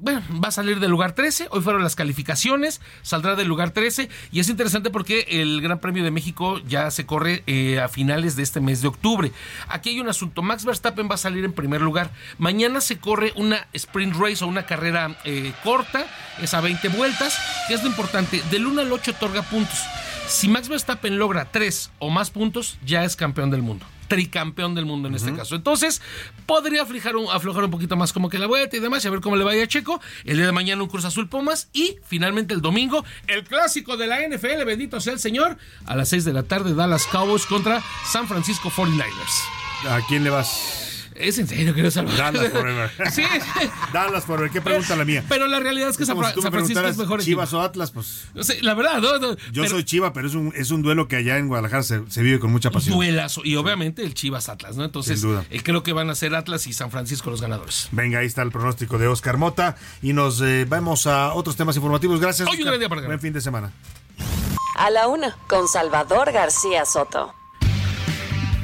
[0.00, 4.08] bueno, va a salir del lugar 13, hoy fueron las calificaciones, saldrá del lugar 13
[4.32, 8.36] y es interesante porque el Gran Premio de México ya se corre eh, a finales
[8.36, 9.32] de este mes de octubre.
[9.68, 12.10] Aquí hay un asunto, Max Verstappen va a salir en primer lugar.
[12.38, 16.06] Mañana se corre una sprint race o una carrera eh, corta,
[16.40, 17.38] es a 20 vueltas,
[17.68, 19.78] que es lo importante, del 1 al 8 otorga puntos.
[20.28, 23.84] Si Max Verstappen logra 3 o más puntos, ya es campeón del mundo.
[24.06, 25.54] Tricampeón del mundo en este caso.
[25.54, 26.02] Entonces,
[26.46, 29.10] podría aflojar un, aflojar un poquito más como que la vuelta y demás, y a
[29.10, 30.00] ver cómo le vaya a Checo.
[30.24, 34.08] El día de mañana un Cruz Azul Pumas y finalmente el domingo, el clásico de
[34.08, 37.82] la NFL, bendito sea el Señor, a las 6 de la tarde, Dallas Cowboys contra
[38.04, 39.88] San Francisco 49ers.
[39.88, 40.89] ¿A quién le vas?
[41.20, 42.18] Es en serio, querido Salvador.
[42.18, 42.90] Dallas Forever.
[43.12, 43.22] sí.
[43.92, 44.50] Dallas Forever.
[44.50, 45.24] ¿Qué pregunta la mía?
[45.28, 47.48] Pero la realidad es que San, Como si tú me San Francisco es mejor Chivas
[47.50, 47.58] equipo.
[47.58, 48.24] o Atlas, pues.
[48.42, 51.08] Sí, la verdad, no, no, Yo pero- soy Chiva, pero es un, es un duelo
[51.08, 52.94] que allá en Guadalajara se, se vive con mucha pasión.
[52.96, 53.42] duelazo.
[53.44, 54.84] Y obviamente el Chivas Atlas, ¿no?
[54.84, 55.44] Entonces, Sin duda.
[55.50, 57.88] eh, creo que van a ser Atlas y San Francisco los ganadores.
[57.92, 59.76] Venga, ahí está el pronóstico de Oscar Mota.
[60.02, 62.20] Y nos eh, vamos a otros temas informativos.
[62.20, 62.48] Gracias.
[62.48, 63.72] Hoy un gran día para Buen fin de semana.
[64.76, 67.34] A la una, con Salvador García Soto.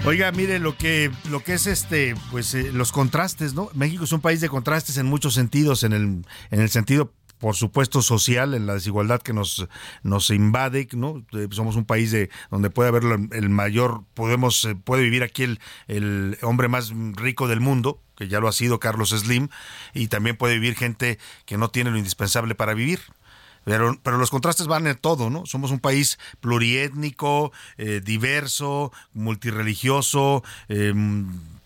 [0.07, 3.71] Oiga, mire lo que lo que es este, pues eh, los contrastes, ¿no?
[3.75, 7.57] México es un país de contrastes en muchos sentidos, en el en el sentido por
[7.57, 9.67] supuesto social, en la desigualdad que nos
[10.05, 11.27] nos invade, ¿no?
[11.33, 13.03] Eh, Somos un país de donde puede haber
[13.33, 15.59] el mayor, podemos eh, puede vivir aquí el
[15.89, 19.49] el hombre más rico del mundo, que ya lo ha sido Carlos Slim,
[19.93, 23.01] y también puede vivir gente que no tiene lo indispensable para vivir.
[23.67, 25.45] Pero, pero los contrastes van en todo, ¿no?
[25.45, 30.95] Somos un país pluriétnico, eh, diverso, multireligioso, eh,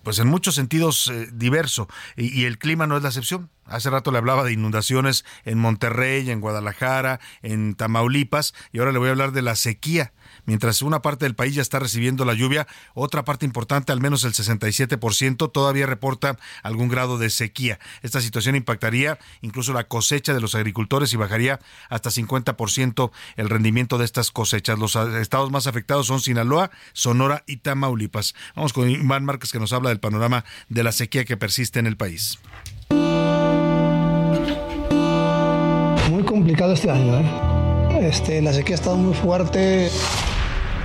[0.03, 1.89] pues en muchos sentidos eh, diverso.
[2.17, 3.51] Y, y el clima no es la excepción.
[3.67, 8.99] Hace rato le hablaba de inundaciones en Monterrey, en Guadalajara, en Tamaulipas, y ahora le
[8.99, 10.15] voy a hablar de la sequía.
[10.47, 14.25] Mientras una parte del país ya está recibiendo la lluvia, otra parte importante, al menos
[14.25, 17.79] el 67%, todavía reporta algún grado de sequía.
[18.03, 23.99] Esta situación impactaría incluso la cosecha de los agricultores y bajaría hasta 50% el rendimiento
[23.99, 24.79] de estas cosechas.
[24.79, 28.35] Los estados más afectados son Sinaloa, Sonora y Tamaulipas.
[28.55, 31.87] Vamos con Iván Márquez que nos habla del panorama de la sequía que persiste en
[31.87, 32.39] el país.
[36.11, 38.09] Muy complicado este año, ¿eh?
[38.09, 39.91] Este, la sequía ha estado muy fuerte.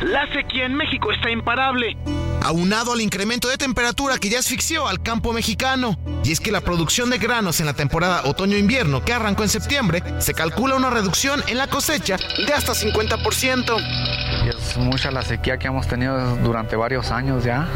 [0.02, 1.98] La sequía en México está imparable.
[2.44, 5.98] Aunado al incremento de temperatura que ya asfixió al campo mexicano.
[6.24, 10.04] Y es que la producción de granos en la temporada otoño-invierno que arrancó en septiembre,
[10.20, 14.46] se calcula una reducción en la cosecha de hasta 50%.
[14.46, 17.68] Y es mucha la sequía que hemos tenido durante varios años ya,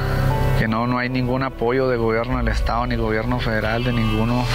[0.60, 4.46] que no, no hay ningún apoyo de gobierno del Estado ni gobierno federal de ninguno.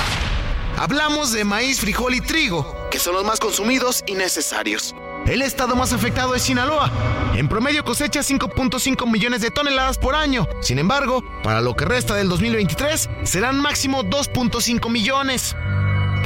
[0.76, 4.94] Hablamos de maíz, frijol y trigo, que son los más consumidos y necesarios.
[5.26, 6.90] El estado más afectado es Sinaloa.
[7.34, 10.46] En promedio cosecha 5.5 millones de toneladas por año.
[10.60, 15.56] Sin embargo, para lo que resta del 2023, serán máximo 2.5 millones.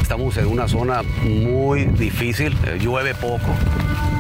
[0.01, 3.55] Estamos en una zona muy difícil, eh, llueve poco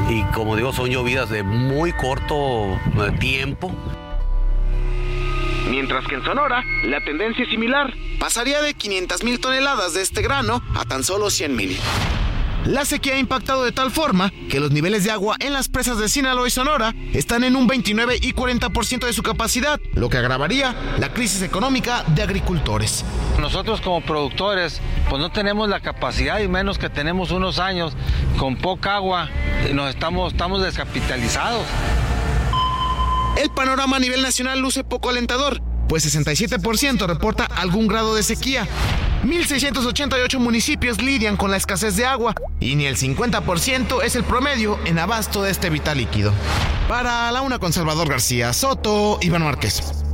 [0.08, 3.74] y como digo son llovidas de muy corto eh, tiempo.
[5.70, 7.92] Mientras que en Sonora, la tendencia es similar.
[8.18, 11.78] Pasaría de 500 mil toneladas de este grano a tan solo 100 mil.
[12.68, 15.96] La sequía ha impactado de tal forma que los niveles de agua en las presas
[15.96, 20.18] de Sinaloa y Sonora están en un 29 y 40% de su capacidad, lo que
[20.18, 23.06] agravaría la crisis económica de agricultores.
[23.40, 27.94] Nosotros como productores, pues no tenemos la capacidad y menos que tenemos unos años
[28.36, 29.30] con poca agua,
[29.72, 31.64] nos estamos, estamos descapitalizados.
[33.38, 38.68] El panorama a nivel nacional luce poco alentador, pues 67% reporta algún grado de sequía.
[39.24, 44.78] 1.688 municipios lidian con la escasez de agua y ni el 50% es el promedio
[44.84, 46.32] en abasto de este vital líquido.
[46.88, 50.07] Para la una con Salvador García Soto, Iván Márquez.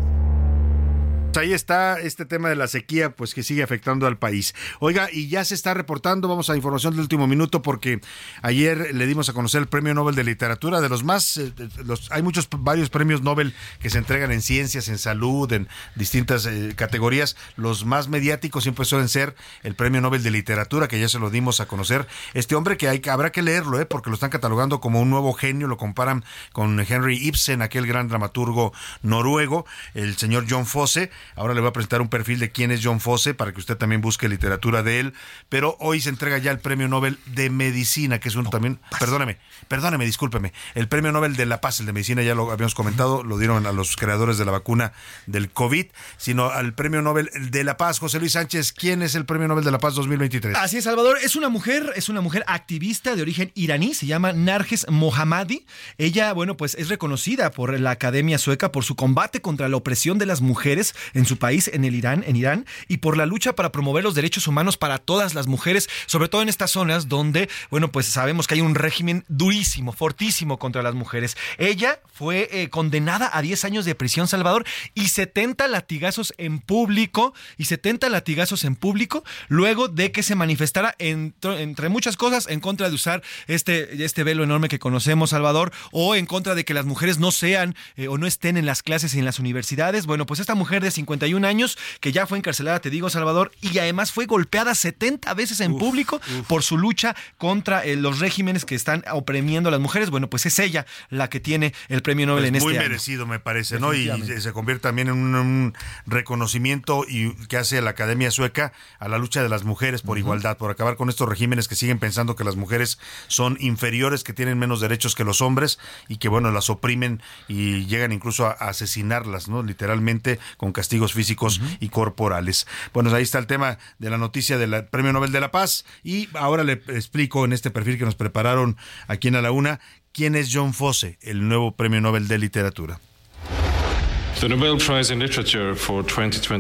[1.36, 4.55] Ahí está este tema de la sequía, pues que sigue afectando al país.
[4.78, 8.01] Oiga, y ya se está reportando, vamos a información del último minuto, porque
[8.43, 11.52] ayer le dimos a conocer el Premio Nobel de Literatura, de los más, eh,
[11.85, 16.47] los, hay muchos, varios premios Nobel que se entregan en ciencias, en salud, en distintas
[16.47, 17.36] eh, categorías.
[17.56, 19.35] Los más mediáticos siempre suelen ser
[19.65, 22.06] el Premio Nobel de Literatura, que ya se lo dimos a conocer.
[22.35, 25.32] Este hombre que hay, habrá que leerlo, eh, porque lo están catalogando como un nuevo
[25.32, 31.11] genio, lo comparan con Henry Ibsen, aquel gran dramaturgo noruego, el señor John Fosse.
[31.37, 33.77] Ahora le voy a presentar un perfil de quién es John Fosse para que usted
[33.77, 35.15] también busque literatura de él.
[35.49, 38.81] Pero hoy se entrega ya el Premio Nobel de Medicina, que es uno también.
[38.99, 39.39] Perdóneme,
[39.69, 40.53] perdóneme, discúlpeme.
[40.75, 43.67] El Premio Nobel de la Paz, el de Medicina, ya lo habíamos comentado, lo dieron
[43.67, 44.93] a los creadores de la vacuna
[45.27, 45.87] del COVID,
[46.17, 47.99] sino al Premio Nobel de la Paz.
[47.99, 50.57] José Luis Sánchez, ¿quién es el Premio Nobel de la Paz 2023?
[50.57, 51.19] Así es, Salvador.
[51.23, 55.67] Es una mujer, es una mujer activista de origen iraní, se llama Narges Mohammadi.
[55.99, 60.19] Ella, bueno, pues es reconocida por la Academia Sueca por su combate contra la opresión
[60.19, 63.55] de las mujeres en su país, en el Irán, en Irán, y por la lucha
[63.55, 67.49] para promover los derechos humanos para todas las mujeres, sobre todo en estas zonas donde,
[67.70, 71.36] bueno, pues sabemos que hay un régimen durísimo, fortísimo contra las mujeres.
[71.59, 74.65] Ella fue eh, condenada a 10 años de prisión, Salvador,
[74.95, 80.95] y 70 latigazos en público, y 70 latigazos en público, luego de que se manifestara
[80.99, 86.15] entre, muchas cosas en contra de usar este, este velo enorme que conocemos, Salvador, o
[86.15, 89.15] en contra de que las mujeres no sean eh, o no estén en las clases
[89.15, 90.07] y en las universidades.
[90.07, 93.79] Bueno, pues esta mujer de 51 años, que ya fue encarcelada, te digo, Salvador, y
[93.79, 98.75] además fue golpeada 70 veces en público por su lucha contra eh, los regímenes que
[98.75, 100.11] están oprimiendo a las mujeres.
[100.11, 102.89] Bueno, pues es ella la que tiene el premio Nobel Pues en este muy año.
[102.89, 103.95] merecido, me parece, ¿no?
[103.95, 104.11] Y
[104.41, 105.75] se convierte también en un, un
[106.07, 110.57] reconocimiento y que hace la Academia Sueca a la lucha de las mujeres por igualdad,
[110.57, 112.99] por acabar con estos regímenes que siguen pensando que las mujeres
[113.29, 115.79] son inferiores, que tienen menos derechos que los hombres
[116.09, 119.63] y que, bueno, las oprimen y llegan incluso a, a asesinarlas, ¿no?
[119.63, 122.66] Literalmente con castigos físicos y corporales.
[122.93, 126.29] Bueno, ahí está el tema de la noticia del Premio Nobel de la Paz y
[126.35, 128.77] ahora le explico en este perfil que nos prepararon
[129.09, 129.81] aquí en A la Una
[130.12, 133.01] quién es John Fosse, el nuevo Premio Nobel de Literatura.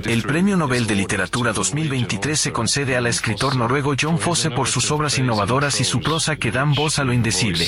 [0.06, 4.90] El Premio Nobel de Literatura 2023 se concede al escritor noruego John Fosse por sus
[4.90, 7.66] obras innovadoras y su prosa que dan voz a lo indecible.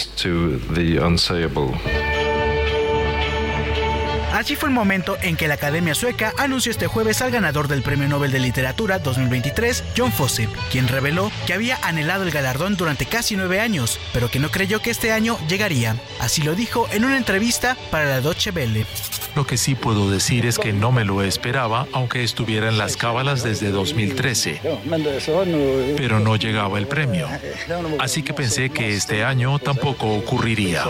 [4.36, 7.80] Así fue el momento en que la Academia Sueca anunció este jueves al ganador del
[7.80, 13.06] Premio Nobel de Literatura 2023, John Fosse, quien reveló que había anhelado el galardón durante
[13.06, 15.96] casi nueve años, pero que no creyó que este año llegaría.
[16.20, 18.84] Así lo dijo en una entrevista para la Deutsche Welle.
[19.34, 22.98] Lo que sí puedo decir es que no me lo esperaba, aunque estuviera en las
[22.98, 24.60] cábalas desde 2013,
[25.96, 27.26] pero no llegaba el premio.
[27.98, 30.84] Así que pensé que este año tampoco ocurriría.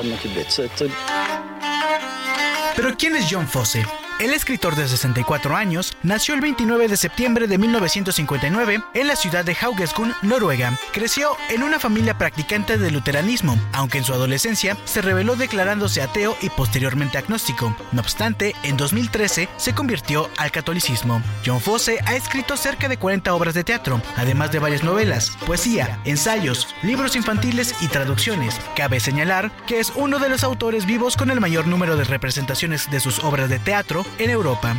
[2.76, 4.05] Pero ¿quién es John Fosse?
[4.18, 9.44] El escritor de 64 años nació el 29 de septiembre de 1959 en la ciudad
[9.44, 10.72] de Haugesund, Noruega.
[10.94, 16.34] Creció en una familia practicante del luteranismo, aunque en su adolescencia se reveló declarándose ateo
[16.40, 17.76] y posteriormente agnóstico.
[17.92, 21.20] No obstante, en 2013 se convirtió al catolicismo.
[21.44, 26.00] John Fosse ha escrito cerca de 40 obras de teatro, además de varias novelas, poesía,
[26.06, 28.58] ensayos, libros infantiles y traducciones.
[28.76, 32.90] Cabe señalar que es uno de los autores vivos con el mayor número de representaciones
[32.90, 34.76] de sus obras de teatro en Europa.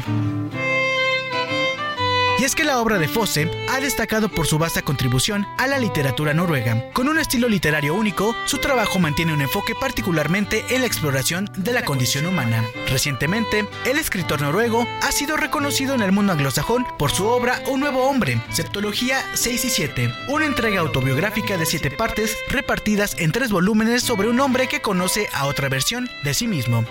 [2.40, 5.80] Y es que la obra de Fosse ha destacado por su vasta contribución a la
[5.80, 6.92] literatura noruega.
[6.94, 11.74] Con un estilo literario único, su trabajo mantiene un enfoque particularmente en la exploración de
[11.74, 12.64] la condición humana.
[12.92, 17.80] Recientemente, el escritor noruego ha sido reconocido en el mundo anglosajón por su obra Un
[17.80, 23.50] nuevo hombre, Septología 6 y 7, una entrega autobiográfica de siete partes repartidas en tres
[23.50, 26.86] volúmenes sobre un hombre que conoce a otra versión de sí mismo.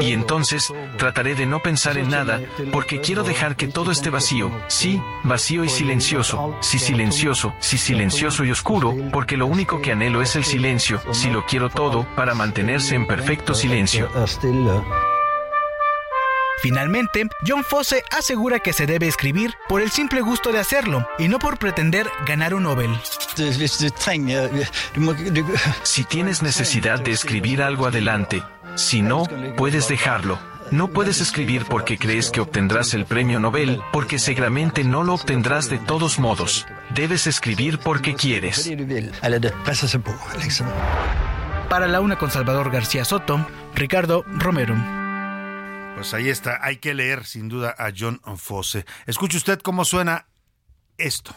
[0.00, 2.40] Y entonces trataré de no pensar en nada,
[2.72, 4.50] porque quiero dejar que todo esté vacío.
[4.68, 6.56] Sí, vacío y silencioso.
[6.60, 7.54] Sí, silencioso.
[7.58, 11.00] Sí, silencioso y oscuro, porque lo único que anhelo es el silencio.
[11.12, 14.08] Si lo quiero todo, para mantenerse en perfecto silencio.
[16.62, 21.28] Finalmente, John Fosse asegura que se debe escribir por el simple gusto de hacerlo y
[21.28, 22.90] no por pretender ganar un Nobel.
[25.82, 28.42] Si tienes necesidad de escribir algo adelante,
[28.76, 29.24] si no,
[29.56, 30.38] puedes dejarlo.
[30.70, 35.68] No puedes escribir porque crees que obtendrás el premio Nobel, porque seguramente no lo obtendrás
[35.68, 36.66] de todos modos.
[36.94, 38.70] Debes escribir porque quieres.
[41.68, 44.74] Para la una con Salvador García Soto, Ricardo Romero.
[45.94, 48.84] Pues ahí está, hay que leer sin duda a John Fosse.
[49.06, 50.26] Escuche usted cómo suena
[50.98, 51.34] esto.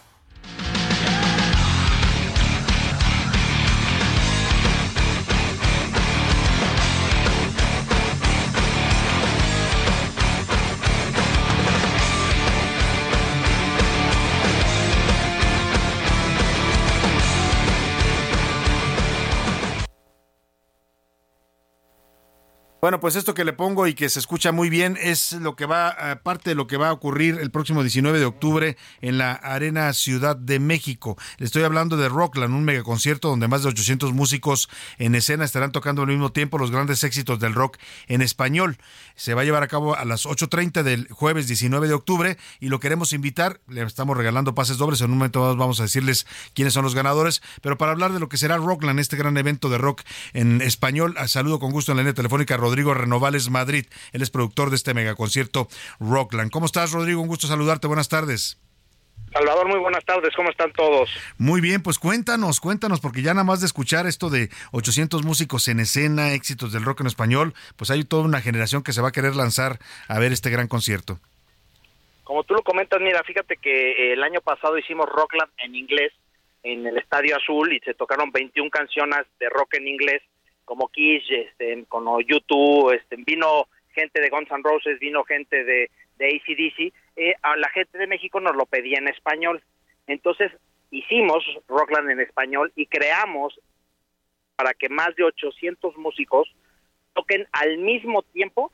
[22.79, 25.65] Bueno, pues esto que le pongo y que se escucha muy bien es lo que
[25.65, 29.17] va, eh, parte de lo que va a ocurrir el próximo 19 de octubre en
[29.17, 31.17] la Arena Ciudad de México.
[31.39, 35.71] Le estoy hablando de Rockland, un megaconcierto donde más de 800 músicos en escena estarán
[35.71, 37.77] tocando al mismo tiempo los grandes éxitos del rock
[38.07, 38.77] en español.
[39.15, 42.69] Se va a llevar a cabo a las 8.30 del jueves 19 de octubre y
[42.69, 43.59] lo queremos invitar.
[43.67, 45.01] Le estamos regalando pases dobles.
[45.01, 47.41] En un momento más vamos a decirles quiénes son los ganadores.
[47.63, 51.15] Pero para hablar de lo que será Rockland, este gran evento de rock en español,
[51.25, 53.87] saludo con gusto en la línea telefónica a Rodrigo Renovales Madrid.
[54.13, 55.67] Él es productor de este megaconcierto
[55.99, 56.51] Rockland.
[56.51, 57.19] ¿Cómo estás, Rodrigo?
[57.19, 57.87] Un gusto saludarte.
[57.87, 58.59] Buenas tardes.
[59.33, 60.31] Salvador, muy buenas tardes.
[60.35, 61.09] ¿Cómo están todos?
[61.39, 65.67] Muy bien, pues cuéntanos, cuéntanos, porque ya nada más de escuchar esto de 800 músicos
[65.69, 69.07] en escena, éxitos del rock en español, pues hay toda una generación que se va
[69.07, 71.17] a querer lanzar a ver este gran concierto.
[72.25, 76.13] Como tú lo comentas, mira, fíjate que eh, el año pasado hicimos Rockland en inglés
[76.61, 80.21] en el Estadio Azul y se tocaron 21 canciones de rock en inglés
[80.67, 85.89] como Kiss, este, como YouTube, este, vino gente de Guns N' Roses, vino gente de,
[86.17, 89.63] de ACDC, eh, a la gente de México nos lo pedía en español.
[90.07, 90.51] Entonces
[90.91, 93.57] hicimos Rockland en español y creamos
[94.57, 96.53] para que más de 800 músicos
[97.13, 98.71] toquen al mismo tiempo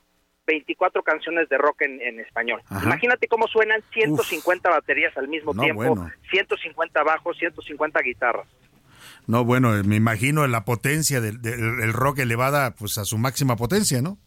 [0.47, 2.59] 24 canciones de rock en, en español.
[2.83, 6.11] Imagínate cómo suenan 150 baterías al mismo No, tiempo, bueno.
[6.31, 8.47] 150 bajos, 150 guitarras.
[9.27, 13.17] No, bueno, eh, me imagino la potencia del, del- el rock elevada pues a su
[13.17, 14.17] máxima potencia, ¿no?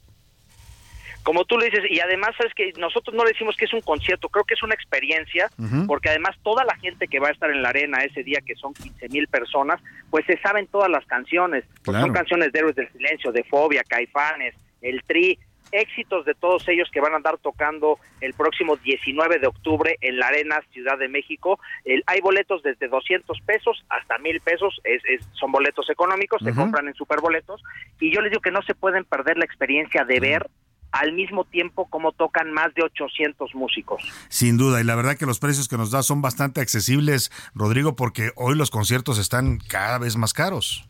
[1.23, 3.81] Como tú le dices, y además sabes que nosotros no le decimos que es un
[3.81, 5.51] concierto, creo que es una experiencia,
[5.89, 8.55] porque además toda la gente que va a estar en la arena ese día, que
[8.55, 11.65] son 15 mil personas, pues se saben todas las canciones.
[11.85, 11.97] Pues.
[12.01, 15.37] Son canciones de Héroes del Silencio, de Fobia, Caifanes, El Tri,
[15.73, 20.19] éxitos de todos ellos que van a andar tocando el próximo 19 de octubre en
[20.19, 21.59] la Arena Ciudad de México.
[21.85, 26.55] El- hay boletos desde 200 pesos hasta 1000 pesos, es, es- son boletos económicos, se
[26.55, 27.63] compran en superboletos,
[28.01, 30.49] y yo les digo que no se pueden perder la experiencia de ver
[30.93, 34.03] al mismo tiempo como tocan más de 800 músicos.
[34.29, 37.97] Sin duda, y la verdad que los precios que nos da son bastante accesibles, Rodrigo,
[37.97, 40.89] porque hoy los conciertos están cada vez más caros.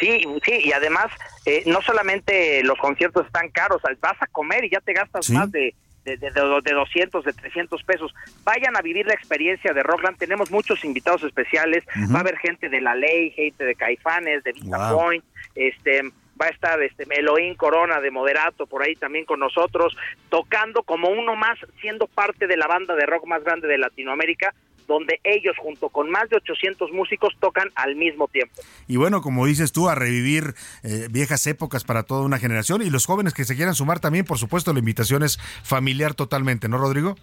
[0.00, 1.06] Sí, sí, y además
[1.46, 5.34] eh, no solamente los conciertos están caros, vas a comer y ya te gastas Sí.
[5.34, 5.74] más de,
[6.04, 8.14] de, de, de- de 200, de 300 pesos.
[8.42, 12.68] Vayan a vivir la experiencia de Rockland, tenemos muchos invitados especiales, va a haber gente
[12.70, 14.98] de La Ley, gente de Caifanes, de Vista Wow.
[14.98, 15.24] Point,
[15.54, 16.02] este
[16.40, 19.94] va a estar este Elohim Corona de Moderato por ahí también con nosotros,
[20.30, 24.54] tocando como uno más, siendo parte de la banda de rock más grande de Latinoamérica,
[24.90, 28.60] donde ellos junto con más de 800 músicos tocan al mismo tiempo.
[28.88, 32.90] Y bueno, como dices tú, a revivir eh, viejas épocas para toda una generación y
[32.90, 36.78] los jóvenes que se quieran sumar también, por supuesto, la invitación es familiar totalmente, ¿no,
[36.78, 37.14] Rodrigo?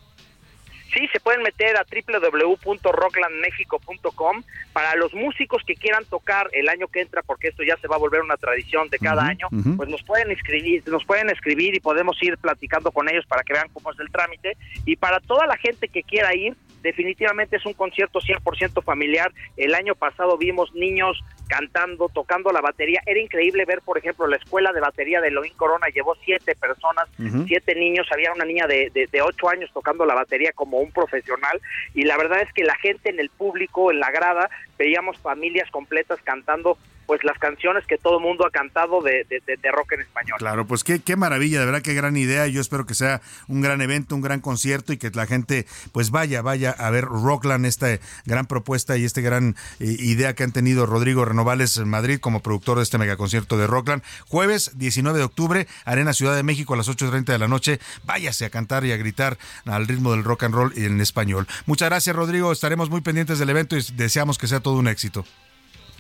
[0.94, 7.02] Sí, se pueden meter a www.rocklandmexico.com para los músicos que quieran tocar el año que
[7.02, 10.02] entra, porque esto ya se va a volver una tradición de cada año, pues nos
[10.04, 13.92] pueden escribir, nos pueden escribir y podemos ir platicando con ellos para que vean cómo
[13.92, 14.56] es el trámite.
[14.86, 16.56] Y para toda la gente que quiera ir,
[16.88, 19.32] definitivamente es un concierto 100% familiar.
[19.58, 23.02] El año pasado vimos niños cantando, tocando la batería.
[23.06, 27.10] Era increíble ver, por ejemplo, la escuela de batería de Elohim Corona llevó siete personas,
[27.46, 28.08] siete niños.
[28.12, 31.60] Había una niña de, de, de ocho años tocando la batería como un profesional.
[31.94, 35.70] Y la verdad es que la gente en el público, en la grada, veíamos familias
[35.72, 36.78] completas cantando
[37.08, 40.38] pues las canciones que todo el mundo ha cantado de, de- de- rock en español.
[40.40, 42.48] Claro, pues qué, qué maravilla, de verdad qué gran idea.
[42.48, 46.12] Yo espero que sea un gran evento, un gran concierto y que la gente pues
[46.12, 47.88] vaya, vaya a ver Rockland, esta
[48.26, 52.42] gran propuesta y esta gran eh, idea que han tenido Rodrigo Renovales en Madrid como
[52.42, 54.04] productor de este megaconcierto de Rockland.
[54.28, 57.80] Jueves 19 de octubre, Arena Ciudad de México a las 8.30 de la noche.
[58.06, 61.48] Váyase a cantar y a gritar al ritmo del rock and roll en español.
[61.66, 65.26] Muchas gracias Rodrigo, estaremos muy pendientes del evento y deseamos que sea todo un éxito.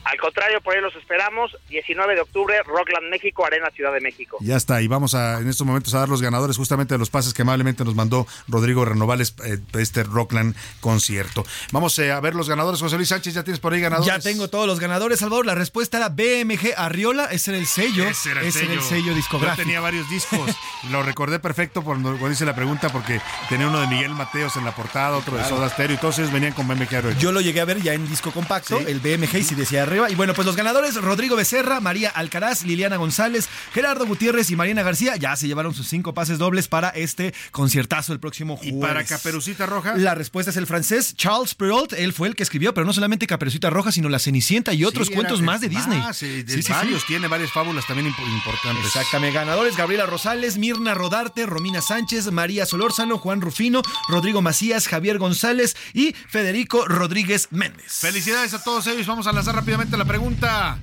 [0.09, 1.55] Al contrario, por ahí los esperamos.
[1.69, 4.37] 19 de octubre, Rockland México, Arena Ciudad de México.
[4.39, 7.09] Ya está, y vamos a en estos momentos a dar los ganadores justamente de los
[7.09, 11.45] pases que amablemente nos mandó Rodrigo Renovales eh, de este Rockland concierto.
[11.71, 12.79] Vamos eh, a ver los ganadores.
[12.79, 14.07] José Luis Sánchez, ya tienes por ahí ganadores.
[14.07, 15.45] Ya tengo todos los ganadores, Salvador.
[15.45, 17.25] La respuesta era BMG Arriola.
[17.25, 18.07] Ese era el sello.
[18.07, 18.71] Ese era el Ese sello.
[18.71, 19.61] era el sello discográfico.
[19.61, 20.55] Yo tenía varios discos.
[20.91, 23.19] Lo recordé perfecto cuando, cuando hice la pregunta porque
[23.49, 25.43] tenía uno de Miguel Mateos en la portada, otro de.
[25.43, 27.17] Soda Stereo y todos ellos venían con BMG Arriola.
[27.19, 30.11] Yo lo llegué a ver ya en disco compacto, el BMG, y si decía arriba.
[30.11, 34.83] Y bueno, pues los ganadores, Rodrigo Becerra, María Alcaraz, Liliana González, Gerardo Gutiérrez y Mariana
[34.83, 38.73] García, ya se llevaron sus cinco pases dobles para este conciertazo el próximo jueves.
[38.75, 39.95] ¿Y para Caperucita Roja?
[39.95, 43.27] La respuesta es el francés Charles Perrault, él fue el que escribió, pero no solamente
[43.27, 46.01] Caperucita Roja, sino La Cenicienta y otros Sí, cuentos más de Disney.
[46.03, 48.85] Ah, sí, de Sí, varios, tiene varias fábulas también imp- importantes.
[48.85, 55.17] Exactamente, ganadores Gabriela Rosales, Mirna Rodarte, Romina Sánchez, María Solórzano, Juan Rufino, Rodrigo Macías, Javier
[55.17, 57.93] González y Federico Rodríguez Méndez.
[57.99, 59.07] Felicidades a todos ellos.
[59.07, 60.77] Vamos a lanzar rápidamente la pregunta.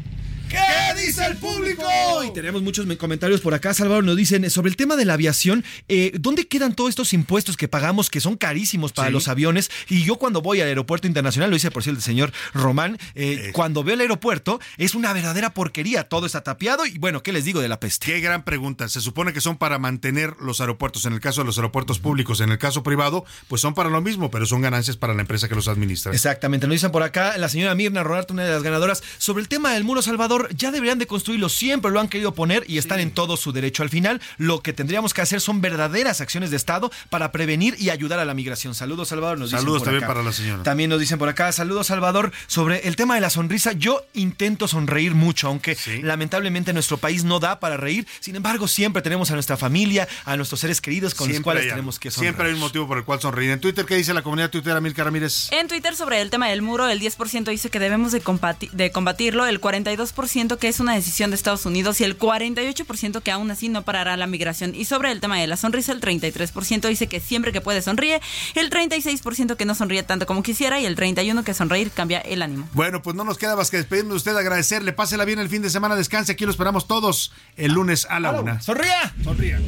[0.55, 1.83] ¿Qué dice el público?
[2.25, 4.05] Y tenemos muchos me- comentarios por acá, Salvador.
[4.05, 5.65] Nos dicen sobre el tema de la aviación.
[5.89, 9.13] eh, ¿Dónde quedan todos estos impuestos que pagamos que son carísimos para Sí.
[9.13, 9.71] los aviones?
[9.89, 13.51] Y yo cuando voy al aeropuerto internacional, lo dice por cierto el señor Román, eh,
[13.53, 16.05] cuando veo el aeropuerto es una verdadera porquería.
[16.09, 18.07] Todo está tapiado y bueno, ¿qué les digo de la peste?
[18.07, 18.89] Qué gran pregunta.
[18.89, 21.05] Se supone que son para mantener los aeropuertos.
[21.07, 24.01] En el caso de los aeropuertos públicos, en el caso privado, pues son para lo
[24.01, 26.13] mismo, pero son ganancias para la empresa que los administra.
[26.13, 29.49] Exactamente, nos dicen por acá la señora Mirna Rodarte, una de las ganadoras, sobre el
[29.49, 33.01] tema del muro Salvador, ya deberían de construirlo, siempre lo han querido poner y están
[33.01, 33.83] en todo su derecho.
[33.83, 37.91] Al final, lo que tendríamos que hacer son verdaderas acciones de Estado para prevenir y
[37.91, 38.75] ayudar a la migración.
[38.75, 39.39] Saludos, Salvador.
[39.39, 40.13] Nos Saludos también acá.
[40.13, 40.63] para la señora.
[40.63, 43.73] También nos dicen por acá, saludos, Salvador, sobre el tema de la sonrisa.
[43.73, 48.07] Yo intento sonreír mucho, aunque lamentablemente nuestro país no da para reír.
[48.21, 51.71] Sin embargo, siempre tenemos a nuestra familia, a nuestros seres queridos con los cuales hay
[51.71, 52.33] tenemos que sonreír.
[52.33, 53.51] Siempre hay un motivo por el cual sonreír.
[53.51, 55.49] En Twitter, ¿qué dice la comunidad tuitera Milka Ramírez?
[55.53, 58.91] En Twitter sobre el tema del muro, el 10% dice que debemos de, combati- de
[58.93, 63.31] combatirlo, el 42% 52% que es una decisión de Estados Unidos y el 48% que
[63.31, 64.75] aún así no parará la migración.
[64.75, 68.21] Y sobre el tema de la sonrisa, el 33% dice que siempre que puede sonríe,
[68.55, 72.43] el 36% que no sonríe tanto como quisiera y el 31% que sonreír cambia el
[72.43, 72.69] ánimo.
[72.73, 75.63] Bueno, pues no nos queda más que despedirnos de usted, agradecerle, pásela bien el fin
[75.63, 78.61] de semana, descanse, aquí lo esperamos todos el lunes a la una.
[78.61, 79.15] ¡Sonría!
[79.23, 79.61] Sonría.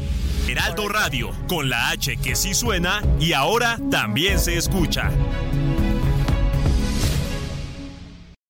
[0.49, 5.11] Heraldo Radio, con la H que sí suena y ahora también se escucha.